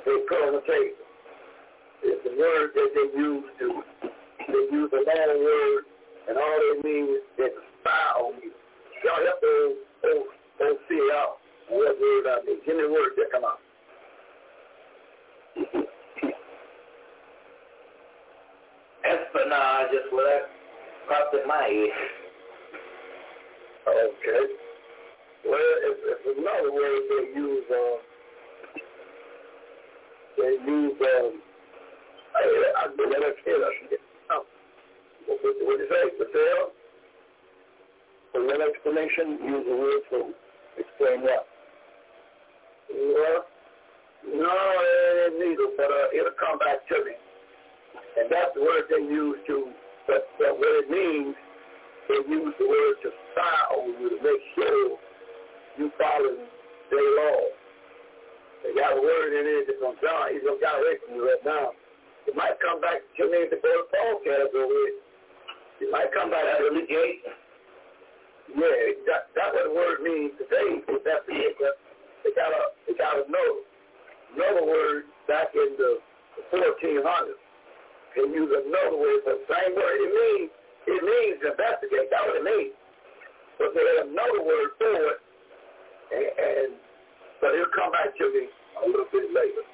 [0.05, 0.99] they put on the table.
[2.03, 3.83] It's the word that they use to
[4.49, 5.85] they use a long word
[6.29, 7.49] and all they mean is they
[7.81, 8.51] spy on you.
[9.05, 12.59] Y'all help me oh, out what word I need.
[12.67, 13.61] Give me a word that come out.
[19.95, 20.39] Espionage is what I
[21.09, 21.91] popped in my head.
[23.87, 24.45] Okay.
[25.45, 27.65] Well, it's, it's another word they use.
[27.71, 27.97] Uh,
[30.39, 30.99] they use.
[31.01, 31.41] Um,
[32.35, 33.73] I, I, I let us hear us.
[34.31, 34.45] Oh.
[35.27, 36.11] What, what, what did you say?
[36.19, 36.73] Patel?
[38.33, 40.35] For that explanation, use the word to
[40.79, 41.47] explain what?
[42.91, 43.45] Well,
[44.27, 47.13] no, it neither, but uh, it'll come back to me.
[48.19, 49.71] And that's the word they use to,
[50.07, 51.35] but, but what it means,
[52.09, 54.99] they use the word to spy on you to make sure
[55.79, 56.37] you follow
[56.91, 57.41] their law.
[58.65, 61.45] They got a word in it that's to John, he's going to away you right
[61.45, 61.77] now.
[62.25, 65.05] It might come back to me to go to Paul category.
[65.85, 67.21] It might come back That's to the gate.
[68.57, 70.81] Yeah, that, that's what the word means today.
[70.89, 71.57] Investigate.
[71.61, 71.77] But
[72.25, 73.61] they got a they got another
[74.33, 76.01] another word back in the
[76.53, 77.44] 1400s.
[78.15, 79.97] They use another word, but same word.
[79.99, 80.51] It means
[80.87, 82.09] it means investigate.
[82.11, 82.75] That's what it means.
[83.59, 85.19] But they had another word for it,
[86.15, 86.71] and, and
[87.41, 88.49] but it'll come back to me
[88.83, 89.65] a little bit later.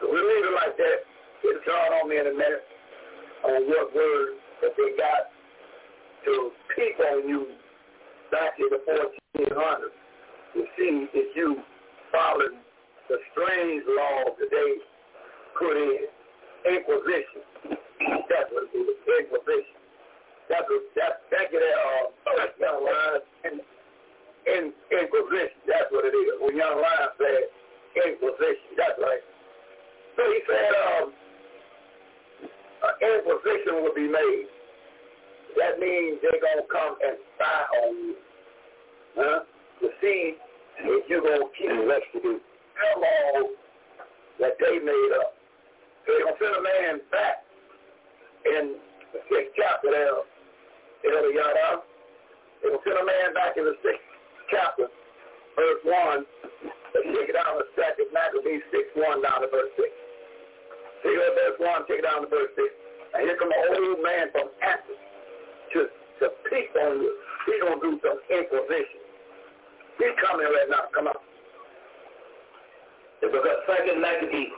[0.00, 0.98] So we'll leave it like that.
[1.44, 2.64] It'll dawn on me in a minute
[3.44, 5.30] on what word that they got
[6.24, 7.46] to peep on you
[8.30, 9.94] back in the 1400s
[10.54, 11.56] to see if you
[12.10, 12.58] following
[13.08, 14.70] the strange laws that they
[15.58, 16.15] put in.
[16.66, 17.42] Inquisition.
[18.26, 18.98] That's what it is.
[19.06, 19.78] Inquisition.
[20.48, 23.54] That's what that that get uh that's young line in
[24.46, 25.58] in inquisition.
[25.66, 26.38] That's what it is.
[26.42, 27.50] When young line said
[28.06, 29.22] inquisition, that's right.
[30.16, 31.12] So he said um
[32.82, 34.46] an inquisition will be made.
[35.58, 38.14] That means they're gonna come and spy on you.
[39.16, 39.40] Huh?
[39.80, 40.34] To see
[40.82, 43.50] if you're gonna keep investigating their laws
[44.40, 45.35] that they made up.
[46.06, 47.42] They're gonna send a man back
[48.46, 48.78] in
[49.10, 50.22] the sixth chapter there,
[51.02, 51.82] Elder Yada.
[52.62, 54.06] They're gonna send a man back in the sixth
[54.50, 54.86] chapter,
[55.58, 59.90] verse one, and take it down to second Maccabees six one down to verse six.
[61.02, 62.70] See what verse one, take it down to verse six.
[63.14, 65.02] And here come an old man from Athens
[65.74, 65.90] to
[66.22, 67.12] to peep on you.
[67.50, 69.02] He's gonna do some inquisition.
[69.98, 70.86] He's coming right now.
[70.94, 71.18] Come on.
[73.22, 74.52] The book of Second Maccabees,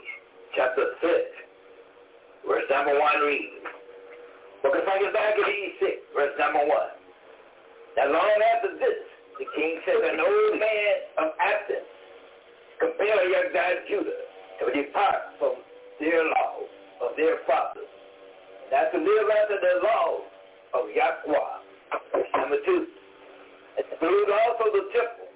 [0.55, 3.65] chapter 6, verse number 1 reads.
[4.63, 6.69] Book of Second Maccabees 6, verse number 1.
[7.97, 9.01] Now long after this,
[9.39, 11.87] the king sent an old man of Athens,
[12.79, 14.21] compel young God Judah
[14.59, 15.63] to depart from
[15.99, 16.67] their laws
[17.01, 17.87] of their fathers,
[18.71, 20.27] not to live after the laws
[20.75, 21.55] of Yahweh.
[22.11, 22.87] Verse number 2.
[23.79, 25.29] Exclude also the temple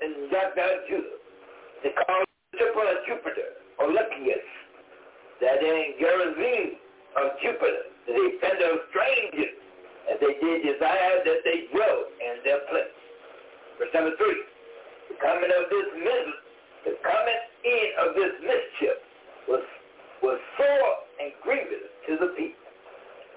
[0.00, 1.20] in Yahweh Judah.
[1.84, 4.44] They call the temple of Jupiter, Olympius,
[5.40, 6.76] that in Gerizim
[7.16, 9.56] of Jupiter, the defender of strangers,
[10.10, 12.94] and they did desire that they dwell in their place.
[13.78, 14.26] Verse number 3.
[15.10, 16.40] The coming of this mis-
[16.84, 18.96] the coming in of this mischief
[19.48, 19.64] was
[20.22, 22.68] was sore and grievous to the people.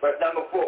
[0.01, 0.59] Verse number 4.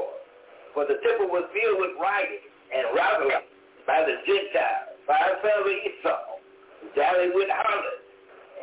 [0.76, 3.48] For the temple was filled with rioting and rivalry
[3.88, 6.24] by the Gentiles, by son of Esau,
[6.96, 8.04] dallied with harlots,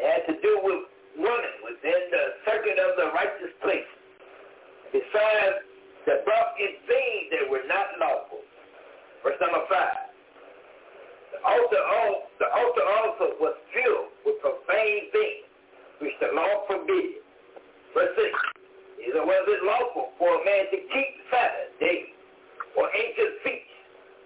[0.00, 3.90] had to do with women within the circuit of the righteous place.
[4.92, 5.64] Besides,
[6.06, 8.42] that brought in things that were not lawful.
[9.22, 10.10] Verse number five.
[11.32, 15.46] The altar, al- the altar also was filled with profane things,
[16.00, 17.22] which the law forbid.
[17.94, 18.32] Verse six.
[18.98, 22.14] Neither was it lawful for a man to keep Sabbath days
[22.76, 23.76] or ancient feasts,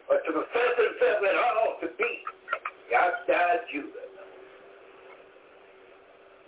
[0.09, 2.11] or to profess himself at all to be
[2.93, 4.06] Yahshua Judah.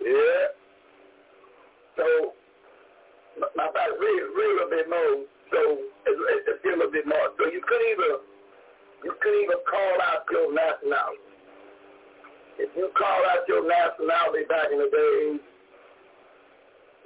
[0.01, 0.45] Yeah.
[1.97, 2.07] So,
[3.57, 5.15] my about read, read a little bit more.
[5.51, 5.61] So,
[6.07, 7.29] it's, it's a little bit more.
[7.39, 8.13] So you could even,
[9.05, 11.25] you could even call out your nationality.
[12.59, 15.41] If you call out your nationality back in the days,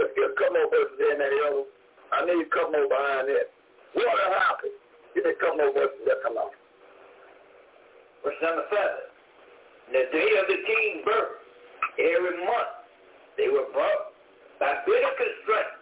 [0.01, 1.69] let's get a couple more verses in there, yo.
[2.13, 3.53] I need a couple more behind that.
[3.93, 4.73] What will happen?
[5.13, 6.57] Give me a couple more verses that come out.
[8.25, 9.05] Verse number seven.
[9.93, 11.37] The day of the king's birth,
[12.01, 12.82] every month
[13.37, 14.13] they were brought
[14.61, 15.73] by bitter constraint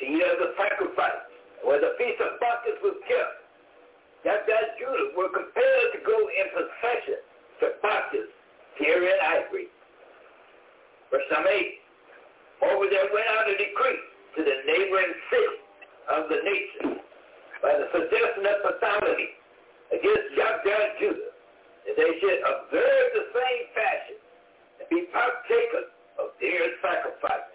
[0.00, 1.24] to eat of the sacrifice,
[1.64, 3.34] where the feast of Bacchus was kept.
[4.24, 7.20] That God Judah were compelled to go in procession
[7.62, 8.28] to Bacchus
[8.78, 9.70] here in Ivory.
[11.10, 11.80] Verse number eight.
[12.62, 14.00] Over there went out a decree
[14.36, 15.56] to the neighboring city
[16.08, 17.04] of the nation
[17.62, 19.28] by the suggestion of Ptolemy
[19.92, 21.30] against Yahweh Judah
[21.86, 24.18] that they should observe the same fashion
[24.80, 27.46] and be partakers of their sacrifice.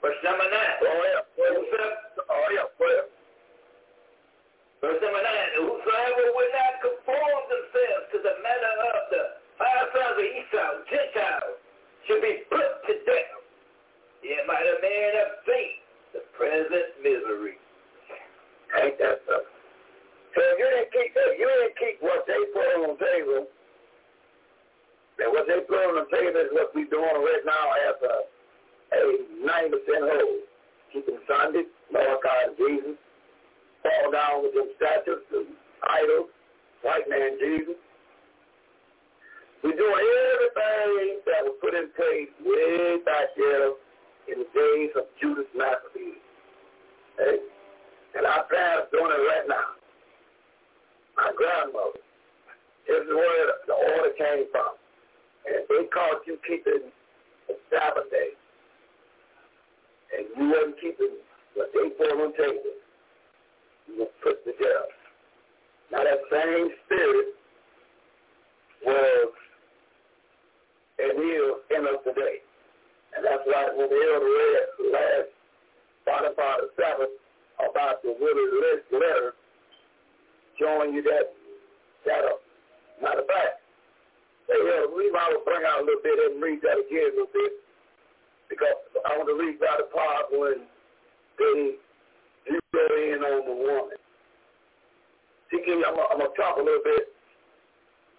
[0.00, 0.52] Verse number 9.
[0.52, 1.22] Oh, yeah.
[1.40, 2.68] Oh, yeah.
[2.78, 3.04] Well,
[4.80, 5.60] verse number 9.
[5.60, 9.22] Whosoever would not conform themselves to the manner of the
[9.56, 11.56] five sons of Esau, Gentiles,
[12.06, 13.36] should be put to death.
[14.22, 15.74] Yet might a man have seen
[16.12, 17.56] the present misery.
[18.82, 19.56] ain't that something?
[20.36, 23.48] So you didn't keep if you didn't keep what they put on the table,
[25.18, 28.14] then what they put on the table is what we're doing right now as a
[28.92, 28.98] a
[29.44, 30.38] ninety percent whole.
[30.92, 32.96] Keeping Sunday, Malachi and Jesus,
[33.82, 35.46] fall down with them statues and
[35.90, 36.30] idols,
[36.82, 37.74] white man Jesus.
[39.64, 43.74] We're doing everything that was put in place way back there
[44.30, 46.22] in the days of Judas Maccabees.
[47.18, 47.38] Hey?
[48.16, 49.74] And our parents doing it right now.
[51.16, 51.98] My grandmother.
[52.86, 54.78] This is where the order came from.
[55.46, 56.90] And they caught you keeping
[57.48, 58.30] the Sabbath day.
[60.16, 61.16] And you wasn't keeping
[61.54, 62.74] what they put on table.
[63.88, 64.90] You were put to death.
[65.92, 67.26] Now that same spirit
[68.84, 69.32] was
[70.98, 72.40] and is in us today.
[73.16, 75.30] And that's why when we elder read last
[76.32, 77.12] about the Sabbath
[77.58, 79.32] about the Willie Lynch letter
[80.58, 81.32] showing you that
[82.04, 82.36] that uh,
[83.02, 83.64] matter of fact,
[84.48, 87.16] hey, yeah, we might will bring out a little bit and read that again a
[87.18, 87.52] little bit
[88.48, 90.66] because I want to read that part when
[91.38, 91.76] they
[92.46, 93.98] zero in on the woman.
[95.50, 97.10] See, I'm to talk a little bit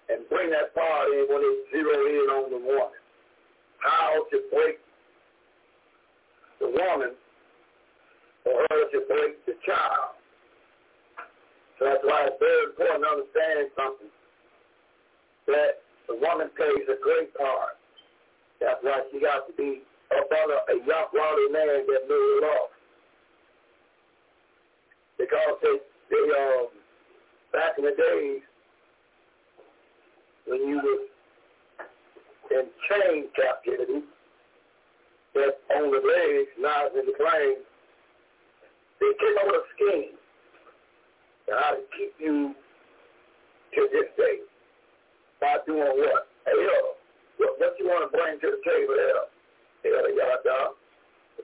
[0.10, 3.00] and bring that part in when they zero in on the woman.
[3.80, 4.80] How to break
[6.60, 7.14] the woman
[8.44, 10.18] for her to break the child.
[11.78, 14.12] So that's why it's very important to understand something.
[15.48, 17.76] That the woman plays a great part.
[18.60, 19.84] That's why she got to be
[20.16, 22.72] up under a young worldly man that knew love.
[25.18, 25.78] Because they,
[26.10, 26.68] they um,
[27.52, 28.42] back in the days,
[30.48, 34.06] when you were in chain captivity,
[35.34, 37.58] that on the legs, knives in the plane,
[39.00, 40.18] they came up with a scheme
[41.50, 42.54] how to keep you
[43.76, 44.40] to this day
[45.40, 46.28] by doing what?
[46.46, 46.98] Hey, yo,
[47.38, 49.26] what, what you want to bring to the table there?
[49.86, 50.76] Hell, y'all dog.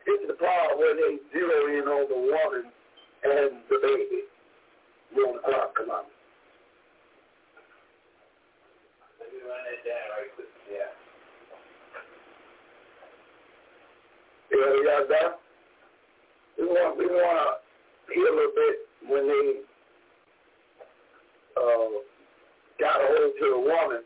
[0.06, 2.72] This is the part where they zero in on the woman
[3.24, 4.28] and the baby.
[5.15, 6.03] You on the clock, come on.
[9.48, 10.49] run that down right quick.
[10.72, 10.91] Yeah.
[14.52, 15.32] Yeah, yeah, that.
[16.57, 17.60] We want we want
[18.07, 18.76] to hear a little bit
[19.10, 19.48] when they
[21.57, 22.12] uh,
[22.80, 24.04] got a hold to the woman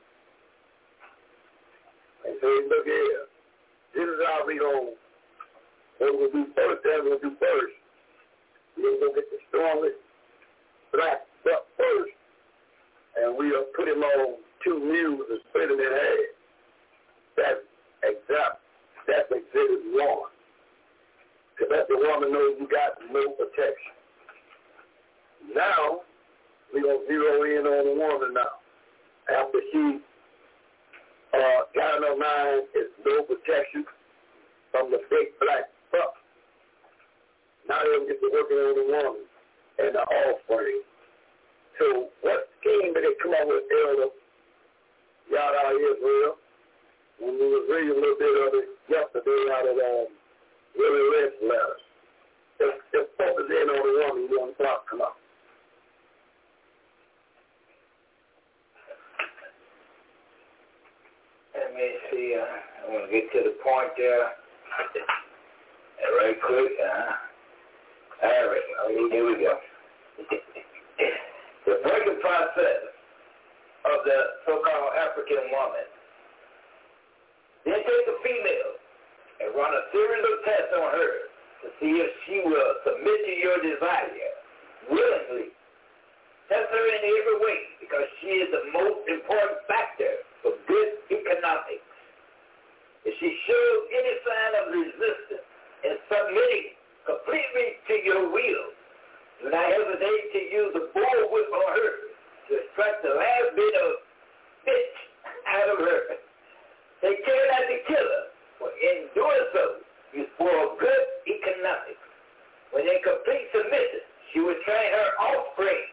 [2.26, 3.24] and say, look here,
[3.96, 4.94] this is how we going
[6.00, 7.76] what to do first, going to do first.
[8.78, 9.98] We're going to get the strongest
[10.94, 12.14] black buck first,
[13.18, 16.38] and we'll put him on two mules and split them in half.
[17.38, 17.64] That's
[18.04, 18.62] exact.
[19.08, 20.30] That's exhibit one.
[21.58, 23.98] To let the woman know you got no protection.
[25.56, 26.06] Now,
[26.74, 28.57] we're going to zero in on the woman now.
[29.28, 30.00] After she
[31.34, 33.84] uh, got in her mind is no protection
[34.72, 36.16] from the big black buck.
[37.68, 39.28] Now they're going to get to working on the woman
[39.84, 40.82] and the offspring.
[41.80, 44.10] So what scheme did they come up with, Elder?
[45.28, 46.40] Y'all out of Israel?
[47.20, 50.08] When we was reading a little bit of it yesterday out of um,
[50.78, 51.78] Willie Lynch letter.
[52.58, 55.20] Just, just focus in on the woman you want to talk about.
[61.68, 62.32] Let me see.
[62.32, 64.24] Uh, I want to get to the point there.
[64.24, 66.72] Uh, right quick.
[66.80, 67.12] Uh,
[68.24, 68.68] all right.
[68.88, 69.52] Oh, here we go.
[71.68, 72.88] the breaking process
[73.84, 74.18] of the
[74.48, 75.88] so-called African woman.
[77.68, 78.72] Then take a female
[79.44, 83.34] and run a series of tests on her to see if she will submit to
[83.44, 84.32] your desire
[84.88, 85.52] willingly.
[86.48, 91.88] Test her in every way because she is the most important factor for good economics.
[93.06, 95.48] If she shows any sign of resistance
[95.88, 96.76] in submitting
[97.08, 98.66] completely to your will,
[99.42, 101.94] do not hesitate to use the bull whip on her
[102.50, 103.92] to extract the last bit of
[104.66, 104.94] fish
[105.48, 106.02] out of her.
[107.00, 108.26] Take care not to kill her,
[108.58, 109.64] for in doing so,
[110.12, 112.02] you spoil good economics.
[112.74, 114.04] When in complete submission,
[114.34, 115.86] she will train her offspring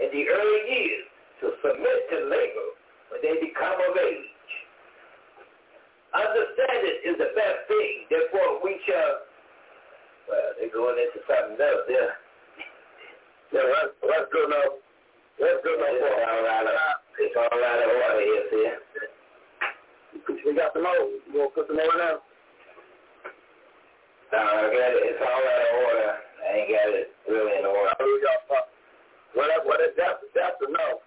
[0.00, 1.04] in the early years
[1.42, 2.68] to submit to labor
[3.10, 4.30] when they become of age.
[6.16, 8.08] Understanding is the best thing.
[8.08, 9.12] Therefore, we shall,
[10.30, 12.16] well, they're going into something else there.
[13.52, 14.80] Yeah, that's, that's good enough.
[15.38, 15.92] That's good enough.
[15.92, 16.66] It's all right.
[17.20, 18.66] It's all right of order here, see?
[20.46, 21.06] We got the more.
[21.30, 22.18] You want to put some more there?
[24.32, 25.04] No, I got it.
[25.06, 26.12] It's all out of order.
[26.16, 27.92] I ain't got it really in order.
[29.36, 31.05] Well that, that's, that's enough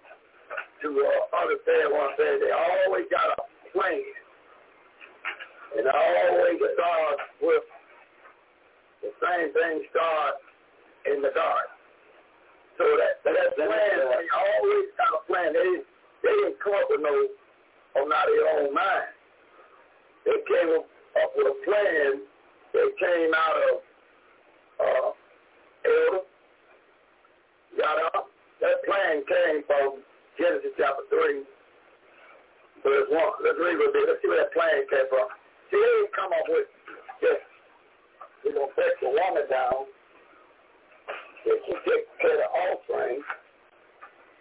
[0.82, 2.38] to uh, understand what I'm saying.
[2.40, 3.40] They always got a
[3.72, 4.02] plan.
[5.76, 7.64] And it always starts with
[9.02, 10.42] the same thing starts
[11.06, 11.68] in the dark.
[12.76, 15.52] So that, that plan, they always got a plan.
[15.52, 15.84] They,
[16.24, 17.12] they didn't come up with no,
[18.00, 19.12] on out of their own mind.
[20.24, 22.24] They came up with a plan
[22.72, 23.72] that came out of
[24.80, 25.08] uh,
[25.84, 26.24] Elder
[27.76, 28.26] got up.
[28.60, 30.04] That plan came from
[30.40, 31.44] Genesis chapter 3,
[32.80, 33.44] verse 1.
[33.44, 34.08] Let's read a little bit.
[34.08, 35.28] Let's see where that plan came from.
[35.68, 36.64] See, they didn't come up with
[37.20, 37.44] just,
[38.40, 39.84] we're going to fetch the woman down.
[41.44, 43.20] That she take care of the offspring.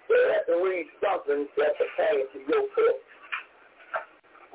[0.08, 2.98] They have to read something that pertains to your foot.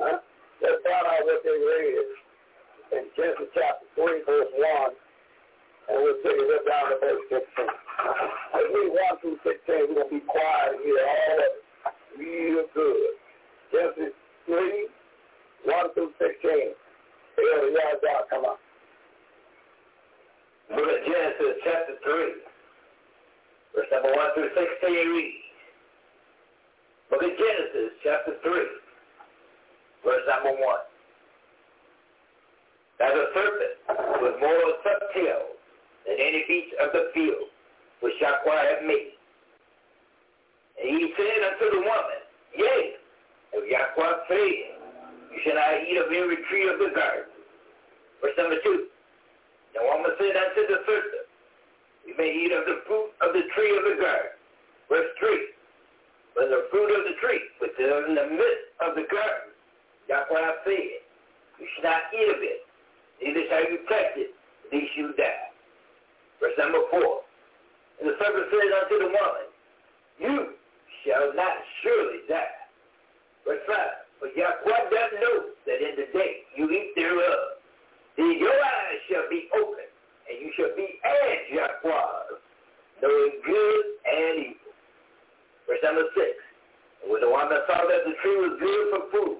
[0.01, 0.19] Huh?
[0.65, 2.09] Let's find out what they read
[2.97, 5.93] in Genesis chapter 3, verse 1.
[5.93, 8.15] And we'll take it down to verse 16.
[8.55, 9.55] Let's read 1 through 16.
[9.69, 11.65] We're going to be quiet here all.
[12.19, 13.15] Real good.
[13.73, 14.15] Genesis
[14.47, 14.89] 3,
[15.65, 16.75] 1 through 16.
[17.35, 18.57] Elder Yazar, come on.
[20.71, 22.15] Book of Genesis chapter 3,
[23.75, 25.45] verse number 1 through 16 reads.
[27.11, 28.53] Book of Genesis chapter 3,
[30.05, 30.79] verse number 1.
[33.01, 33.75] Now the serpent
[34.23, 35.59] was more subtle
[36.07, 37.54] than any beast of the field
[38.05, 39.17] which had made.
[40.77, 42.21] And he said unto the woman,
[42.53, 43.01] Yea,
[43.57, 44.61] if Yahweh said,
[45.33, 47.33] You shall not eat of every tree of the garden.
[48.21, 48.93] Verse number 2.
[49.73, 51.27] The woman said unto the serpent,
[52.05, 54.37] You may eat of the fruit of the tree of the garden.
[54.93, 56.37] Verse 3.
[56.37, 59.57] But the fruit of the tree, which is in the midst of the garden,
[60.13, 60.93] Yahweh said,
[61.57, 62.61] You shall not eat of it,
[63.25, 64.37] neither shall you touch it,
[64.69, 65.49] lest you die.
[66.45, 67.25] Verse number 4.
[68.01, 69.47] And the serpent said unto the woman,
[70.19, 70.37] You
[71.05, 72.65] shall not surely die.
[73.45, 73.77] Verse 5.
[74.21, 77.61] For Yahweh doth know that in the day you eat thereof,
[78.17, 79.85] then your eyes shall be open,
[80.31, 82.41] and you shall be as Yahweh,
[83.03, 84.73] knowing good and evil.
[85.67, 86.25] Verse number 6.
[87.05, 89.39] And when the woman saw that the tree was good for food,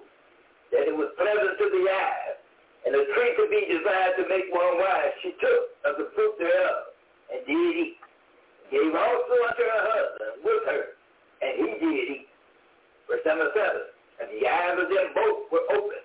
[0.73, 2.37] that it was pleasant to the eyes,
[2.85, 6.37] and the tree could be desired to make one wise, she took of the fruit
[6.37, 6.93] thereof,
[7.33, 7.97] and did eat.
[8.71, 10.83] Gave also unto her husband with her,
[11.43, 12.29] and he did eat.
[13.09, 13.61] Verse number 7.
[14.21, 16.01] And the eyes of them both were open.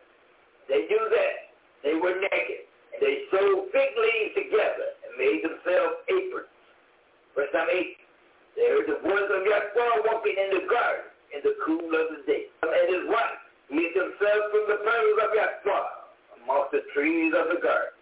[0.68, 1.36] They knew that
[1.84, 6.52] they were naked, and they sewed fig leaves together and made themselves aprons.
[7.34, 7.98] Verse number 8.
[8.60, 12.22] They heard the voice of Yahweh walking in the garden in the cool of the
[12.27, 12.52] day.
[12.60, 13.40] And his wife
[13.72, 15.88] hid themselves from the presence of Yahweh
[16.44, 17.95] amongst the trees of the garden.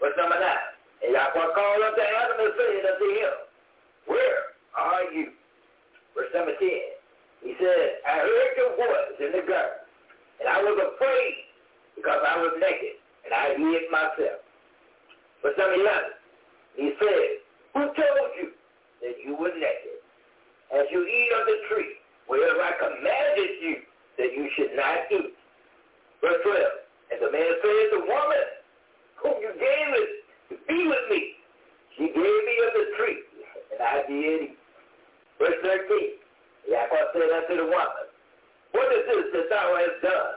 [0.00, 1.06] Verse number 9.
[1.06, 3.34] And Yahweh called unto Adam and said unto him,
[4.10, 4.40] Where
[4.74, 5.36] are you?
[6.16, 6.72] Verse number 10.
[7.44, 9.84] He said, I heard your voice in the garden,
[10.40, 11.34] and I was afraid
[11.96, 12.96] because I was naked,
[13.28, 14.40] and I hid myself.
[15.44, 16.16] Verse number 11.
[16.80, 17.28] He said,
[17.76, 18.56] Who told you
[19.04, 20.00] that you were naked?
[20.72, 23.76] As you eat of the tree, whereof I commanded you
[24.16, 25.36] that you should not eat.
[26.24, 26.56] Verse 12.
[27.12, 28.46] And the man said, The woman
[29.20, 30.10] whom you gave it
[30.52, 31.20] to be with me,
[31.96, 33.20] she gave me of the tree,
[33.72, 34.56] and I did eat.
[35.40, 36.20] Verse 13.
[36.68, 38.06] Yahweh said unto the woman,
[38.72, 40.34] What is this that thou hast done?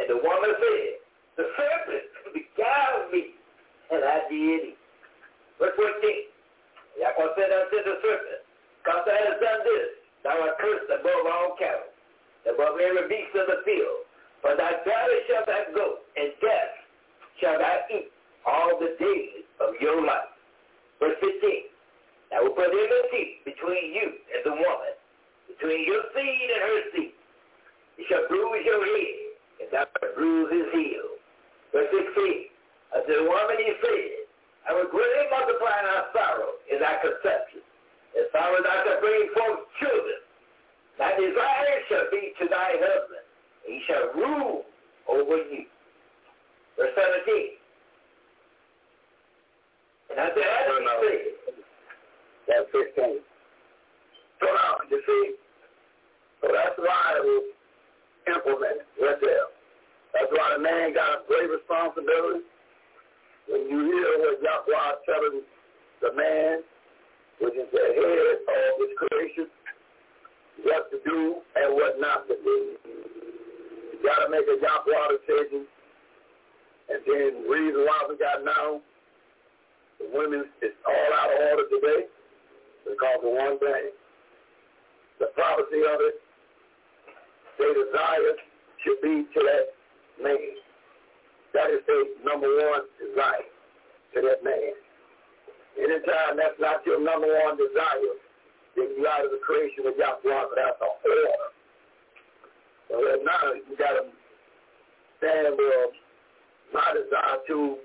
[0.00, 0.90] And the woman said,
[1.36, 3.38] The serpent beguiled me,
[3.90, 4.78] and I did eat.
[5.58, 6.34] Verse 14.
[6.98, 8.40] Yahweh said unto the serpent,
[8.82, 9.88] Because thou hast done this,
[10.26, 11.90] thou art cursed above all cattle,
[12.48, 14.08] above every beast of the field.
[14.42, 15.86] For thy body shall thou go,
[16.20, 16.72] and death
[17.40, 18.12] shall thou eat
[18.44, 20.28] all the days of your life.
[21.00, 21.72] Verse 15.
[22.34, 24.94] I will put enmity between you and the woman,
[25.48, 27.14] between your seed and her seed.
[27.96, 29.18] He shall bruise your head,
[29.62, 31.08] and thou shalt bruise his heel.
[31.72, 32.50] Verse 16.
[32.94, 34.24] Unto the woman he said,
[34.66, 37.60] I will greatly multiply our sorrow in thy conception.
[38.16, 40.20] As sorrow thou shalt bring forth children.
[40.98, 43.26] Thy desire shall be to thy husband,
[43.66, 44.62] and he shall rule
[45.08, 45.66] over you.
[46.78, 47.58] Verse 17.
[50.10, 51.58] And unto Adam he said,
[52.46, 53.18] That's 15.
[54.44, 55.24] Now, you see,
[56.40, 57.44] so that's why it was
[58.28, 59.48] implemented right there.
[60.12, 62.44] That's why the man got a great responsibility.
[63.48, 65.42] When you hear what Yahweh telling
[66.00, 66.62] the man,
[67.40, 69.46] which is the head of his creation,
[70.62, 72.76] what to do and what not to do.
[72.84, 75.66] You got to make a Yahweh decision.
[76.88, 78.80] And then the reason why we got now,
[79.98, 82.06] the women is all out of order today
[82.84, 83.90] because of one thing.
[85.24, 86.20] The prophecy of it,
[87.56, 88.36] their desire
[88.84, 89.72] should be to that
[90.20, 90.52] man.
[91.56, 93.48] That is their number one desire
[94.12, 94.76] to that man.
[95.80, 98.20] Anytime that's not your number one desire,
[98.76, 101.48] then you out of the creation of Yahweh, that's an order.
[102.92, 104.12] So if not, you got to
[105.24, 105.88] stand well,
[106.76, 107.80] my desire to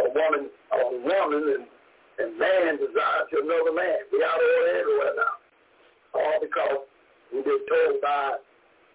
[0.00, 1.68] a woman, a woman, and
[2.16, 4.08] And man desires to another man.
[4.08, 5.45] We out of order everywhere now.
[6.14, 6.86] All because
[7.32, 8.36] we've been told by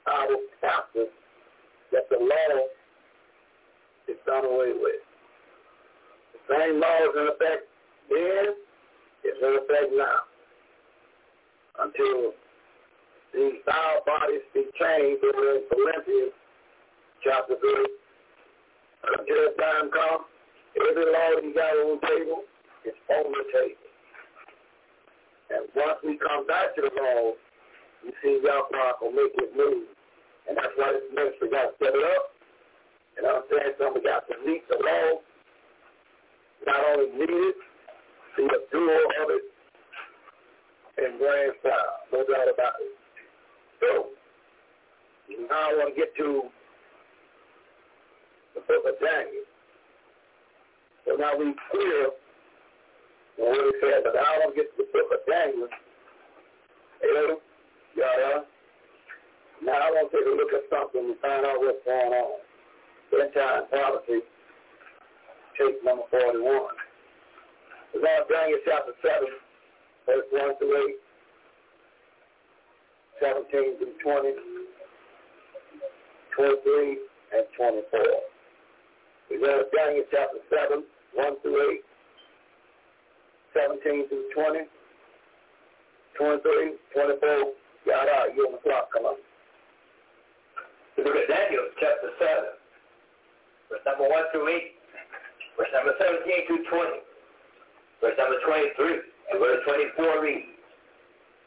[0.08, 0.28] our
[0.62, 1.12] pastors
[1.92, 2.66] that the law
[4.08, 5.02] is done away with.
[6.34, 7.64] The same law is in effect
[8.10, 8.46] then,
[9.24, 10.20] is in effect now.
[11.80, 12.34] Until
[13.34, 16.34] these foul bodies be changed over in Philippians
[17.24, 17.88] chapter 3.
[19.18, 20.26] Until that time comes,
[20.76, 22.44] every law you got on the table
[22.86, 23.81] is on the table.
[25.52, 27.36] And once we come back to the law,
[28.04, 29.92] you see Yahweh will make it move.
[30.48, 32.32] And that's why this ministry got set it up.
[33.18, 35.20] And I'm saying something got to meet the law.
[36.66, 37.56] Not only it,
[38.38, 39.44] be a doer of it,
[40.98, 42.00] and grand style.
[42.14, 42.96] No doubt about it.
[43.82, 44.08] So,
[45.50, 46.44] now I want to get to
[48.56, 49.44] the book of Daniel.
[51.06, 52.10] So now we clear
[53.38, 55.68] what he said, but I to get to the book of Daniel.
[57.02, 57.40] Hello?
[57.96, 58.48] Yeah,
[59.64, 62.40] Now I want to take a look at something and find out what's going on.
[63.12, 64.24] End time prophecy,
[65.60, 66.42] tape number 41.
[67.94, 69.28] We're going Daniel chapter 7,
[70.08, 70.96] verse 1 through 8.
[73.22, 74.34] 17 through 20,
[76.36, 76.98] 23,
[77.38, 78.00] and 24.
[79.30, 80.84] We go to Daniel chapter 7,
[81.14, 81.91] 1 through 8,
[83.54, 84.66] 17 through 20,
[86.18, 87.54] 23, 24.
[87.86, 88.36] Got out.
[88.36, 88.94] You on the clock.
[88.94, 89.18] Come on.
[91.02, 92.54] Look at Daniel chapter 7,
[93.74, 94.70] verse number 1 through 8,
[95.58, 97.02] verse number 17 through 20,
[98.06, 99.02] verse number 23,
[99.34, 99.66] and verse
[99.98, 100.54] 24 reads,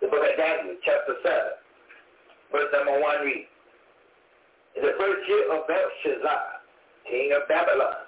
[0.02, 3.52] the book of Daniel chapter 7, verse number 1 reads,
[4.74, 6.44] In the first year of Belshazzar,
[7.06, 8.03] king of Babylon,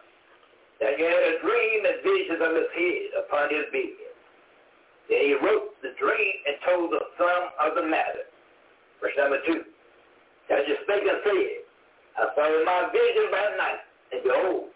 [0.81, 3.97] Daniel had a dream and visions of his head upon his bed.
[5.09, 8.29] Then he wrote the dream and told the sum of the matter.
[9.01, 9.65] Verse number 2.
[10.49, 11.53] Daniel spake and said,
[12.17, 13.83] I saw in my vision by night,
[14.13, 14.69] and behold,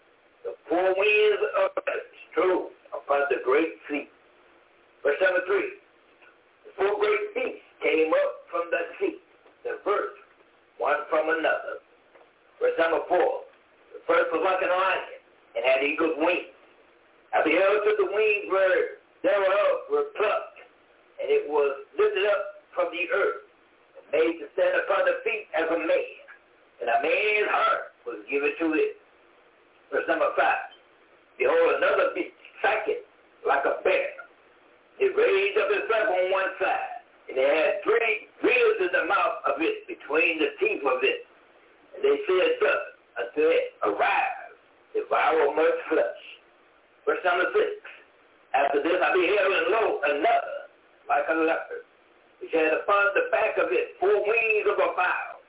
[0.43, 4.09] the four winds of earth strove upon the great sea.
[5.03, 5.61] Verse number 3.
[6.65, 9.21] The four great beasts came up from the sea
[9.63, 10.17] diverse
[10.77, 11.81] one from another.
[12.59, 13.45] Verse number four.
[13.93, 15.20] The first was like an lion
[15.55, 16.51] and had eagle's wings.
[17.31, 20.59] I beheld that the wings were thereof were plucked,
[21.21, 23.45] and it was lifted up from the earth
[23.95, 26.19] and made to stand upon the feet as a man.
[26.81, 28.97] And a man's heart was given to it.
[29.93, 30.73] Verse number five.
[31.37, 33.05] Behold, another beast, second,
[33.45, 34.17] like a bear.
[34.97, 37.01] It raised up itself on one side
[37.31, 41.23] and they had three wheels in the mouth of it, between the teeth of it.
[41.95, 42.83] And they said thus
[43.23, 44.40] until it arise,
[44.93, 46.21] devour much flesh.
[47.05, 47.71] Verse number six.
[48.53, 50.57] After this I beheld and lo another,
[51.07, 51.87] like a leopard,
[52.39, 55.39] which had upon the back of it four wings of a fowl.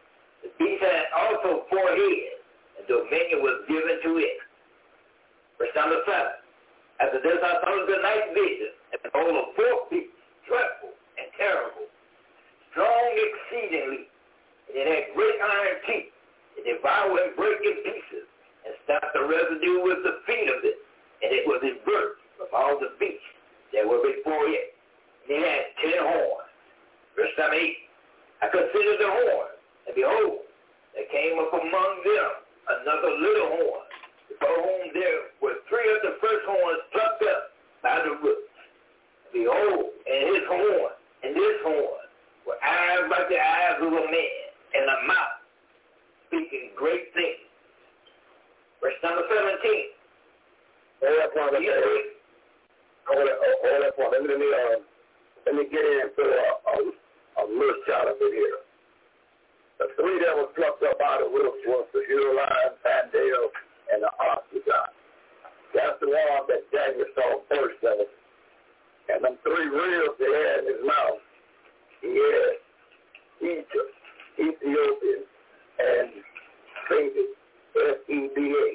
[0.42, 2.42] The beast had also four heads,
[2.78, 4.38] and dominion was given to it.
[5.58, 6.38] Verse number seven.
[7.02, 10.14] After this I saw the night vision, and all the four beasts
[10.46, 11.86] dreadful and terrible,
[12.70, 14.06] strong exceedingly,
[14.70, 16.14] and it had great iron teeth,
[16.58, 18.26] and devoured and break in pieces,
[18.66, 20.78] and stopped the residue with the feet of it,
[21.22, 23.22] and it was birth of all the beasts
[23.72, 24.74] that were before it.
[25.26, 26.50] And it had ten horns.
[27.14, 27.52] Verse 8,
[28.42, 30.48] I considered the horns, and behold,
[30.94, 32.30] there came up among them
[32.80, 33.84] another little horn,
[34.28, 37.42] before whom there were three of the first horns plucked up
[37.82, 38.48] by the roots.
[39.32, 42.04] Behold, and his horn and this horn
[42.46, 44.44] were eyes like the eyes of a man,
[44.74, 45.38] and a mouth
[46.26, 47.46] speaking great things.
[48.82, 49.94] Verse number 17.
[51.06, 51.54] Hold that point.
[51.54, 51.70] Let me,
[53.06, 54.10] hold that, hold that point.
[54.10, 54.76] Let me, uh,
[55.46, 58.58] let me get into a, a, a little shot of it here.
[59.78, 63.50] The three that were plucked up out of roof was the lion, Pandale,
[63.94, 64.90] and the oxygen.
[65.74, 68.10] That's the one that Daniel saw first of it.
[69.14, 71.22] And them three reels they had in his mouth,
[72.02, 72.54] he had
[73.42, 73.94] Egypt,
[74.38, 75.18] Ethiopia,
[75.78, 76.10] and
[76.86, 77.41] Seba,
[77.76, 78.68] S-E-B-A.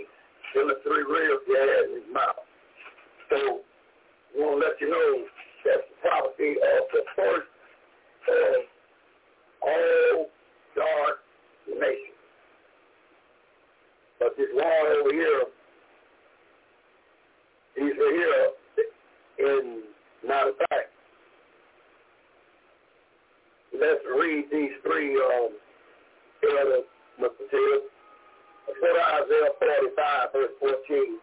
[0.56, 2.46] Them the three reels he had in his mouth.
[3.30, 3.60] So
[4.36, 5.26] we want to let you know
[5.66, 7.52] that's the prophecy of the first
[8.28, 8.56] of
[9.62, 10.30] all
[10.76, 11.20] dark
[11.68, 12.18] nations.
[14.20, 15.44] But this one over here,
[17.76, 18.48] he's here
[19.40, 19.84] in
[20.28, 20.92] Matter of fact,
[23.80, 25.50] let's read these three um,
[26.44, 26.82] Elder
[27.22, 27.48] Mr.
[28.76, 31.20] Go Isaiah 45, verse 14.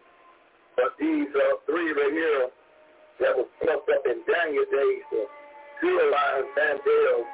[0.75, 2.49] But these uh, three right here
[3.21, 5.23] that was plucked up in Daniel days, the
[5.79, 7.27] seer lions, Vandals,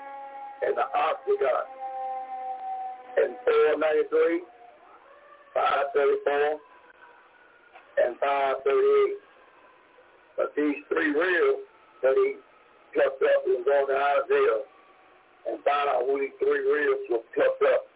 [0.67, 1.65] and the Octagon.
[3.17, 3.35] In
[3.79, 4.45] 493,
[5.55, 6.59] 534,
[8.05, 9.31] and 538.
[10.37, 11.65] But these three reels
[12.03, 12.35] that he
[12.93, 14.63] plucked up was going to Isaiah
[15.49, 17.90] and found out who these three reels were plucked up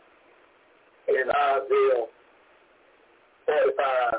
[1.07, 2.05] in Isaiah
[3.45, 4.13] 45,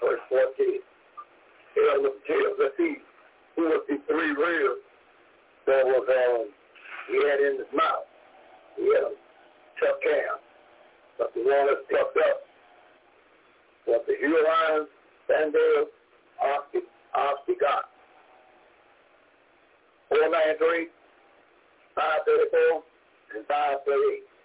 [0.00, 0.80] verse 14.
[1.74, 2.56] Tell the tales.
[2.58, 2.74] Let's
[3.56, 4.78] who was the three reels
[5.66, 6.50] that was um,
[7.10, 8.06] he had in his mouth.
[8.76, 9.14] He had a
[9.82, 10.38] tough cam.
[11.18, 12.38] But the one that's plucked up
[13.86, 14.88] was the Hurons,
[15.26, 15.90] Vandals,
[16.38, 17.90] Ostrogoth.
[20.08, 20.88] 493,
[21.94, 22.82] 534,
[23.34, 24.37] and 538.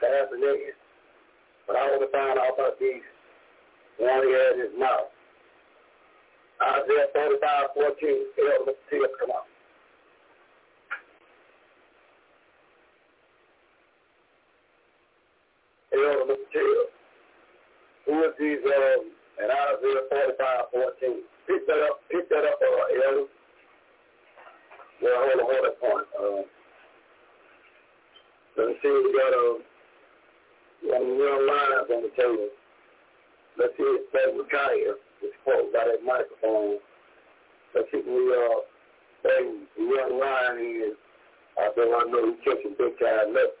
[0.00, 0.76] That's an idiot.
[1.66, 3.02] But I want to find out about these
[3.98, 5.10] one he had in his mouth.
[6.56, 9.46] Isaiah 45, 14, let's see us come up.
[15.92, 16.88] Elder material.
[18.06, 21.20] Who is these um and Isaiah 45, 14.
[21.46, 23.28] Pick that up, pick that up, uh, Elder.
[25.02, 26.06] Well, hold on, hold that point.
[26.16, 26.44] Um,
[28.56, 29.36] let me see, we got
[30.86, 32.48] a, one young lines on the table.
[33.58, 36.78] Let's see, it's Brother Micaiah, which quote by that microphone.
[37.76, 38.60] We, uh,
[39.22, 40.96] hey, the young lion is,
[41.58, 43.56] I don't know he's catching big time nuts.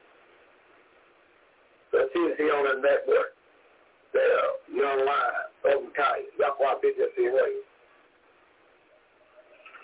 [1.92, 3.32] Let's see if he on the network.
[4.12, 5.04] There, young
[5.62, 6.32] Brother Micaiah.
[6.38, 7.60] Yahweh bid you see way.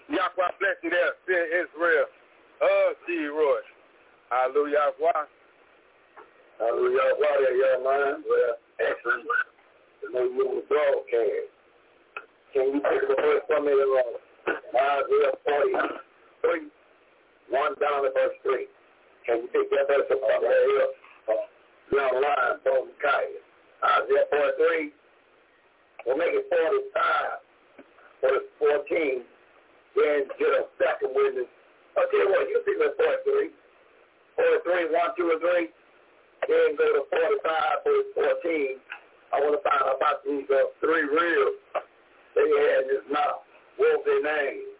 [0.08, 2.06] Yahweh bless you there, Israel.
[2.60, 3.60] Uh, see Roy.
[4.30, 5.41] Hallelujah, Yahweh.
[6.62, 8.22] Hallelujah, Yahweh, there, young lion.
[8.22, 9.26] Well, excellent.
[9.98, 11.50] The know you on the broadcast.
[12.54, 16.70] Can you take the verse from me, uh, Isaiah 43,
[17.50, 18.70] 1 down to verse 3.
[19.26, 20.86] Can you take that verse from right here?
[21.34, 21.50] Uh,
[21.90, 23.42] young lion, Brother Micaiah.
[23.82, 24.94] Isaiah 43,
[26.06, 27.42] we'll make it 45,
[28.22, 29.26] verse 14,
[29.98, 31.50] then get a second witness.
[31.98, 35.81] I'll tell you you pick up 43, 43, 1, 2, and 3,
[36.48, 38.08] then go to 45, verse
[38.42, 38.78] 14.
[39.32, 41.56] I want to find out about these uh, three reels
[42.34, 43.46] they had in his mouth.
[43.78, 44.72] What was their name?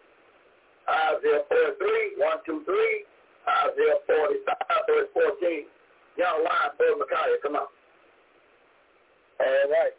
[0.83, 3.05] Isaiah 43, 1, 2, 3,
[3.65, 5.65] Isaiah 45, verse 14.
[6.19, 7.69] Y'all line, Brother Micaiah, come on.
[9.41, 9.95] All right.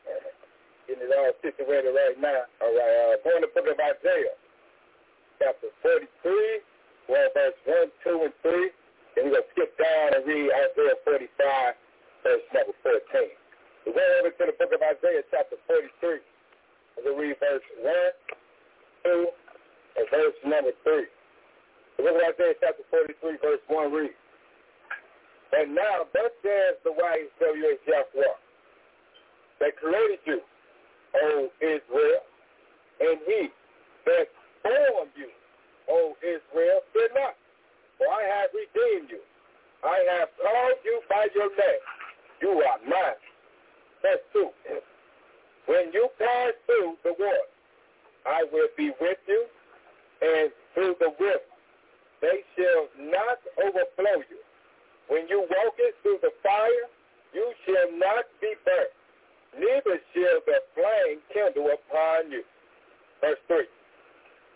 [0.86, 2.46] Getting it all situated right now.
[2.62, 3.16] All right.
[3.16, 4.36] Uh, going to book of Isaiah,
[5.40, 6.60] chapter 43,
[7.08, 8.83] well, verse 1, 2, and 3.
[9.14, 11.74] Then we're going to skip down and read Isaiah 45,
[12.26, 13.30] verse number 14.
[13.86, 16.18] We go over to the book of Isaiah, chapter 43.
[16.98, 17.94] And we'll read verse 1,
[19.06, 19.26] 2,
[20.02, 21.06] and verse number 3.
[21.96, 24.18] The book of Isaiah, chapter 43, verse 1 reads,
[25.54, 27.86] And now, thus says the wise W.H.
[27.86, 28.34] Yahweh,
[29.60, 30.40] that created you,
[31.14, 32.22] O Israel,
[32.98, 33.48] and he
[34.06, 34.26] that
[34.62, 35.30] formed you,
[35.88, 37.38] O Israel, did not.
[37.98, 39.22] For I have redeemed you.
[39.84, 41.84] I have called you by your name.
[42.40, 43.20] You are mine.
[44.02, 44.48] Verse 2.
[45.66, 47.50] When you pass through the water,
[48.26, 49.46] I will be with you,
[50.22, 51.48] and through the river,
[52.20, 54.40] they shall not overflow you.
[55.08, 56.88] When you walk it through the fire,
[57.32, 58.92] you shall not be burnt
[59.58, 62.42] neither shall the flame kindle upon you.
[63.20, 63.64] Verse 3.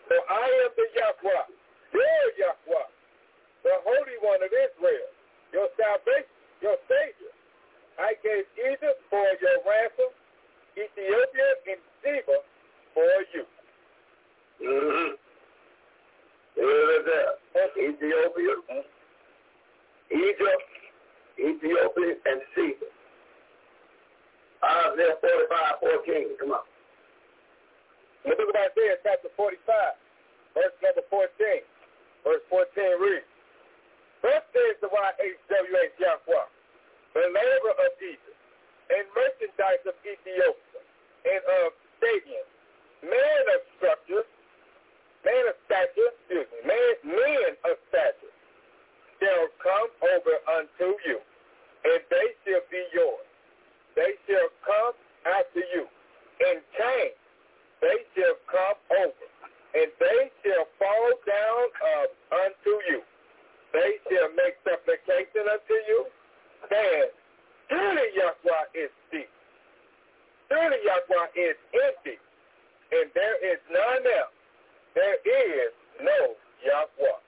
[0.09, 1.47] For I am the Yahweh,
[1.93, 2.89] your Yahweh,
[3.69, 5.13] the Holy One of Israel,
[5.53, 6.33] your salvation,
[6.65, 7.33] your Savior.
[8.01, 10.09] I gave Egypt for your ransom,
[10.73, 12.39] Ethiopia and Sheba
[12.97, 13.45] for you.
[14.65, 15.11] Mm-hmm.
[16.57, 17.37] There it is.
[17.77, 18.55] Ethiopia,
[20.17, 20.69] Egypt,
[21.37, 22.89] Ethiopia, and Sheba.
[24.65, 26.41] Isaiah 45, 14.
[26.41, 26.65] Come on.
[28.25, 29.61] The book of Isaiah, chapter 45,
[30.55, 31.29] verse number 14.
[32.25, 33.38] Verse 14 reads,
[34.23, 36.49] Thus says the YHWH Yahweh,
[37.15, 38.41] the labor of Egypt,
[38.91, 40.81] and merchandise of Ethiopia,
[41.29, 42.47] and of Stadium,
[43.03, 44.25] man of structure,
[45.27, 48.35] man of stature, excuse me, man, men of stature,
[49.19, 51.19] shall come over unto you,
[51.85, 53.27] and they shall be yours.
[53.99, 54.95] They shall come
[55.27, 55.91] after you.
[56.39, 57.15] In time,
[57.83, 59.27] they shall come over,
[59.75, 62.07] and they shall fall down uh,
[62.47, 63.03] unto you.
[63.79, 66.11] They shall make supplication unto you,
[66.67, 67.07] and
[67.71, 69.31] surely Yahweh is deep.
[70.51, 71.55] Surely Yahweh is
[71.87, 72.19] empty,
[72.91, 74.35] and there is none else.
[74.99, 75.71] There is
[76.03, 76.35] no
[76.67, 77.23] Yahweh.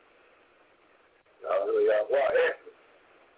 [1.47, 2.03] Hallelujah.
[2.11, 2.35] Well,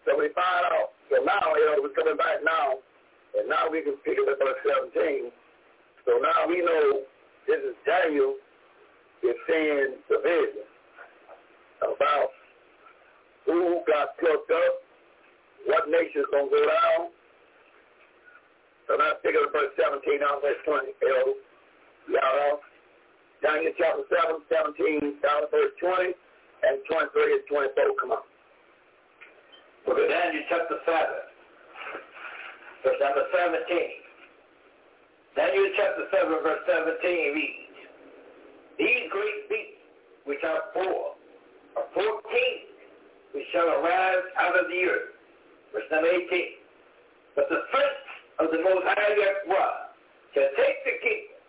[0.08, 0.96] so we find out.
[1.12, 2.80] So now, you know, we're coming back now,
[3.36, 4.56] and now we can pick it up on
[4.96, 5.28] 17.
[6.08, 7.04] So now we know
[7.46, 8.40] this is Daniel
[9.22, 10.64] is seeing the vision
[11.84, 12.32] about
[13.46, 14.74] who got plucked up,
[15.66, 17.10] what nation's going to go down.
[18.88, 21.42] So now pick up verse 17 down verse 20, elders.
[22.10, 22.58] Y'all
[23.42, 26.14] Daniel chapter 7, 17 down to verse 20,
[26.62, 27.98] and 23 and 24.
[27.98, 28.22] Come on.
[29.82, 30.94] Book of Daniel chapter 7,
[32.86, 33.66] verse number 17.
[35.34, 37.78] Daniel chapter 7, verse 17 reads,
[38.78, 39.82] These great beasts,
[40.22, 41.18] which are four,
[41.82, 42.22] are four
[43.32, 45.12] which shall arise out of the earth.
[45.72, 46.28] Verse number 18.
[47.34, 48.04] But the prince
[48.38, 49.72] of the Most High Yahweh
[50.36, 51.40] shall take the kingdom,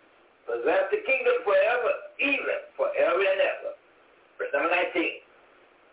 [0.48, 3.72] possess the kingdom forever, even forever and ever.
[4.40, 5.24] Verse number 19.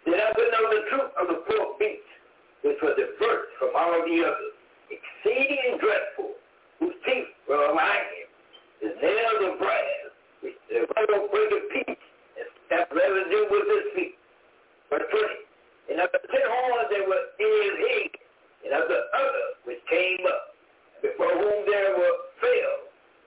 [0.08, 2.08] Did I know the truth of the four beasts,
[2.64, 4.56] which were first from all the others,
[4.90, 6.34] exceeding dreadful,
[6.80, 8.30] whose teeth were like him,
[8.82, 10.10] his nails of brass,
[10.42, 12.04] which the will break a piece,
[12.40, 14.16] and have residue with his feet.
[14.90, 15.51] Verse 20.
[15.92, 18.16] And of the ten horns there were in his
[18.64, 20.56] and of the other which came up,
[21.04, 22.78] before whom there were fell,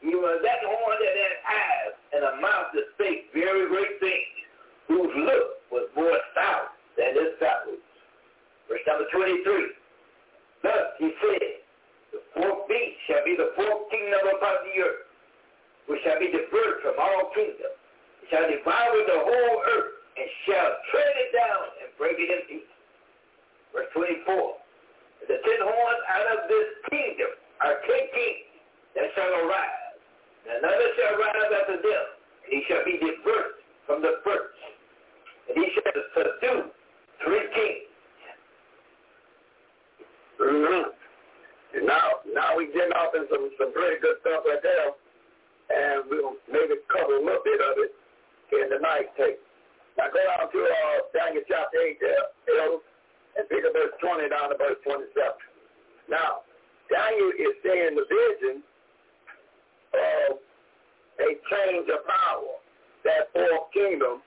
[0.01, 4.35] even that horn that had eyes and a mouth that spake very great things,
[4.89, 7.85] whose look was more stout than his fellows.
[8.71, 9.45] Verse number 23.
[10.65, 11.61] Thus he said,
[12.17, 15.05] the fourth beast shall be the fourth kingdom upon the earth,
[15.91, 17.77] which shall be diverted from all kingdoms.
[18.33, 22.75] Shall devour the whole earth, and shall tread it down and break it in pieces.
[23.75, 24.63] Verse 24.
[25.27, 27.33] The ten horns out of this kingdom
[27.65, 28.55] are ten kings
[28.95, 29.97] that shall arise.
[30.45, 32.05] And another shall rise after them,
[32.45, 34.61] and he shall be diverted from the first.
[35.49, 36.71] And he shall subdue
[37.25, 37.89] three kings.
[40.41, 40.93] Mm-hmm.
[41.75, 44.93] And now, now we getting off in some, some pretty good stuff right there.
[45.73, 47.93] And we'll maybe cover a little bit of it
[48.53, 49.41] in the night tape.
[49.97, 52.27] Now go down to uh, Daniel chapter 8 there,
[53.39, 55.11] and pick up verse 20 down to verse 27.
[56.11, 56.43] Now,
[56.91, 58.63] Daniel is seeing the vision
[59.95, 60.43] of
[61.23, 62.59] a change of power,
[63.07, 64.19] that fourth kingdom,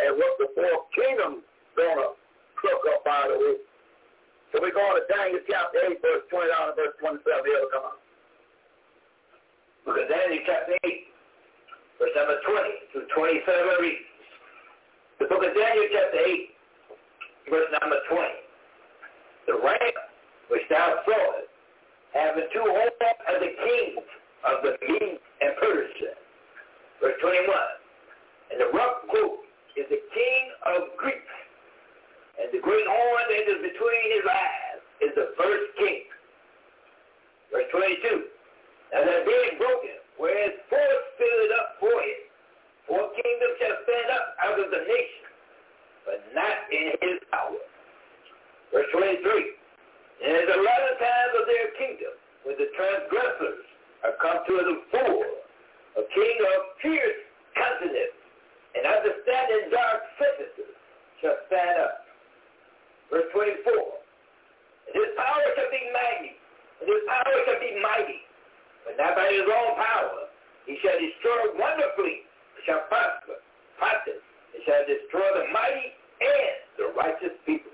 [0.00, 1.44] and what the fourth kingdom
[1.76, 2.16] gonna
[2.56, 3.60] cook up out of it.
[4.52, 7.22] So we're going to Daniel chapter 8, verse 20 down to verse 27.
[7.22, 7.98] Here, come on.
[9.86, 11.06] Look at Daniel chapter 8,
[12.02, 14.09] verse number 20 to 27 reads.
[15.20, 18.24] The book of Daniel chapter 8, verse number 20.
[19.46, 19.94] The ram
[20.48, 21.52] which thou sawest,
[22.16, 22.96] having two horns
[23.28, 24.06] of the kings
[24.48, 26.16] of the Medes and Persia.
[27.04, 27.52] Verse 21.
[28.50, 29.44] And the rough goat
[29.76, 31.20] is the king of Greece
[32.40, 36.08] and the great horn that is between his eyes is the first king.
[37.52, 38.24] Verse 22.
[38.96, 42.29] And the being broken, whereas four stood up for him.
[42.90, 45.30] Four kingdoms shall stand up out of the nation,
[46.02, 47.62] but not in his power.
[48.74, 49.22] Verse 23.
[50.26, 52.12] And at the latter times of their kingdom,
[52.42, 53.62] when the transgressors
[54.02, 55.22] are come to the full,
[56.02, 57.20] a king of fierce
[57.54, 58.18] countenance
[58.74, 60.74] and understanding dark sentences
[61.22, 62.10] shall stand up.
[63.14, 63.70] Verse 24.
[63.70, 66.34] And his power shall be mighty,
[66.82, 68.20] and his power shall be mighty,
[68.82, 70.26] but not by his own power.
[70.66, 72.26] He shall destroy wonderfully,
[72.66, 73.40] shall prosper,
[73.78, 74.20] practice,
[74.54, 77.72] and shall destroy the mighty and the righteous people.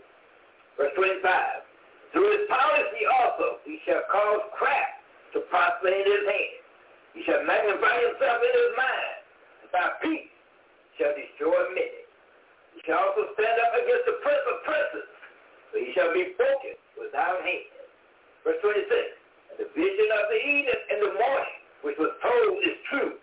[0.77, 1.23] Verse 25.
[2.13, 5.03] Through his policy also he shall cause craft
[5.35, 6.57] to prosper in his hand.
[7.17, 9.15] He shall magnify himself in his mind,
[9.65, 10.33] and by peace
[11.01, 12.05] shall destroy many.
[12.77, 15.09] He shall also stand up against the prince of princes,
[15.73, 17.73] so he shall be broken without hand.
[18.45, 18.85] Verse 26.
[18.85, 23.17] And the vision of the evening and the morning, which was told, is true.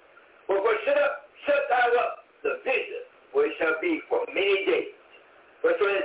[0.50, 2.14] But For shut up, shut thou up
[2.44, 4.96] the vision, for it shall be for many days.
[5.62, 6.04] Verse 27.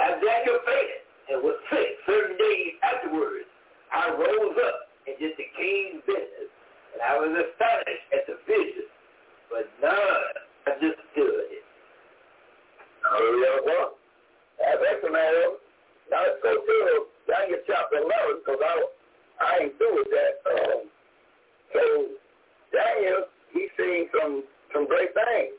[0.00, 3.48] As Daniel fainted and was sick certain days afterwards,
[3.92, 6.50] I rose up and did the king's business,
[6.94, 8.88] and I was astonished at the vision,
[9.50, 10.34] but none
[10.66, 11.64] understood it.
[13.04, 14.00] Hallelujah.
[14.60, 15.60] That's excellent.
[16.10, 16.78] Now let's go to
[17.26, 18.74] Daniel chapter 11 because I,
[19.40, 20.34] I ain't with that.
[20.46, 20.80] Um,
[21.72, 21.82] so
[22.74, 25.54] Daniel, he's seen some some great things.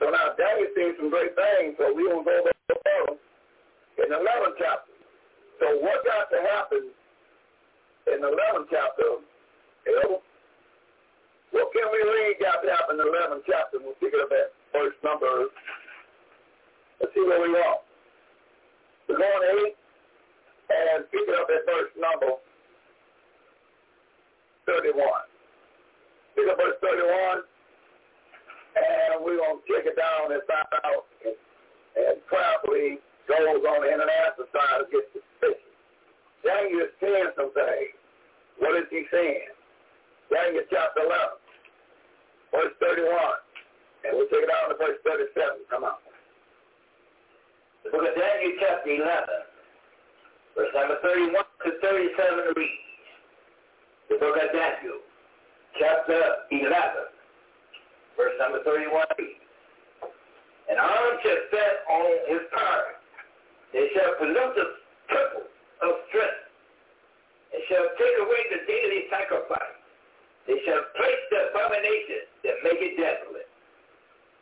[0.00, 2.52] So now David's seen some great things, so we will go over
[4.02, 4.92] in the 11th chapter.
[5.60, 6.90] So what got to happen
[8.12, 9.22] in the 11th chapter?
[11.54, 13.78] What can we read got to happen in the 11th chapter?
[13.78, 15.46] We'll pick it up at first number.
[17.00, 17.78] Let's see where we are.
[19.08, 19.76] We're going 8
[20.74, 22.34] and pick it up at first number
[24.66, 24.98] 31.
[26.34, 27.46] Pick up verse 31,
[28.74, 31.38] and we're going to check it down and find out and,
[31.94, 32.98] and probably
[33.30, 35.74] goes on the international side to get suspicious.
[36.42, 37.94] Daniel is saying some things.
[38.58, 39.54] What is he saying?
[40.28, 41.38] Daniel chapter 11,
[42.50, 43.06] verse 31.
[44.04, 45.70] And we'll take it down to verse 37.
[45.70, 46.02] Come on.
[47.86, 49.06] The book of Daniel chapter 11,
[50.58, 52.90] verse number 31 to 37 reads,
[54.10, 55.00] the book of Daniel
[55.78, 56.70] chapter uh, 11,
[58.16, 59.04] verse number 31
[60.70, 62.88] And arm shall set on his power.
[63.74, 64.66] They shall pollute the
[65.10, 65.46] temple
[65.82, 66.42] of strength.
[67.50, 69.74] They shall take away the daily sacrifice.
[70.46, 73.50] They shall place the abomination that make it desolate.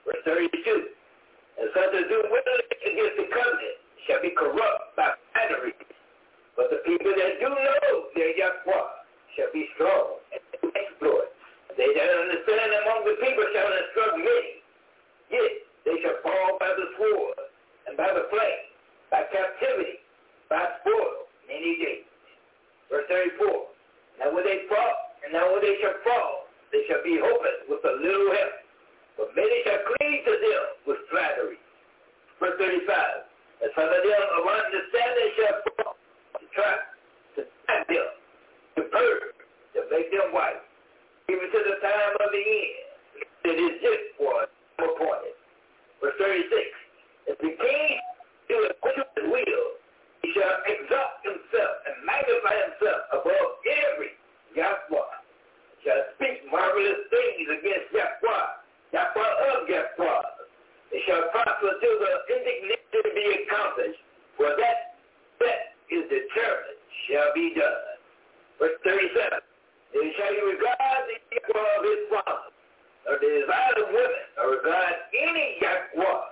[0.05, 0.93] Verse 32.
[1.63, 3.77] And such as do willingly against the covenant
[4.09, 5.77] shall be corrupt by flattery.
[6.57, 9.02] But the people that do know their Yahweh
[9.37, 10.43] shall be strong and
[10.77, 11.33] exploit.
[11.77, 14.53] They that understand among the people shall instruct many.
[15.33, 15.53] Yet
[15.89, 17.39] they shall fall by the sword
[17.89, 18.65] and by the flame,
[19.11, 20.05] by captivity,
[20.53, 22.07] by spoil, many days.
[22.93, 23.49] Verse 34.
[24.21, 24.95] Now when they fall,
[25.25, 28.57] and now when they shall fall, they shall be hopeless with a little help.
[29.17, 31.57] But many shall cleave to them with flattery.
[32.41, 32.85] Verse 35.
[33.65, 35.95] And some of them of understanding shall fall
[36.41, 36.73] to try
[37.37, 38.09] to trap them,
[38.77, 39.37] to purge,
[39.75, 40.61] to make them white,
[41.29, 42.93] even to the time of the end.
[43.45, 44.47] It is just for
[44.79, 45.37] appointed.
[46.01, 46.49] Verse 36.
[47.27, 47.91] If the king
[48.49, 49.67] do to his will,
[50.23, 54.15] he shall exalt himself and magnify himself above every
[54.55, 55.13] Yahweh.
[55.83, 60.23] Shall speak marvelous things against Yahweh Yahweh of Yahweh.
[60.93, 64.03] It shall prosper till the indignation be accomplished,
[64.37, 65.01] for that
[65.41, 67.92] that is determined shall be done.
[68.63, 69.43] Verse 37.
[69.91, 72.55] Then shall you regard the Yahweh of his father,
[73.11, 76.23] or the desire of women, or regard any Yahweh,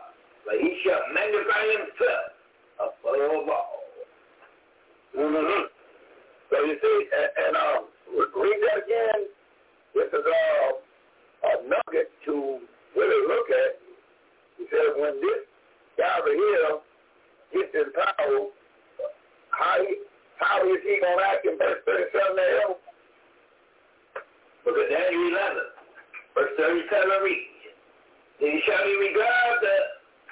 [0.46, 2.30] but he shall magnify himself
[2.78, 3.82] above all.
[5.18, 5.74] Mm-hmm.
[6.54, 9.26] So you see, and, and um, read that again.
[9.98, 12.62] This is uh, a nugget to
[12.94, 13.82] really look at.
[14.54, 15.50] He said, when this
[15.98, 16.78] guy over here
[17.58, 18.54] gets in power,
[19.50, 19.98] how, he,
[20.40, 22.72] how is he going to act in verse 37 there?
[24.64, 27.60] Book of Daniel 11, verse 37 reads,
[28.40, 29.76] Then shall he regard the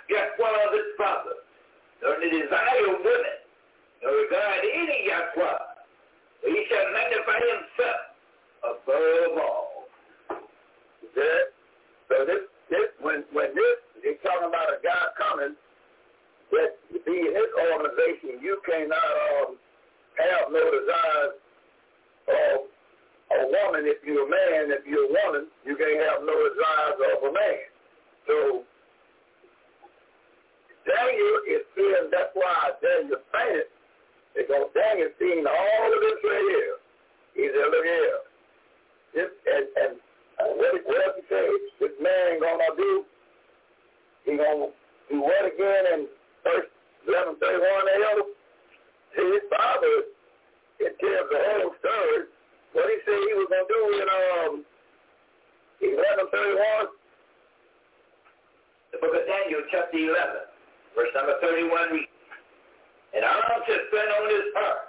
[0.08, 1.36] Yahweh of his father,
[2.00, 3.38] nor the desire of women,
[4.00, 5.60] nor regard any Yahweh,
[6.40, 8.00] but he shall magnify himself
[8.64, 9.92] above all.
[11.16, 11.44] That,
[12.08, 15.52] so this, this, when, when this, he's talking about a guy coming,
[16.52, 19.12] that be in his organization, you cannot
[19.44, 19.60] um,
[20.18, 21.34] have no desires
[22.28, 22.56] of
[23.30, 24.74] a woman if you're a man.
[24.74, 27.66] If you're a woman, you can't have no desires of a man.
[28.26, 28.36] So
[30.88, 33.68] Daniel is seeing, that's why Daniel fainted,
[34.34, 36.76] because Daniel seeing all of this right here.
[37.36, 38.20] He said, look here.
[39.14, 39.92] This, and, and
[40.40, 41.47] uh, what, what else he say?
[41.80, 43.05] This man gonna do?
[44.24, 44.72] He gonna
[45.08, 46.00] do what again in
[46.44, 46.68] verse
[47.06, 48.38] 11, 31 there?
[49.18, 50.14] See, his father,
[50.78, 52.30] it tells the whole story.
[52.70, 54.52] What he said he was gonna do in um
[55.82, 56.86] 11, 31?
[58.94, 60.14] The book of Daniel, chapter 11,
[60.94, 62.14] verse number 31 reads,
[63.10, 64.80] And arm shall stand on his part,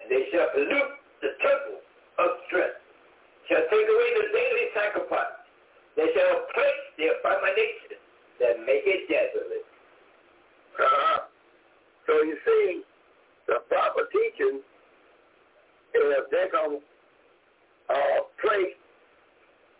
[0.00, 1.84] and they shall pollute the temple
[2.24, 2.80] of strength,
[3.52, 5.44] shall take away the daily sacrifice.
[6.00, 8.00] They shall place the abomination
[8.40, 9.68] that make it desolate.
[10.80, 11.28] Uh-huh.
[12.08, 12.82] So you see,
[13.46, 14.60] the proper teaching
[15.94, 18.74] is they're going to uh, place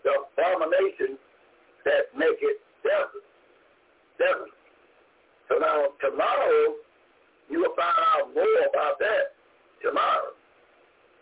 [0.04, 1.16] the abomination
[1.84, 3.28] that make it desolate.
[4.20, 4.58] desolate.
[5.48, 6.76] So now tomorrow,
[7.48, 9.36] you will find out more about that
[9.82, 10.32] tomorrow.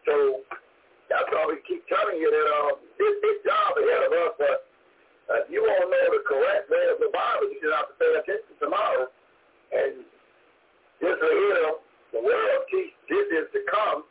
[0.07, 0.43] So
[1.11, 4.57] that's why we keep telling you that um, this, this job ahead of us, but
[5.31, 7.91] uh, if you want to know the correct way of the Bible, you just have
[7.91, 9.07] to pay attention tomorrow.
[9.71, 10.03] And
[10.99, 11.82] this right here,
[12.13, 14.05] the world keeps this is to come.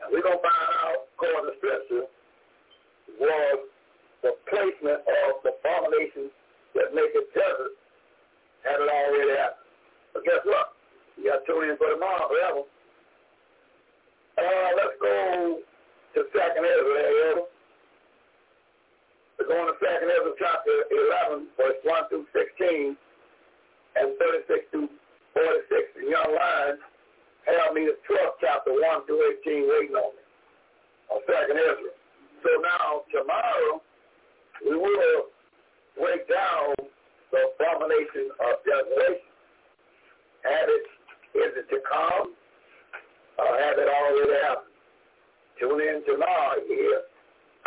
[0.00, 2.04] And we're going to find out, according to Scripture,
[3.16, 3.58] was
[4.22, 6.32] the placement of the abominations
[6.76, 7.76] that make it desert
[8.64, 9.68] had it already happened.
[10.12, 10.76] But guess what?
[11.16, 12.62] You got to tune in for tomorrow forever.
[14.36, 15.60] Uh, let's go
[16.16, 17.44] to Second Ezra.
[19.36, 20.76] We're going to Second Ezra chapter
[21.32, 22.96] 11, verse 1 through 16,
[23.96, 24.88] and 36 through
[25.36, 26.00] 46.
[26.00, 26.80] In your line,
[27.44, 30.24] have me the 12th chapter 1 through 18 waiting on me.
[31.12, 31.92] of Second Ezra.
[32.40, 33.84] So now tomorrow
[34.64, 35.28] we will
[36.00, 36.72] break down
[37.28, 39.28] the abomination of desolation.
[40.48, 40.86] Have it,
[41.36, 42.32] is it to come?
[43.36, 44.72] Or have it already happened?
[45.60, 47.04] Tune in tomorrow here.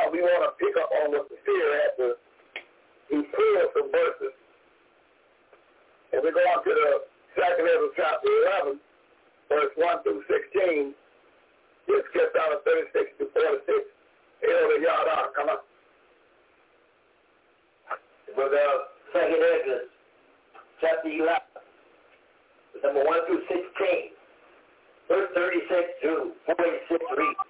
[0.02, 2.18] And we want to pick up on what the fear after
[3.14, 4.34] he pulled some verses.
[6.14, 7.09] And we go on to the
[7.40, 8.32] second Ezra chapter
[8.68, 8.80] 11,
[9.48, 10.92] verse 1 through 16.
[11.88, 13.64] Just get down to 36 to 46.
[14.44, 15.62] Elder Yada, come on.
[18.36, 18.76] With uh,
[19.16, 19.88] second Ezra,
[20.84, 21.24] chapter 11,
[22.84, 23.64] number 1 through 16,
[25.08, 26.12] verse 36 to
[26.46, 27.48] 46 reads.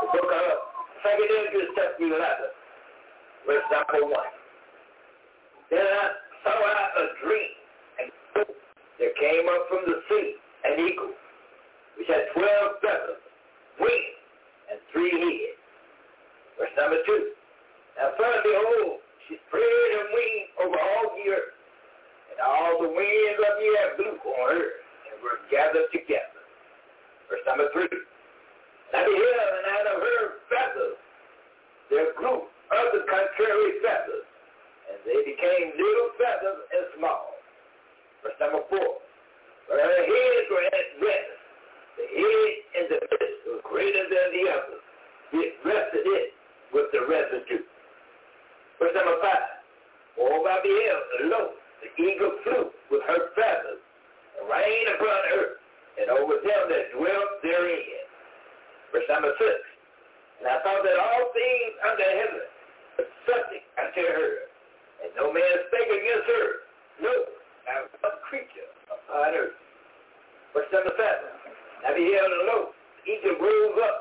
[0.00, 0.56] The book of
[1.04, 2.16] second Ezra, chapter 11,
[3.46, 4.16] verse number 1.
[5.70, 6.04] Then I
[6.44, 7.61] saw out a dream,
[9.02, 11.10] there came up from the sea an eagle,
[11.98, 13.18] which had twelve feathers,
[13.82, 14.22] wings,
[14.70, 15.58] and three heads.
[16.54, 17.34] Verse number 2.
[17.98, 19.66] Now suddenly, behold, she spread
[19.98, 21.50] her wings over all the earth,
[22.30, 24.70] and all the winds of the air blew on her,
[25.10, 26.38] and were gathered together.
[27.26, 27.82] Verse number 3.
[27.82, 30.98] And I beheld, and out of her feathers
[31.90, 34.30] there grew other contrary feathers,
[34.94, 37.31] and they became little feathers and small.
[38.22, 38.78] Verse number 4.
[39.68, 40.86] But her heads were at.
[41.98, 44.84] The head in the midst was greater than the others.
[45.32, 46.28] It rested it
[46.72, 47.64] with the residue.
[48.78, 50.18] Verse number 5.
[50.18, 51.42] Moreover, I beheld, and lo,
[51.80, 53.80] the eagle flew with her feathers,
[54.38, 55.56] and rained upon earth,
[56.00, 58.04] and over them that dwelt therein.
[58.92, 59.48] Verse number 6.
[60.40, 62.44] And I saw that all things under heaven
[62.98, 64.32] were subject unto her,
[65.04, 66.46] and no man spake against her.
[67.00, 67.14] No,
[67.66, 69.58] not one creature upon earth.
[70.54, 71.02] Verse number 7.
[71.86, 73.98] I beheld, and lo, the eagle rose up.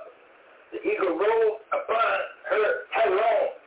[0.71, 2.15] The eagle rose upon
[2.49, 3.59] her talons,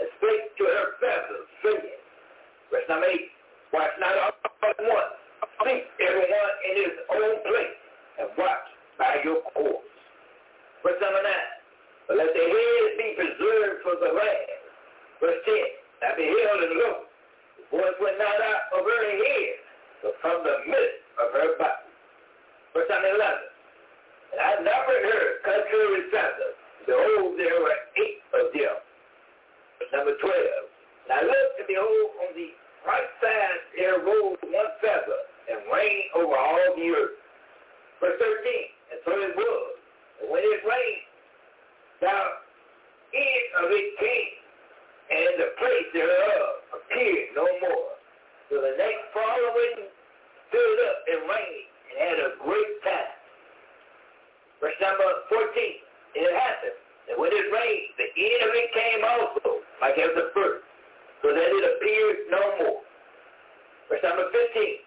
[0.00, 1.98] and spake to her feathers, saying,
[2.70, 3.20] Verse number 8.
[3.72, 4.34] Watch not all
[4.70, 5.14] at once.
[5.62, 7.78] Sleep everyone in his own place,
[8.18, 8.66] and watch
[8.98, 9.86] by your course.
[10.82, 11.30] Verse number 9.
[12.08, 14.58] But let the head be preserved for the land.
[15.20, 15.54] Verse 10.
[16.04, 16.90] I beheld and lo,
[17.70, 19.54] voice went not out of her head,
[20.02, 21.88] but from the midst of her body.
[22.74, 23.54] Verse number 11.
[24.34, 26.56] And I numbered her contrary feathers.
[26.84, 28.76] Behold, there were eight of them.
[29.94, 30.26] Number 12.
[31.06, 32.50] And I looked, and behold, on the
[32.84, 37.16] right side there rose one feather, and rained over all the earth.
[38.00, 38.28] Verse 13.
[38.92, 39.70] And so it was.
[40.20, 41.06] And when it rained,
[42.02, 42.42] down
[43.14, 44.43] end of it came,
[45.10, 47.88] and the place thereof appeared no more.
[48.48, 49.88] So the next following
[50.48, 53.14] stood up and rained, and had a great time.
[54.60, 55.44] Verse number 14.
[56.16, 56.78] And it happened
[57.10, 60.64] that when it rained, the end of it came also, like as the first,
[61.20, 62.80] so that it appeared no more.
[63.90, 64.84] Verse number 15.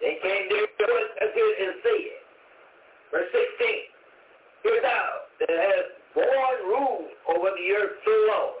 [0.00, 2.20] Then came there it and said,
[3.12, 3.90] verse 16,
[4.64, 5.08] Hear thou
[5.40, 5.84] that has
[6.14, 8.59] born rule over the earth so long.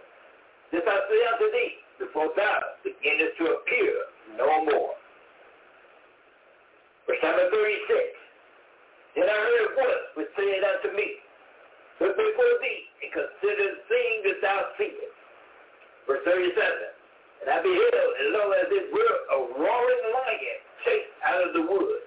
[0.70, 3.92] This I say unto thee, before thou beginnest to appear
[4.38, 4.94] no more.
[7.06, 9.18] Verse number 36.
[9.18, 11.18] Then I heard a voice which said unto me,
[12.00, 15.12] Look before thee, and consider the thing that thou seest.
[16.06, 16.54] Verse 37.
[17.42, 21.64] And I beheld, and lo, as it were a roaring lion chased out of the
[21.66, 22.00] wood.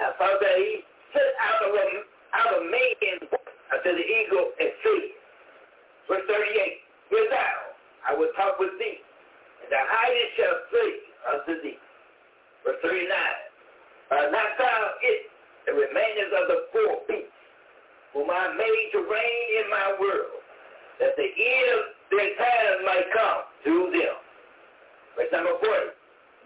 [0.00, 1.86] And I saw that he set out of a,
[2.34, 3.20] out of man
[3.68, 5.04] unto the eagle and said,
[6.08, 6.88] Verse 38.
[7.10, 7.67] Hear thou,
[8.06, 9.00] I will talk with thee,
[9.62, 10.88] and the highest shall say
[11.32, 11.78] unto thee.
[12.64, 13.08] Verse 39.
[14.10, 15.20] Uh, not thou it,
[15.66, 17.32] the remainers of the four beasts,
[18.14, 20.40] whom I made to reign in my world,
[21.00, 24.16] that the end of their time might come to them.
[25.16, 25.92] Verse number 40.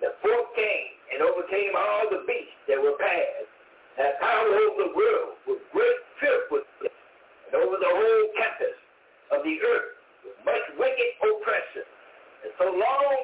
[0.03, 3.47] The fourth came and overcame all the beasts that were past,
[3.99, 8.79] that power over the world with great fearful and over the whole campus
[9.31, 11.86] of the earth with much wicked oppression.
[12.42, 13.17] And so long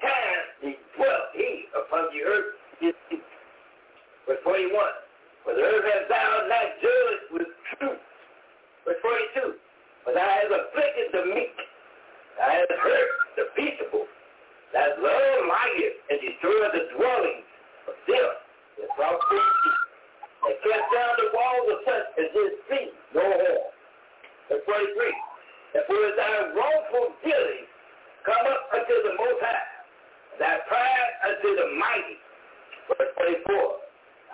[0.00, 2.56] time he dwelt he upon the earth.
[4.26, 4.72] Verse 41.
[5.44, 8.02] For the earth has thou not judged with truth.
[8.84, 9.00] Verse
[9.34, 9.54] 42.
[10.04, 11.56] For thou hast afflicted the meek.
[12.38, 14.06] Thou hast hurt the peaceable.
[14.72, 17.48] Thou hast loved life and destroyed the dwellings
[17.88, 18.30] of them
[18.78, 19.20] that brought
[20.46, 23.66] and cast down the walls of such as did see no harm.
[24.50, 25.25] Verse 43.
[25.76, 27.68] And for thy wrongful dealing
[28.24, 29.68] come up unto the Most High,
[30.40, 32.16] thy pride unto the mighty.
[32.88, 33.12] Verse
[33.44, 33.44] 24.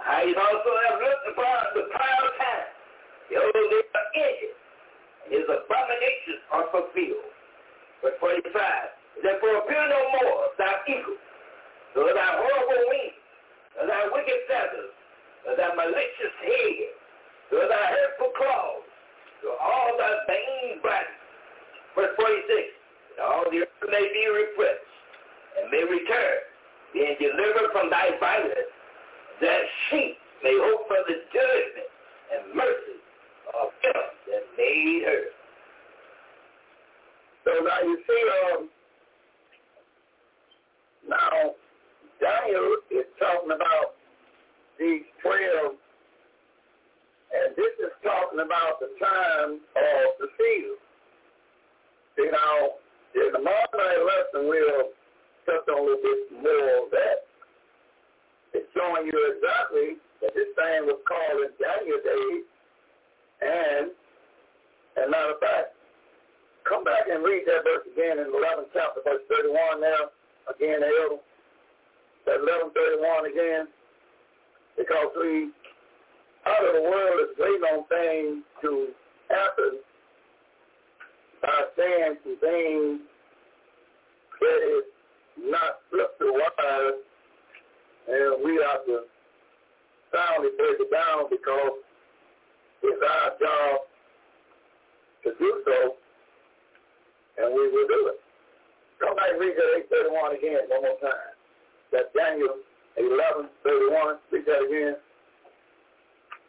[0.06, 2.68] I also have looked upon the proud time.
[3.26, 4.54] Behold, they are ended.
[5.34, 7.34] his abominations are fulfilled.
[8.06, 11.18] Verse 45, Therefore appear no more thy eagle,
[11.98, 13.18] nor thy horrible wings,
[13.74, 14.94] nor thy wicked feathers,
[15.42, 16.86] nor thy malicious head,
[17.50, 18.86] nor thy hurtful claws,
[19.42, 21.18] nor all thy vain body.
[21.94, 22.48] Verse 46,
[23.18, 24.92] and all the earth may be refreshed,
[25.60, 26.38] and may return,
[26.94, 28.72] being delivered from thy violence,
[29.40, 31.90] that she may hope for the judgment
[32.32, 32.98] and mercy
[33.52, 35.22] of him that made her.
[37.44, 38.22] So now you see,
[38.56, 38.68] um,
[41.08, 41.52] now
[42.20, 43.98] Daniel is talking about
[44.78, 45.74] these twelve,
[47.34, 50.76] and this is talking about the time of the season.
[52.18, 52.76] You know,
[53.14, 54.92] in the Monday lesson, we'll
[55.48, 57.24] touch on a little bit more of that.
[58.52, 62.44] It's showing you exactly that this thing was called in Daniel days,
[63.40, 63.84] and,
[65.00, 65.72] as a matter of fact,
[66.68, 70.12] come back and read that verse again in the 11th chapter, verse 31 now,
[70.52, 71.20] again, Elder.
[72.28, 73.66] That 1131 again,
[74.78, 75.50] because we,
[76.46, 78.94] out of the world is waiting on things to
[79.26, 79.82] happen
[81.42, 83.00] by saying some things
[84.40, 84.86] that is
[85.38, 86.98] not scripture wise,
[88.08, 89.06] and we have to
[90.14, 91.82] soundly break it down because
[92.82, 93.74] it's our job
[95.24, 95.94] to do so,
[97.38, 98.18] and we will do it.
[99.00, 101.34] Come back and read that 831 again one more time.
[101.90, 102.54] That's Daniel
[102.96, 104.18] 11, 31.
[104.30, 104.94] Read that again.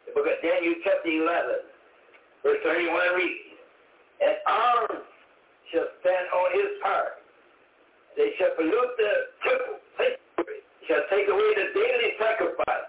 [0.06, 1.66] The book of Daniel chapter 11,
[2.42, 3.53] verse 31 reads,
[4.20, 5.04] And arms
[5.72, 7.18] shall stand on his part.
[8.16, 9.12] They shall pollute the
[9.42, 9.78] temple,
[10.86, 12.88] shall take away the daily sacrifice,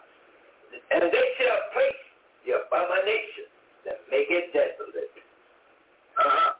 [0.92, 2.04] and they shall place
[2.45, 3.50] the abomination
[3.86, 5.10] that make it desolate.
[6.18, 6.54] Uh-huh.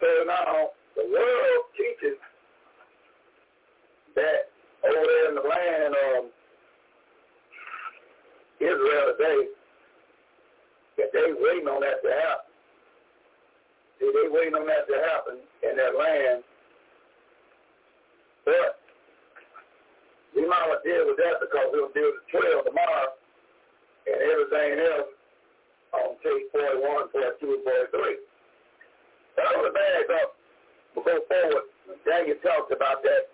[0.00, 2.18] So now the world teaches
[4.14, 4.50] that
[4.84, 6.30] over there in the land of
[8.60, 9.46] Israel today,
[10.98, 12.51] that they waiting on that to happen.
[14.02, 16.42] See, they waiting on that to happen in that land.
[18.42, 18.82] But
[20.34, 23.14] we might well deal with that because we'll deal with 12 tomorrow
[24.10, 25.10] and everything else
[25.94, 28.26] on page 41, 42, and 43.
[29.38, 30.34] But I want to back up,
[30.98, 31.70] go forward.
[32.02, 33.30] Daniel talked about that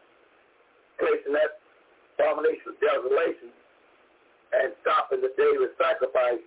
[1.00, 1.64] placing that
[2.20, 3.56] abomination of desolation
[4.52, 6.44] and stopping the daily sacrifice.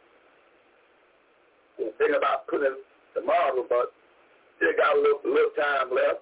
[1.81, 2.77] And think about putting
[3.17, 3.97] the marble, but
[4.61, 6.21] still got a little, little time left.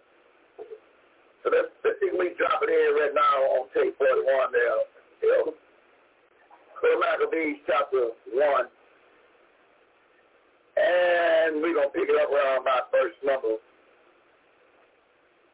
[1.43, 4.79] So let's, let's see if we drop it in right now on tape 41 there.
[5.19, 5.51] You know.
[6.79, 8.71] So Maccabees chapter 1.
[10.79, 13.59] And we're going to pick it up around my verse number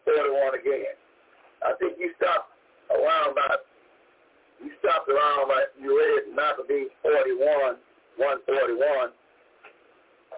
[0.06, 0.94] 41 again.
[1.66, 2.54] I think you stopped
[2.94, 3.66] around about,
[4.62, 7.82] you stopped around about, you read Maccabees 41,
[8.22, 9.10] 141,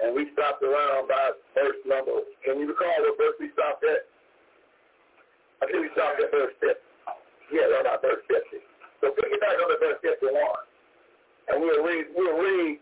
[0.04, 4.10] and we stopped around by verse number, can you recall what verse we stopped at?
[5.62, 6.78] I think we stopped at verse 50.
[7.54, 8.62] Yeah, around about verse 50.
[9.02, 10.34] So pick it back up at verse 51.
[11.50, 12.78] And we'll read, we'll read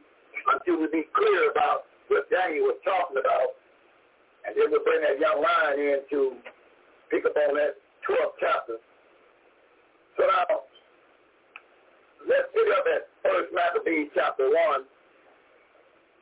[0.51, 3.55] until we be clear about what Daniel was talking about.
[4.45, 6.37] And then we'll bring that young lion in to
[7.09, 8.77] pick up on that 12th chapter
[10.15, 10.63] so now,
[12.23, 14.87] let's pick up at First Maccabees chapter 1,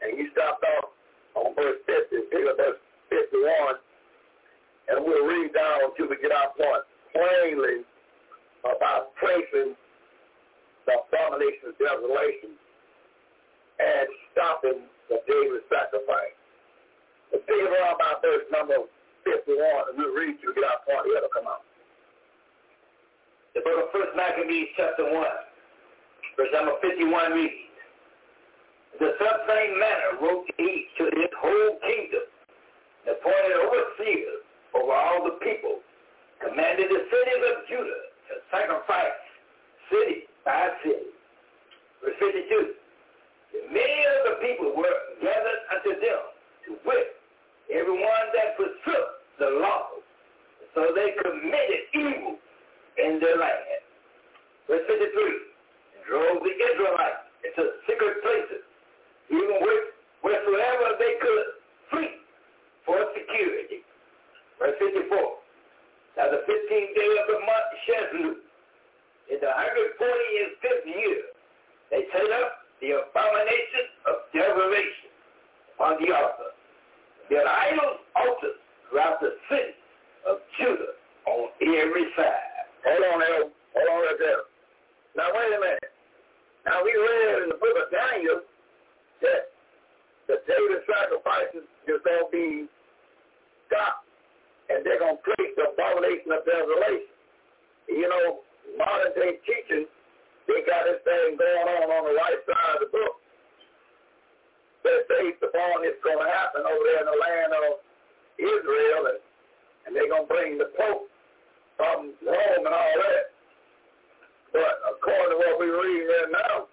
[0.03, 0.91] and you stopped off
[1.35, 3.79] on verse 50, pick up verse 51,
[4.91, 6.83] and we'll read down until we get our point
[7.15, 7.87] plainly
[8.67, 9.73] about placing
[10.85, 12.51] the abomination of desolation
[13.79, 16.35] and stopping the daily sacrifice.
[17.31, 18.85] Let's it up about verse number
[19.25, 21.07] 51, and we'll read we get our point.
[21.09, 21.65] It'll come out.
[23.55, 25.13] The book of First Maccabees chapter 1,
[26.37, 27.72] verse number 51 reads,
[28.99, 32.25] The same manner wrote he to his whole kingdom,
[33.09, 34.43] appointed overseers
[34.75, 35.79] over all the people,
[36.39, 39.17] commanded the cities of Judah to sacrifice
[39.91, 41.09] city by city.
[42.03, 42.73] Verse 52,
[43.71, 46.21] Many of the people were gathered unto them
[46.65, 47.15] to whip
[47.71, 49.07] everyone that forsook
[49.39, 49.89] the law.
[50.75, 52.37] So they committed evil
[52.97, 53.81] in their land.
[54.67, 55.53] Verse 53,
[56.09, 58.63] drove the Israelites into secret places,
[59.29, 59.57] even
[60.21, 61.45] wheresoever they could
[61.91, 62.15] flee
[62.85, 63.83] for security.
[64.59, 65.17] Verse 54.
[66.17, 68.29] Now the 15th day of the month Sheslu,
[69.31, 71.21] in the 145th year,
[71.89, 75.09] they set up the abomination of desolation
[75.75, 76.51] upon the altar.
[77.29, 79.73] Their idols altars throughout the city
[80.27, 80.93] of Judah
[81.25, 82.67] on every side.
[82.85, 83.43] Hold on, El.
[83.73, 84.43] Hold on right there.
[85.15, 85.91] Now wait a minute.
[86.65, 88.41] Now we read in the book of Daniel
[91.87, 92.47] is going to be
[93.67, 94.07] stopped,
[94.69, 97.13] and they're going to preach the abomination of desolation.
[97.91, 98.41] You know,
[98.79, 99.85] modern day teaching,
[100.47, 103.15] they got this thing going on on the right side of the book.
[104.83, 107.79] That based upon it's going to happen over there in the land of
[108.35, 109.19] Israel, and,
[109.87, 111.07] and they're going to bring the Pope
[111.79, 113.31] from Rome and all that.
[114.51, 116.67] But according to what we read right now,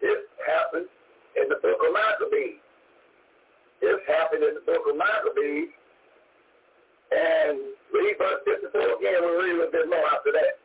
[0.00, 0.86] this happened
[1.40, 2.60] in the book of Maccabees.
[3.80, 5.72] This happened in the book of Maccabees.
[7.10, 9.24] And read verse 54 again.
[9.24, 10.60] We'll read a little bit more after that.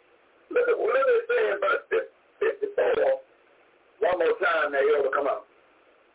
[0.51, 1.83] Look at what it say in verse
[2.43, 3.23] 54?
[4.03, 5.47] One more time there, you'll come up.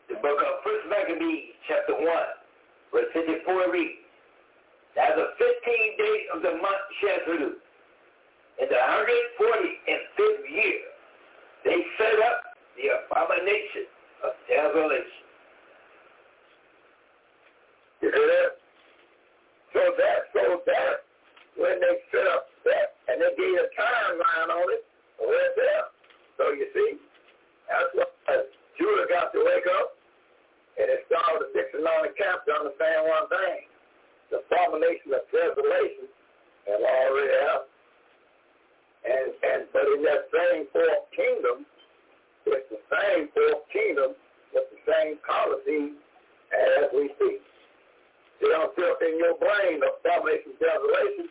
[0.07, 2.05] The book of First Maccabees, chapter 1,
[2.93, 4.05] verse 54 reads,
[4.95, 7.59] Now the 15th day of the month Shazulu,
[8.61, 10.79] in the 145th year,
[11.65, 13.89] they set up the abomination
[14.23, 15.25] of desolation.
[18.01, 18.51] You hear that?
[19.73, 20.95] So that, so that,
[21.55, 24.83] when they set up that, and they gave a timeline on it,
[25.21, 25.85] right there.
[26.37, 26.97] So you see,
[27.69, 28.11] that's what
[28.77, 29.95] Judah got to wake up,
[30.81, 30.89] and
[32.01, 33.69] on the camp to understand one thing.
[34.33, 36.07] The abomination of desolation
[36.65, 37.75] has already happened.
[39.01, 41.65] And, and, but in that same fourth kingdom,
[42.45, 44.17] it's the same fourth kingdom
[44.53, 45.93] with the same policy
[46.51, 47.37] as we see.
[48.41, 51.29] They don't fit in your brain of abomination desolation,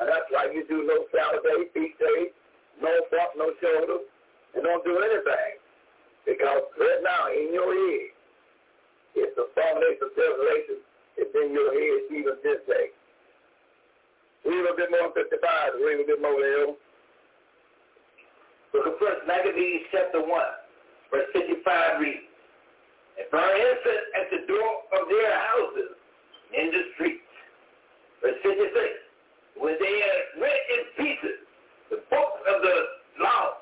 [0.00, 2.32] and that's why you do no Saturday, feast day,
[2.80, 4.04] no front, no shoulder,
[4.54, 5.56] and don't do anything.
[6.28, 8.12] Because right now in your head,
[9.16, 10.78] it's the abomination of desolation.
[11.16, 12.92] It's in your head even this day.
[14.44, 16.76] Read a bit more 55, read a bit more there.
[18.72, 20.30] Look at First Maccabees chapter 1,
[21.10, 22.30] verse 55 reads,
[23.18, 25.98] And burn incense at the door of their houses
[26.54, 27.26] in the streets.
[28.22, 28.70] Verse 56,
[29.58, 31.38] when they had rent in pieces
[31.90, 32.76] the books of the
[33.18, 33.58] law,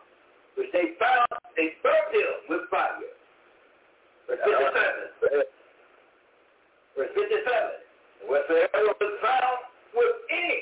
[0.57, 3.01] which they found, they burned them with fire.
[4.28, 5.49] Verse 57.
[6.97, 8.28] Verse 57.
[8.28, 9.59] Whatsoever was found
[9.97, 10.61] with any,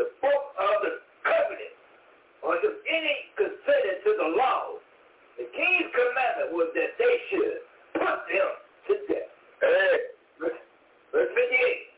[0.00, 1.71] the book of the covenant,
[2.42, 4.82] or if any consented to the law,
[5.38, 7.58] the king's commandment was that they should
[7.96, 8.50] put them
[8.90, 9.30] to death.
[9.62, 10.12] Hey.
[10.42, 10.58] Verse,
[11.14, 11.92] verse 58.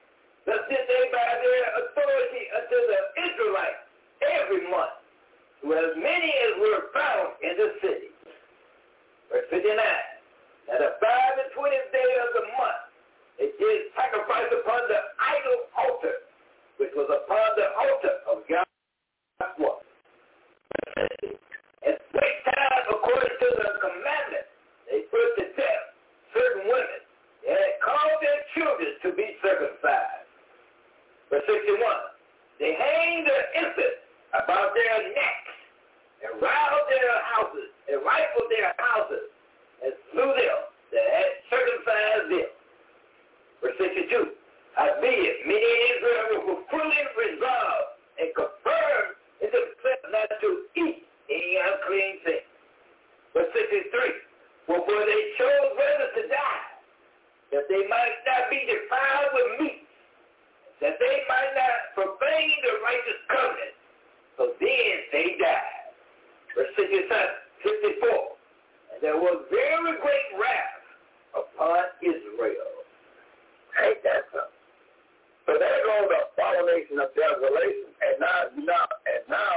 [0.44, 3.82] Thus did they by their authority unto the Israelites
[4.20, 5.00] every month,
[5.64, 8.12] to as many as were found in the city.
[9.32, 9.72] Verse 59.
[10.68, 12.80] Now the five and twentieth day of the month,
[13.40, 16.16] they did sacrifice upon the idol altar,
[16.76, 18.63] which was upon the altar of God.
[21.84, 24.46] At which time, according to the commandment,
[24.90, 25.84] they put to death
[26.32, 27.00] certain women.
[27.44, 30.28] Had called their children to be circumcised.
[31.28, 31.76] Verse 61.
[32.58, 34.00] They hanged their infants
[34.32, 35.54] about their necks
[36.24, 39.28] and roused their houses and rifled their houses
[39.84, 40.58] and slew them
[40.92, 42.50] that had circumcised them.
[43.60, 44.40] Verse 62.
[44.74, 49.13] Howbeit, many in Israel were fully resolved and confirmed
[49.44, 50.48] in themselves not to
[50.80, 52.44] eat any unclean thing.
[53.36, 53.92] Verse 63.
[54.72, 56.64] Wherefore they chose rather to die,
[57.52, 59.84] that they might not be defiled with meat,
[60.80, 63.76] that they might not profane the righteous covenant.
[64.40, 65.92] So then they died.
[66.56, 68.08] Verse 54.
[68.94, 70.80] And there was very great wrath
[71.36, 72.72] upon Israel.
[73.84, 74.53] Ain't that something?
[75.44, 77.92] So there goes the abomination of desolation.
[78.00, 79.56] And now, now, and now,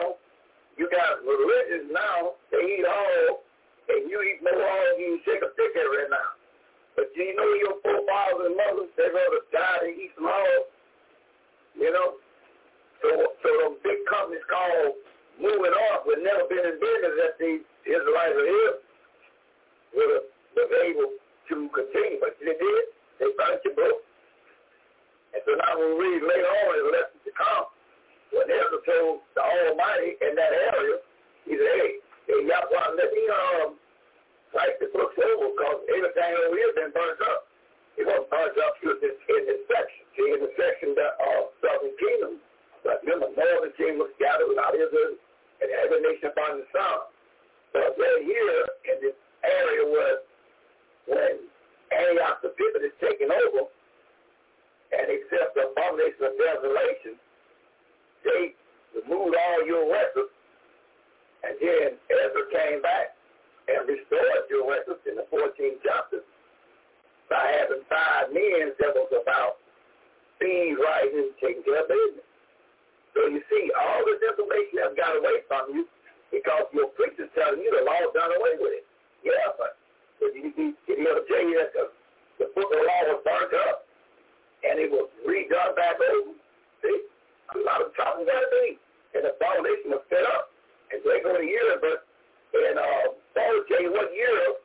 [0.75, 3.47] you got religions now, they eat all,
[3.89, 6.37] and you eat more all you shake a stick right now.
[6.95, 10.59] But you know your forefathers and mothers, they go to die to eat some all.
[11.77, 12.07] You know?
[13.01, 13.09] So,
[13.41, 14.97] so those big companies called
[15.37, 17.51] moving off would never been in business if the
[17.85, 18.75] Israelites are here.
[19.93, 21.09] Would have been able
[21.53, 22.83] to continue, but they did.
[23.21, 24.06] They burnt your book.
[25.33, 27.65] And so now we'll read later on in the lesson to come,
[28.35, 30.99] when Ezra told the Almighty in that area,
[31.47, 31.89] he said, hey,
[32.27, 33.67] hey Yahweh, let me um,
[34.51, 37.47] write the books over because everything over here been burnt up.
[37.97, 40.03] It was burnt up in this, in this section.
[40.13, 42.33] See, in the section that of uh, southern kingdom.
[42.85, 45.17] But remember, northern kingdom was scattered without Israel
[45.61, 47.09] and every nation upon the south.
[47.73, 48.61] But right here
[48.93, 50.17] in this area was
[51.09, 51.33] when
[51.89, 53.69] Antioch the Pivot is taken over,
[54.93, 57.15] and accept the abomination of desolation,
[58.23, 58.55] they
[58.95, 60.31] removed all your records,
[61.43, 63.15] and then Ezra came back
[63.67, 66.23] and restored your records in the 14th chapter
[67.27, 69.59] by having five men that was about
[70.39, 72.27] fees rising, and taking care of business.
[73.13, 75.83] So you see, all this information has got away from you
[76.29, 78.85] because your preacher's telling you the law's done away with it.
[79.25, 79.75] Yeah, but
[80.21, 81.89] did he, did he ever tell you the,
[82.37, 83.86] the book of the law was burnt up
[84.65, 86.33] and it was redone back over?
[86.81, 86.97] See,
[87.53, 88.79] a lot of talking got to be.
[89.13, 90.53] And the foundation was set up.
[90.93, 92.07] And they go to year, but
[92.55, 93.05] and uh,
[93.35, 94.55] Paul tell you what year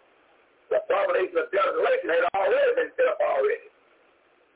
[0.70, 3.68] the abomination of desolation had already been set up already.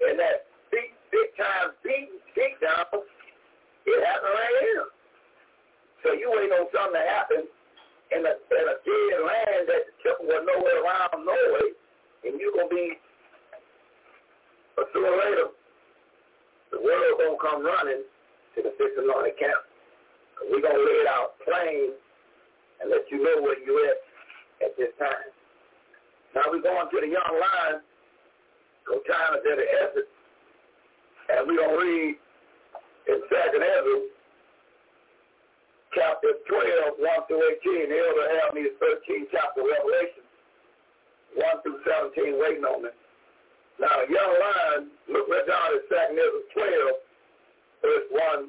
[0.07, 2.09] And that big, big time beat,
[2.39, 4.87] beat down, it happened right here.
[6.07, 7.43] So you wait on something to happen
[8.15, 11.35] in a, in a dead land that the temple was nowhere around no
[12.27, 12.99] and you're going to be,
[14.77, 15.49] but sooner or later,
[16.71, 18.05] the world to come running
[18.55, 19.65] to the fifth anointed camp.
[20.53, 21.97] We're to lay it out plain
[22.81, 24.01] and let you know where you're at
[24.69, 25.33] at this time.
[26.37, 27.81] Now we're going to the young lion.
[28.87, 30.13] No time at the essence.
[31.33, 32.15] And we're to read
[33.09, 33.99] in Second Ezra,
[35.97, 37.89] chapter 12, 1 through 18.
[37.89, 40.23] The elder have me the 13th chapter Revelation,
[41.35, 41.81] 1 through
[42.15, 42.91] 17, waiting on me.
[43.79, 46.97] Now, young lion, look right down at Ezra 12,
[47.85, 48.49] verse 1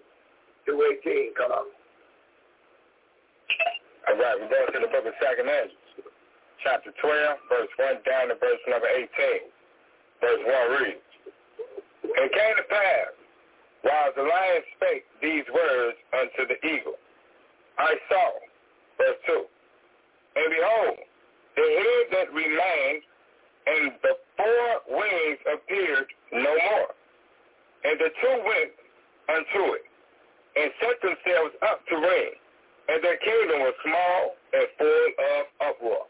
[0.63, 1.35] through 18.
[1.35, 1.67] Come on.
[4.07, 6.07] All right, we're going to the book of Second Ezra,
[6.63, 9.51] chapter 12, verse 1 down to verse number 18.
[10.23, 11.11] Verse 1 reads,
[12.07, 13.11] And it came to pass,
[13.83, 16.95] while the lion spake these words unto the eagle,
[17.77, 18.31] I saw,
[18.95, 19.43] verse 2,
[20.39, 20.97] and behold,
[21.59, 23.03] the head that remained
[23.67, 26.89] and the four wings appeared no more.
[27.83, 28.71] And the two went
[29.29, 29.85] unto it,
[30.55, 32.37] and set themselves up to reign
[32.87, 36.03] and their kingdom was small and full of uproar.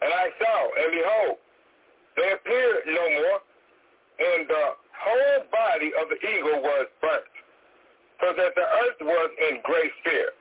[0.00, 1.36] And I saw, and behold,
[2.16, 3.38] they appeared no more,
[4.16, 7.34] and the whole body of the eagle was burnt,
[8.20, 10.32] so that the earth was in great fear.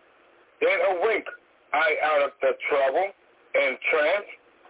[0.64, 1.28] Then awake
[1.74, 3.12] I out of the trouble
[3.56, 4.30] and trance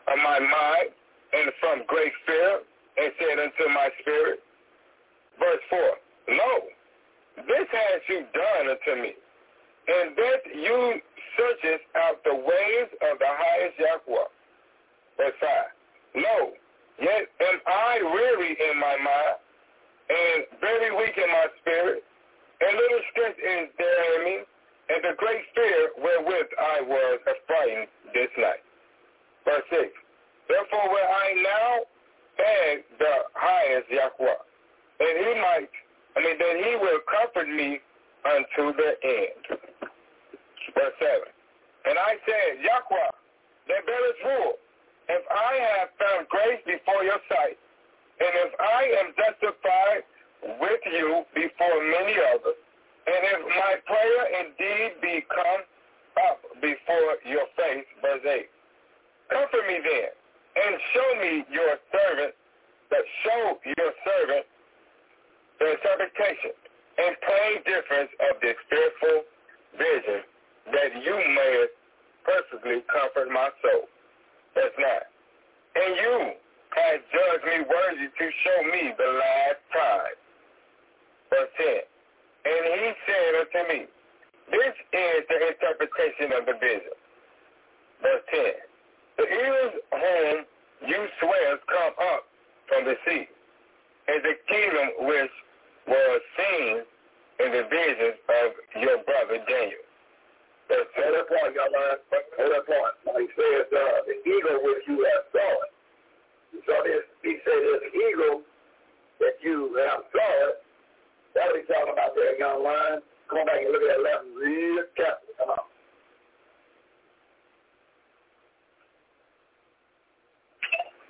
[0.10, 0.90] of my mind,
[1.36, 2.60] and from great fear,
[2.98, 4.40] and said unto my spirit,
[5.40, 5.80] verse 4,
[6.30, 6.54] Lo,
[7.44, 9.12] this has you done unto me,
[9.88, 11.02] and that you
[11.36, 14.30] searchest out the ways of the highest Yahweh.
[15.18, 15.38] Verse
[16.16, 16.24] 5.
[16.24, 16.52] No,
[17.02, 19.38] yet am I weary in my mind,
[20.08, 22.04] and very weak in my spirit,
[22.62, 24.36] and little strength is there in me,
[24.88, 28.64] and the great fear wherewith I was affrighted this night.
[29.44, 29.92] Verse 6.
[30.48, 31.72] Therefore will I now
[32.38, 34.40] beg the highest Yahweh,
[35.00, 35.74] and he might,
[36.16, 37.80] I mean, that he will comfort me
[38.26, 39.60] unto the end.
[40.74, 41.30] Verse 7.
[41.86, 43.12] And I said, Yahweh,
[43.70, 44.54] that bearest rule,
[45.10, 47.58] if I have found grace before your sight,
[48.20, 50.04] and if I am justified
[50.62, 52.60] with you before many others,
[53.06, 55.62] and if my prayer indeed be come
[56.26, 58.50] up before your face, verse 8.
[59.30, 60.10] Comfort me then,
[60.56, 62.34] and show me your servant,
[62.92, 64.46] that show your servant
[65.60, 66.52] the interpretation
[66.98, 69.24] and plain difference of this fearful
[69.76, 70.24] vision
[70.72, 71.68] that you may
[72.24, 73.88] perfectly comfort my soul.
[74.56, 75.04] That's not.
[75.76, 76.16] And you
[76.76, 80.16] have judged me worthy to show me the last time.
[81.30, 81.68] Verse 10.
[82.46, 83.80] And he said unto me,
[84.52, 86.96] This is the interpretation of the vision.
[88.02, 88.75] Verse 10.
[89.18, 90.36] The ears whom
[90.90, 92.28] you swear come up
[92.68, 93.28] from the sea,
[94.08, 95.32] and the kingdom which
[95.88, 96.84] was seen
[97.40, 98.48] in the visions of
[98.82, 99.86] your brother Daniel.
[100.68, 104.82] That's at that point, y'all learn, at that point, he says, uh, the eagle which
[104.88, 105.72] you have saw it.
[106.66, 108.42] So this, he said, this eagle
[109.20, 110.58] that you have saw
[111.36, 113.04] that's what he's talking about there, young lion.
[113.28, 115.36] Come on back and look at that left real carefully.
[115.36, 115.68] Come on.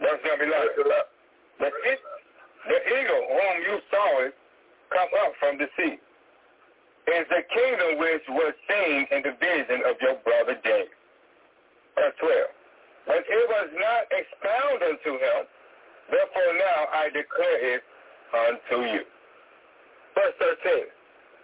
[0.06, 0.86] Verse number 11.
[1.58, 4.38] The, the eagle whom you saw it
[4.94, 9.98] come up from the sea is the kingdom which was seen in the vision of
[10.02, 10.94] your brother James.
[11.98, 13.10] Verse 12.
[13.10, 15.42] But it was not expounded unto him,
[16.14, 17.84] therefore now I declare it
[18.30, 19.04] unto you.
[20.14, 20.86] Verse 13.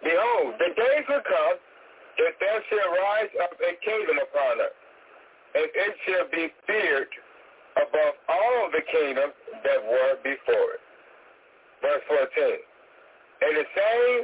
[0.06, 4.74] Behold, the days will come that there shall rise up a kingdom upon us,
[5.54, 7.10] and it shall be feared
[7.76, 10.84] above all the kingdoms that were before it.
[11.80, 12.28] Verse 14.
[13.42, 14.22] And the same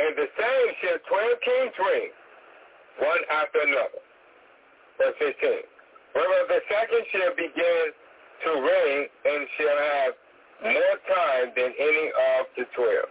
[0.00, 2.10] and the same shall twelve kings reign,
[2.98, 4.02] one after another.
[4.98, 5.62] Verse 15.
[6.14, 7.84] Whereof the second shall begin
[8.42, 10.12] to reign and shall have
[10.66, 13.10] more time than any of the twelve.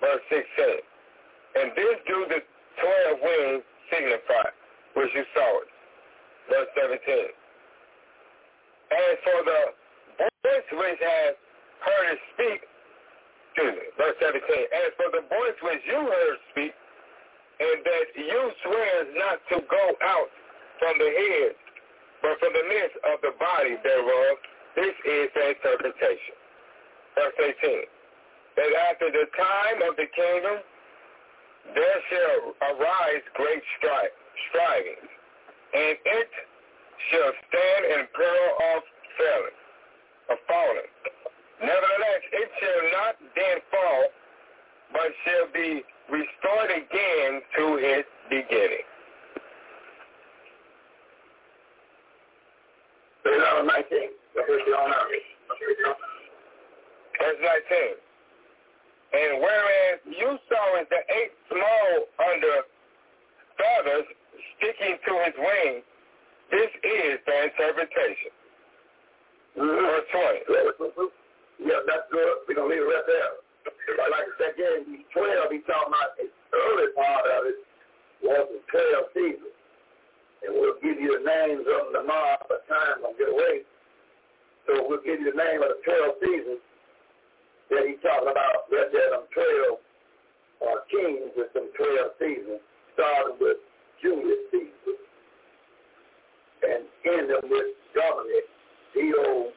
[0.00, 0.86] Verse 16.
[1.58, 2.40] And this do the
[2.78, 4.48] twelve wings signify,
[4.94, 5.70] which you saw it.
[6.48, 7.41] Verse 17.
[8.92, 9.60] And for the
[10.20, 11.32] voice which has
[11.80, 12.60] heard it speak,
[13.48, 14.36] excuse me, verse 17.
[14.36, 16.74] As for the voice which you heard speak,
[17.60, 20.30] and that you swear not to go out
[20.76, 21.56] from the head,
[22.20, 24.36] but from the midst of the body thereof,
[24.76, 26.36] this is the interpretation.
[27.16, 27.88] Verse 18.
[28.56, 30.60] That after the time of the kingdom,
[31.74, 32.40] there shall
[32.72, 34.16] arise great stri-
[34.50, 35.12] strivings,
[35.72, 36.30] and it
[37.10, 38.82] shall stand in peril of
[39.18, 39.58] failing,
[40.30, 40.90] of falling.
[41.60, 44.02] Nevertheless, it shall not then fall,
[44.92, 48.86] but shall be restored again to its beginning.
[53.24, 54.10] Verse 19.
[54.34, 54.62] Verse
[57.40, 57.96] 19.
[59.12, 62.64] And whereas you saw the eight small under
[63.60, 64.08] feathers
[64.56, 65.84] sticking to his wings,
[66.52, 68.32] this is the interpretation.
[69.56, 69.72] Mm-hmm.
[69.72, 71.08] Verse 20.
[71.64, 72.44] Yeah, that's good.
[72.44, 73.32] We're going to leave it right there.
[73.64, 77.58] But like I said, again, these 12, he's talking about the early part of it
[78.20, 79.56] was the 12 seasons.
[80.44, 83.64] And we'll give you the names of them tomorrow, but time will get away.
[84.68, 86.60] So we'll give you the name of the 12 seasons
[87.72, 88.68] that he's talking about.
[88.68, 92.60] Right there, them 12 uh, kings with some 12 seasons,
[92.92, 93.62] starting with
[94.02, 94.98] Julius Caesar
[96.62, 98.46] and ending with Domitian,
[98.94, 99.52] D-O-M-I-T-I-A-N.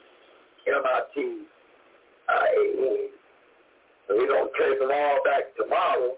[4.08, 6.14] So we're going to trace them all back tomorrow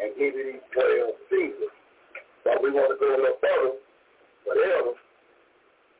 [0.00, 1.72] and give you these 12 seasons.
[2.44, 3.80] But we want to go a little further,
[4.44, 4.92] whatever,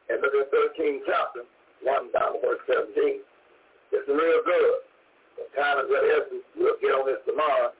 [0.09, 1.43] and look at 13 chapter,
[1.83, 3.25] 1 down to verse 17.
[3.91, 4.85] This is real good.
[5.36, 6.47] The time is the essence.
[6.57, 7.73] We'll get on this tomorrow.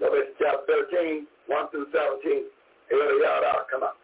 [0.00, 2.48] Revelation chapter 13, 1 through 17.
[2.92, 3.96] Elder Yada, come on.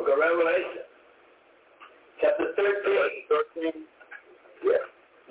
[0.00, 0.88] Book of Revelation,
[2.24, 3.28] chapter 13.
[3.28, 3.84] 13.
[4.64, 4.80] Yes.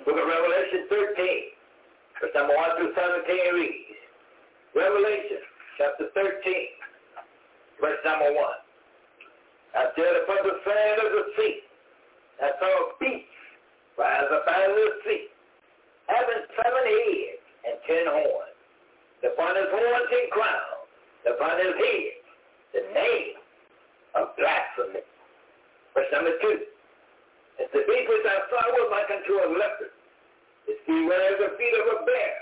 [0.06, 3.98] Book of Revelation 13, verse number 1 through 17 reads,
[4.78, 5.42] Revelation
[5.74, 6.22] chapter 13,
[7.82, 8.38] verse number 1.
[9.74, 11.66] I stood upon the sand of the sea.
[12.38, 13.26] I saw a beast
[13.98, 15.34] rise up out of the sea,
[16.06, 18.54] having seven heads and ten horns.
[19.34, 20.86] Upon his horns and crowns,
[21.26, 22.14] upon his head,
[22.70, 23.39] the name
[24.14, 25.04] of blasphemy.
[25.94, 26.66] Verse number 2.
[27.60, 29.94] And the beast which I saw was like unto a leopard.
[30.64, 32.36] His feet were as the feet of a bear.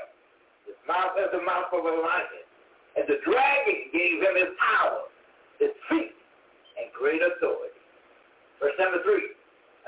[0.68, 2.44] His mouth as the mouth of a lion.
[2.97, 5.08] And the dragon gave him his power,
[5.58, 6.14] his feet,
[6.78, 7.78] and great authority.
[8.60, 9.34] Verse number 3.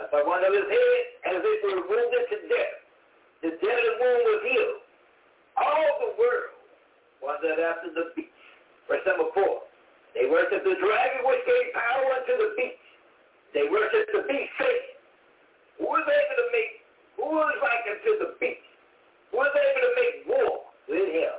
[0.01, 2.77] I saw one of his heads as it were wounded to death.
[3.43, 4.81] The deadly wound was healed.
[5.59, 6.57] All the world
[7.21, 8.33] wondered after the beast.
[8.89, 9.70] Verse number 4.
[10.15, 12.83] They worshiped the dragon which gave power unto the beast.
[13.55, 14.87] They worshiped the beast saying,
[15.79, 16.73] who was able to make,
[17.17, 18.67] who was like unto the beast?
[19.31, 20.53] Who was able to make war
[20.91, 21.35] with him?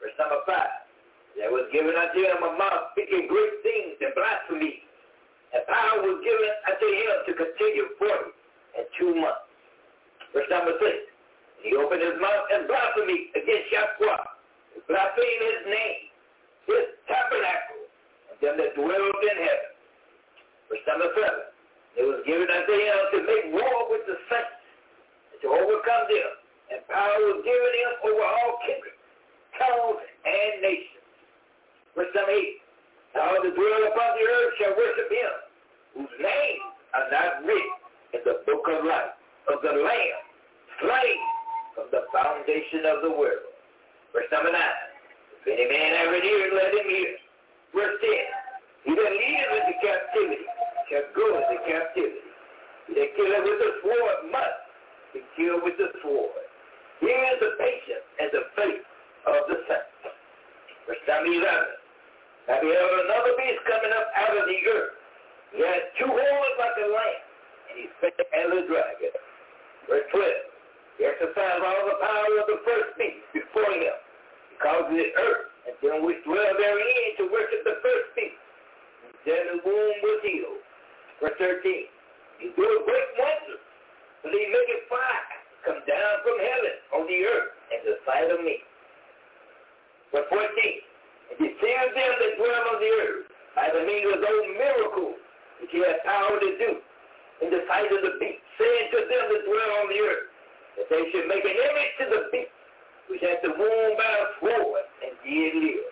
[0.00, 1.38] Verse number 5.
[1.38, 4.84] There was given unto him a mouth speaking great things and blasphemy.
[5.54, 8.30] And power was given unto him to continue forty
[8.74, 9.46] and two months.
[10.34, 11.14] Verse number 6.
[11.62, 14.24] He opened his mouth and blasphemed against Yahweh.
[14.90, 16.03] Blasphemed his name,
[18.44, 19.72] them that dwelled in heaven.
[20.68, 21.24] Verse number 7.
[21.96, 24.60] It was given unto him to make war with the saints
[25.32, 26.30] and to overcome them.
[26.72, 29.00] And power was given him over all kindreds,
[29.56, 31.04] tongues, and nations.
[31.96, 32.60] Verse number 8.
[33.14, 35.32] All that dwell upon the earth shall worship him,
[35.94, 37.78] whose names are not written
[38.12, 39.14] in the book of life
[39.54, 40.20] of the Lamb,
[40.82, 41.20] slain
[41.78, 43.46] from the foundation of the world.
[44.10, 44.58] Verse number 9.
[44.58, 47.14] If any man have an ear, let him hear.
[47.74, 48.86] Verse 10.
[48.86, 50.46] He that leadeth into captivity
[50.86, 52.30] shall go into captivity.
[52.86, 54.60] He that killeth with the sword must
[55.10, 56.46] be killed with the sword.
[57.02, 58.86] Here is the patience and the faith
[59.26, 60.14] of the saints.
[60.86, 61.42] Verse number 11.
[62.46, 64.94] I beheld another beast coming up out of the earth.
[65.56, 67.22] He had two horns like a lamb,
[67.72, 69.14] and he spake as a dragon.
[69.88, 71.00] Verse 12.
[71.00, 73.96] He exercised all the power of the first beast before him.
[74.52, 78.40] He caused the earth and them which dwell therein to worship the first beast.
[79.24, 80.60] Then the womb was healed.
[81.20, 81.88] Verse 13.
[82.40, 83.62] He doeth great wonders,
[84.22, 85.34] but he maketh fire
[85.64, 88.60] come down from heaven on the earth in the sight of me.
[90.12, 90.44] Verse 14.
[90.44, 93.24] And he sealed them that dwell on the earth
[93.56, 95.16] by the means of those miracles
[95.60, 96.70] which he had power to do.
[97.42, 100.26] in the sight of the beast, saying to them that dwell on the earth,
[100.78, 102.53] that they should make an image to the beast,
[103.08, 105.90] which hath the wound by a sword, and did live.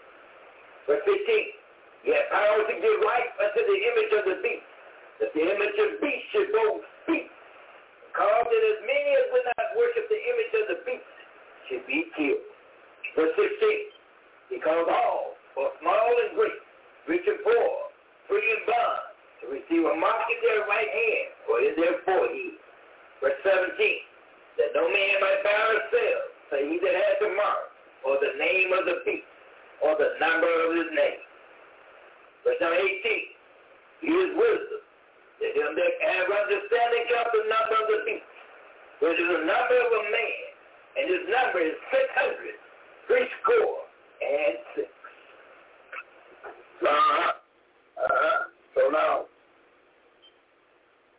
[0.86, 4.68] Verse 15, He hath power to give life unto the image of the beast,
[5.20, 7.30] that the image of the beast should both speak,
[8.16, 11.12] cause that as many as would not worship the image of the beast
[11.68, 12.44] should be killed.
[13.14, 16.60] Verse 16, He calls all, both small and great,
[17.06, 17.92] rich and poor,
[18.26, 19.04] free and bond,
[19.42, 22.56] to receive a mark in their right hand or in their forehead.
[23.20, 23.76] Verse 17,
[24.58, 27.72] that no man might buy or sell, say he that has the mark,
[28.04, 29.26] or the name of the beast,
[29.80, 31.24] or the number of his name.
[32.44, 34.82] Verse number 18, he is wisdom.
[35.40, 38.30] Let him that have understanding count the number of the beast,
[39.00, 40.42] which is the number of a man,
[41.00, 42.56] and his number is six hundred,
[43.08, 43.88] three score,
[44.22, 44.88] and six.
[46.82, 47.32] Uh-huh.
[47.96, 48.38] Uh-huh.
[48.74, 49.26] So now,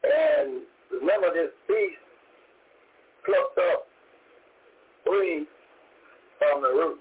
[0.04, 2.00] and remember this beast
[3.26, 3.88] plucked up
[5.04, 5.48] three
[6.40, 7.00] from the root.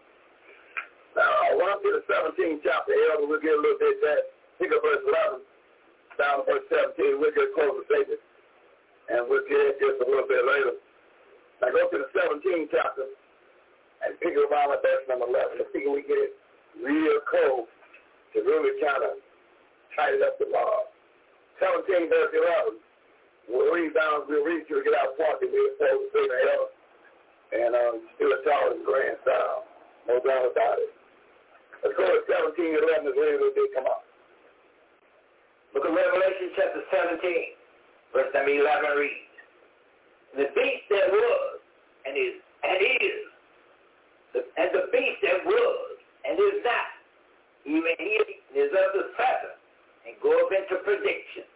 [1.16, 4.22] Now, I get to the 17th chapter, Elder, we'll get a little bit that.
[4.60, 5.42] Pick up verse 11
[6.16, 7.20] down to verse 17.
[7.20, 8.20] We'll get close to Satan.
[9.12, 10.78] And we'll get it just a little bit later.
[11.60, 13.06] Now, go to the 17th chapter
[14.02, 15.60] and pick it around at verse number 11.
[15.60, 16.32] Let's see if we get it
[16.81, 17.68] real close
[18.34, 19.20] to really kind of
[19.94, 20.89] tighten up the law.
[21.60, 22.81] 17 verse 11.
[23.50, 26.66] We'll read down, we'll read we get out point, and we'll close to the hell.
[27.52, 29.20] And um, still a tall and grand.
[30.08, 30.92] No doubt about it.
[31.82, 34.06] Let's go to 17, 11 is really what they come up.
[35.74, 37.22] Look at Revelation chapter 17,
[38.12, 39.34] verse number 11 reads,
[40.36, 41.58] The beast that was
[42.06, 43.24] and is and is,
[44.36, 45.97] and the beast that was
[46.28, 46.90] and is not,
[47.66, 48.20] even he
[48.55, 49.58] is of the serpent,
[50.06, 51.47] and goeth into perdition.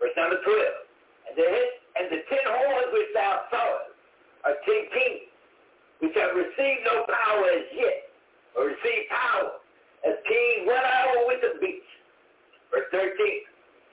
[0.00, 1.46] Verse number 12, And the,
[1.98, 3.93] and the ten horns which thou sawest
[4.52, 5.24] ten kings,
[6.00, 8.12] which have received no power as yet,
[8.56, 9.64] or received power,
[10.04, 11.88] as king went out with the beast.
[12.68, 13.08] Verse 13,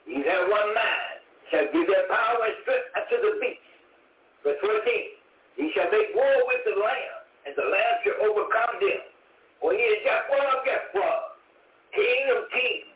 [0.06, 1.16] These have one mind,
[1.48, 3.64] shall give their power and strength unto the beast.
[4.44, 4.84] Verse 14,
[5.56, 7.16] He shall make war with the Lamb,
[7.48, 9.02] and the Lamb shall overcome them.
[9.60, 11.18] For he is Yahweh, Yahweh,
[11.94, 12.92] King of kings,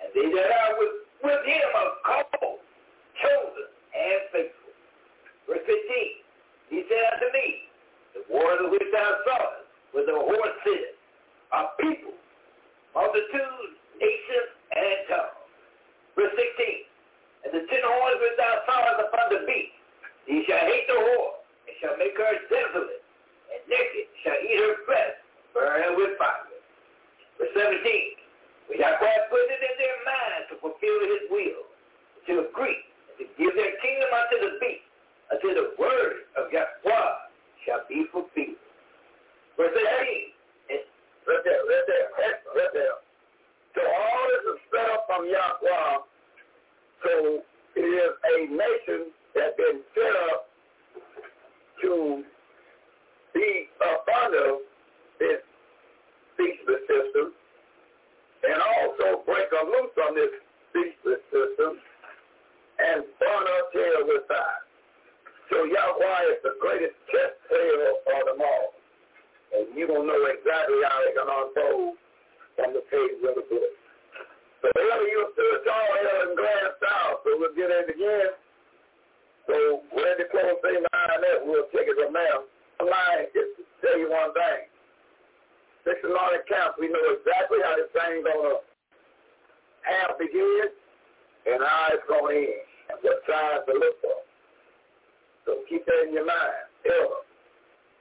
[0.00, 0.94] and they that are with,
[1.24, 2.60] with him are called,
[3.18, 4.72] chosen, and faithful.
[5.48, 6.25] Verse 15,
[6.68, 7.46] He said unto me,
[8.14, 10.98] The waters which thou sawest, where the horse sitteth,
[11.52, 12.14] are people,
[12.94, 15.46] multitudes, nations, and tongues.
[16.18, 19.76] Verse 16, And the ten horns which thou sawest upon the beast,
[20.26, 21.38] he shall hate the whore,
[21.70, 23.02] and shall make her desolate,
[23.52, 25.14] and naked shall eat her flesh,
[25.54, 26.50] burn her with fire.
[27.38, 31.62] Verse 17, We have put it in their mind to fulfill his will,
[32.26, 34.85] to agree, and to give their kingdom unto the beast,
[35.30, 37.12] until the word of Yahweh
[37.64, 38.60] shall be fulfilled.
[39.56, 40.36] Verse 18,
[41.26, 42.06] Right there, right there,
[42.54, 42.96] right there.
[43.74, 45.98] So all this is set up from Yahweh.
[47.02, 47.42] So
[47.74, 50.46] it is a nation that's been set up
[51.82, 52.22] to
[53.34, 54.62] be up under
[55.18, 55.42] this
[56.34, 57.32] speechless system
[58.44, 60.30] and also break a loose on this
[60.70, 61.80] speechless system
[62.78, 64.65] and burn up tail with fire.
[65.50, 68.74] So Yahweh is the greatest chess player of them all.
[69.54, 71.94] And you don't know exactly how they're going to unfold
[72.58, 73.72] from the page of the book.
[74.62, 77.22] So earlier you stood tall, hell, and glanced out.
[77.22, 78.34] So we'll get it again.
[79.46, 82.42] So when the close say nine that, we'll take it from there.
[82.82, 84.66] The line is to tell you one thing.
[85.86, 88.58] Six and all accounts, we know exactly how this thing's going to
[89.86, 90.74] have begin
[91.46, 94.15] and how it's going to end and what signs to look for.
[95.68, 96.66] Keep that in your mind.
[96.86, 97.20] Ever.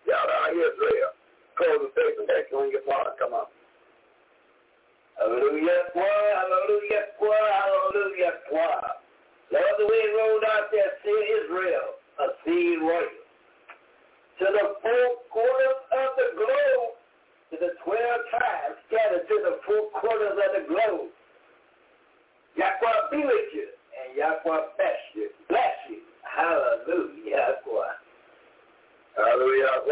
[0.05, 1.15] Y'all out here, Israel
[1.55, 3.51] close the station next when your father come up.
[5.15, 8.33] Hallelujah, hallelujah, hallelujah,
[9.51, 13.23] Lord, the way it rolled out there, see Israel, a seed royal.
[14.43, 16.91] To the four quarters of the globe,
[17.51, 21.07] to the twelve tribes scattered to the four quarters of the globe.
[22.59, 25.31] Yahweh be with you, and Yahweh bless you.
[25.47, 26.03] Bless you.
[29.15, 29.85] Hallelujah.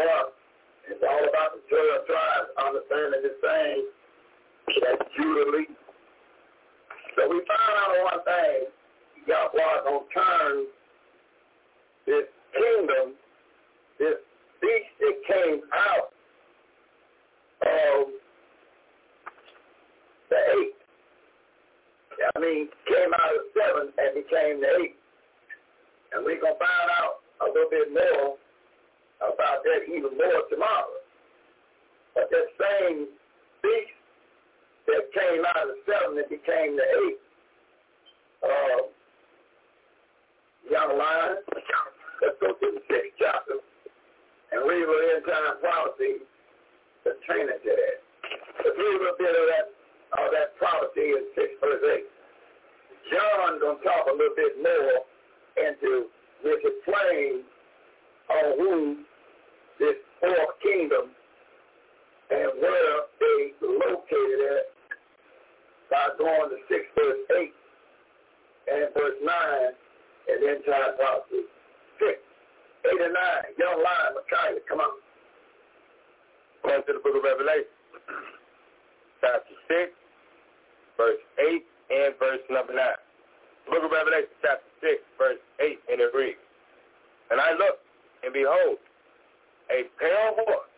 [0.86, 3.88] It's all about the twelve tribes understanding this thing
[4.82, 4.98] that
[5.52, 5.72] leads.
[7.16, 8.68] So we found out one thing.
[9.26, 10.66] Gonna turn
[12.06, 13.14] this kingdom,
[13.98, 14.16] this
[14.60, 16.12] beast that came out
[17.62, 18.08] of
[20.58, 20.74] eight.
[22.36, 24.96] I mean, came out of seven and became the eight.
[26.14, 28.38] And we're going to find out a little bit more
[29.18, 30.94] about that even more tomorrow.
[32.14, 33.10] But that same
[33.62, 33.98] beast
[34.86, 37.18] that came out of the seven and became the eight,
[38.44, 38.80] uh,
[40.70, 41.42] young lion,
[42.22, 43.58] let's go to the sixth chapter
[44.52, 46.22] and read little end time prophecy
[47.02, 47.98] pertaining to that.
[48.62, 49.66] Let's read a little bit of that,
[50.22, 52.14] of that prophecy in 6 verse 8.
[53.12, 55.04] John going to talk a little bit more
[55.56, 56.06] into
[56.42, 57.42] this explain
[58.30, 58.96] on who
[59.78, 61.10] this fourth kingdom
[62.30, 64.66] and where they located at
[65.90, 67.52] by going to 6 verse 8
[68.72, 69.30] and verse 9
[70.28, 71.44] and then time prophecy.
[72.00, 73.60] 6, 8 and 9.
[73.60, 74.96] Young lion, Micaiah, come on.
[76.64, 77.68] Going to the book of Revelation,
[79.20, 79.92] chapter 6,
[80.96, 81.60] verse 8
[81.92, 82.80] and verse number 9.
[83.70, 86.40] Book of Revelation, chapter 6, verse 8, and it reads,
[87.30, 87.84] And I looked,
[88.22, 88.76] and behold,
[89.72, 90.72] a pale horse,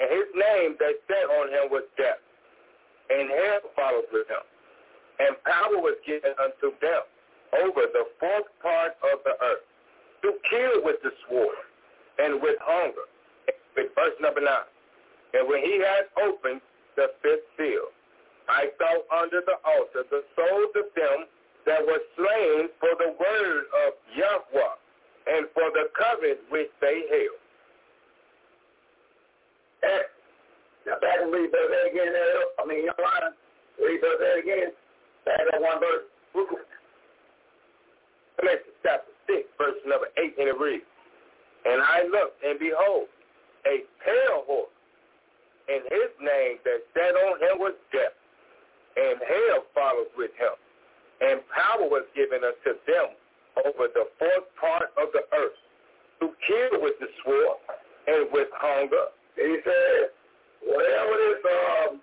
[0.00, 2.20] and his name that sat on him was Death,
[3.08, 4.44] and hell followed with him.
[5.20, 7.04] And power was given unto them
[7.64, 9.66] over the fourth part of the earth,
[10.22, 11.64] to kill with the sword,
[12.20, 13.08] and with hunger.
[13.76, 14.52] With verse number 9.
[15.32, 16.60] And when he had opened
[16.96, 17.88] the fifth seal,
[18.48, 21.30] I saw under the altar the souls of them
[21.66, 24.76] that were slain for the word of Yahweh
[25.26, 27.40] and for the covenant which they held.
[29.82, 30.04] And
[30.86, 32.12] now back and read 8 again.
[32.58, 33.32] I mean, young lion,
[33.80, 34.72] read 8 again.
[35.24, 36.08] Back up one verse.
[38.40, 40.84] Galatians chapter 6, verse number 8, and it reads,
[41.68, 43.08] And I looked, and behold,
[43.68, 44.72] a pale horse,
[45.68, 48.16] and his name that sat on him was death,
[48.96, 50.56] and hell followed with him,
[51.20, 53.12] and power was given unto them
[53.64, 55.58] over the fourth part of the earth,
[56.20, 57.58] to kill with the sword
[58.06, 59.12] and with hunger.
[59.36, 60.10] He said,
[60.64, 62.00] whatever this um,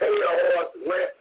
[0.00, 1.14] horse went,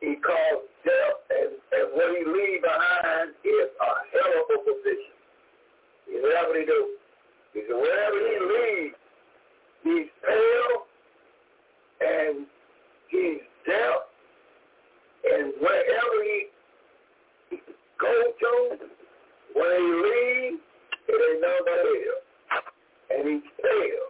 [0.00, 5.16] he called death, and, and what he leave behind is a hell of a position.
[6.06, 6.88] He whatever he do.
[7.54, 8.96] He said, wherever he leaves,
[9.84, 10.76] he's pale,
[12.00, 12.46] and
[13.08, 14.12] he's deaf,
[15.24, 16.46] and wherever he
[18.00, 18.76] go to,
[19.54, 20.60] when he leaves,
[21.08, 22.20] it ain't none but hell.
[23.10, 24.06] And he's pale.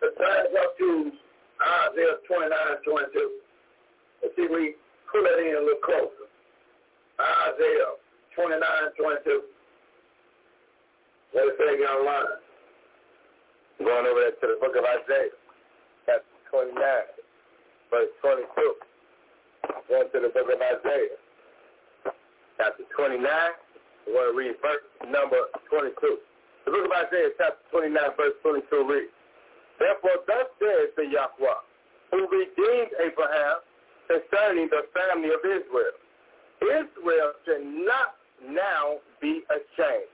[0.00, 1.12] The time's up to
[1.58, 2.52] Isaiah 29,
[2.84, 3.30] 22.
[4.22, 4.74] Let's see if we
[5.10, 6.26] pull it in a little closer.
[7.20, 7.96] Isaiah
[8.34, 8.60] 29,
[8.98, 9.42] 22.
[11.32, 12.40] What is saying online?
[13.78, 15.30] Going over there to the book of Isaiah,
[16.04, 16.74] chapter 29,
[17.90, 18.87] verse 22.
[19.88, 21.16] Going to the book of Isaiah,
[22.56, 23.24] chapter 29.
[24.06, 25.96] We're going to read verse number 22.
[26.64, 29.12] The book of Isaiah, chapter 29, verse 22 reads,
[29.78, 31.60] Therefore thus says the Yahweh,
[32.12, 33.60] who redeemed Abraham
[34.08, 35.96] concerning the family of Israel.
[36.64, 40.12] Israel shall not now be ashamed,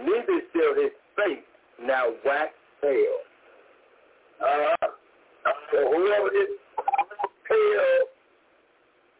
[0.00, 1.46] neither shall his face
[1.80, 3.20] now wax pale.
[4.40, 4.88] Uh,
[5.72, 6.48] so whoever is
[7.48, 8.15] pale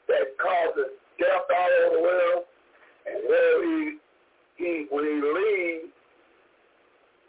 [0.08, 2.42] that causes death all over the world,
[3.06, 3.98] and where he,
[4.56, 5.92] he when he leaves,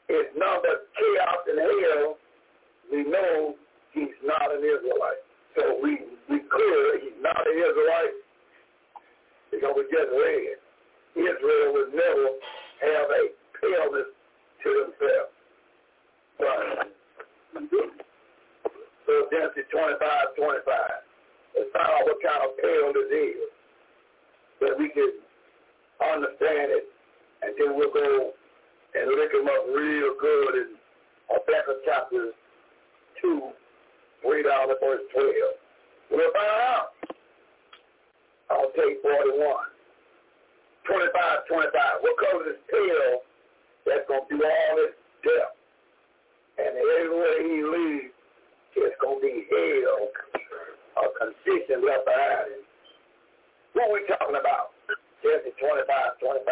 [0.10, 2.18] it's not but chaos and hell,
[2.92, 3.56] we know
[3.92, 5.24] he's not an Israelite.
[5.56, 6.00] So we
[6.30, 8.16] we clear he's not an Israelite
[9.52, 10.58] because we just read
[11.16, 12.28] Israel would never
[12.82, 13.24] have a
[13.60, 14.12] paleness
[14.64, 15.34] to themselves.
[16.40, 16.94] Right.
[19.08, 21.07] So Genesis 25, 25.
[21.58, 23.50] Let's find out what kind of paleness is.
[24.62, 25.12] That we can
[26.02, 26.86] understand it
[27.42, 28.32] and then we'll go
[28.96, 30.70] and look them up real good in
[31.30, 32.32] Habakkuk chapter
[33.22, 33.42] 2,
[34.30, 35.26] read down to verse 12.
[36.12, 36.90] We'll find out.
[38.50, 39.38] I'll take 41.
[40.88, 41.74] 25, 25.
[42.02, 43.22] What color is tail
[43.86, 45.54] that's going to do all this death?
[46.58, 48.16] And everywhere he leaves,
[48.78, 50.08] it's going to be hell,
[51.06, 52.68] a condition left behind
[53.88, 54.76] are we talking about?
[55.24, 56.44] Genesis 25, 25.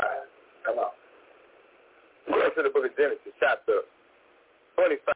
[0.63, 0.93] Come on.
[2.31, 3.83] Go to the book of Genesis, chapter
[4.79, 5.14] 25,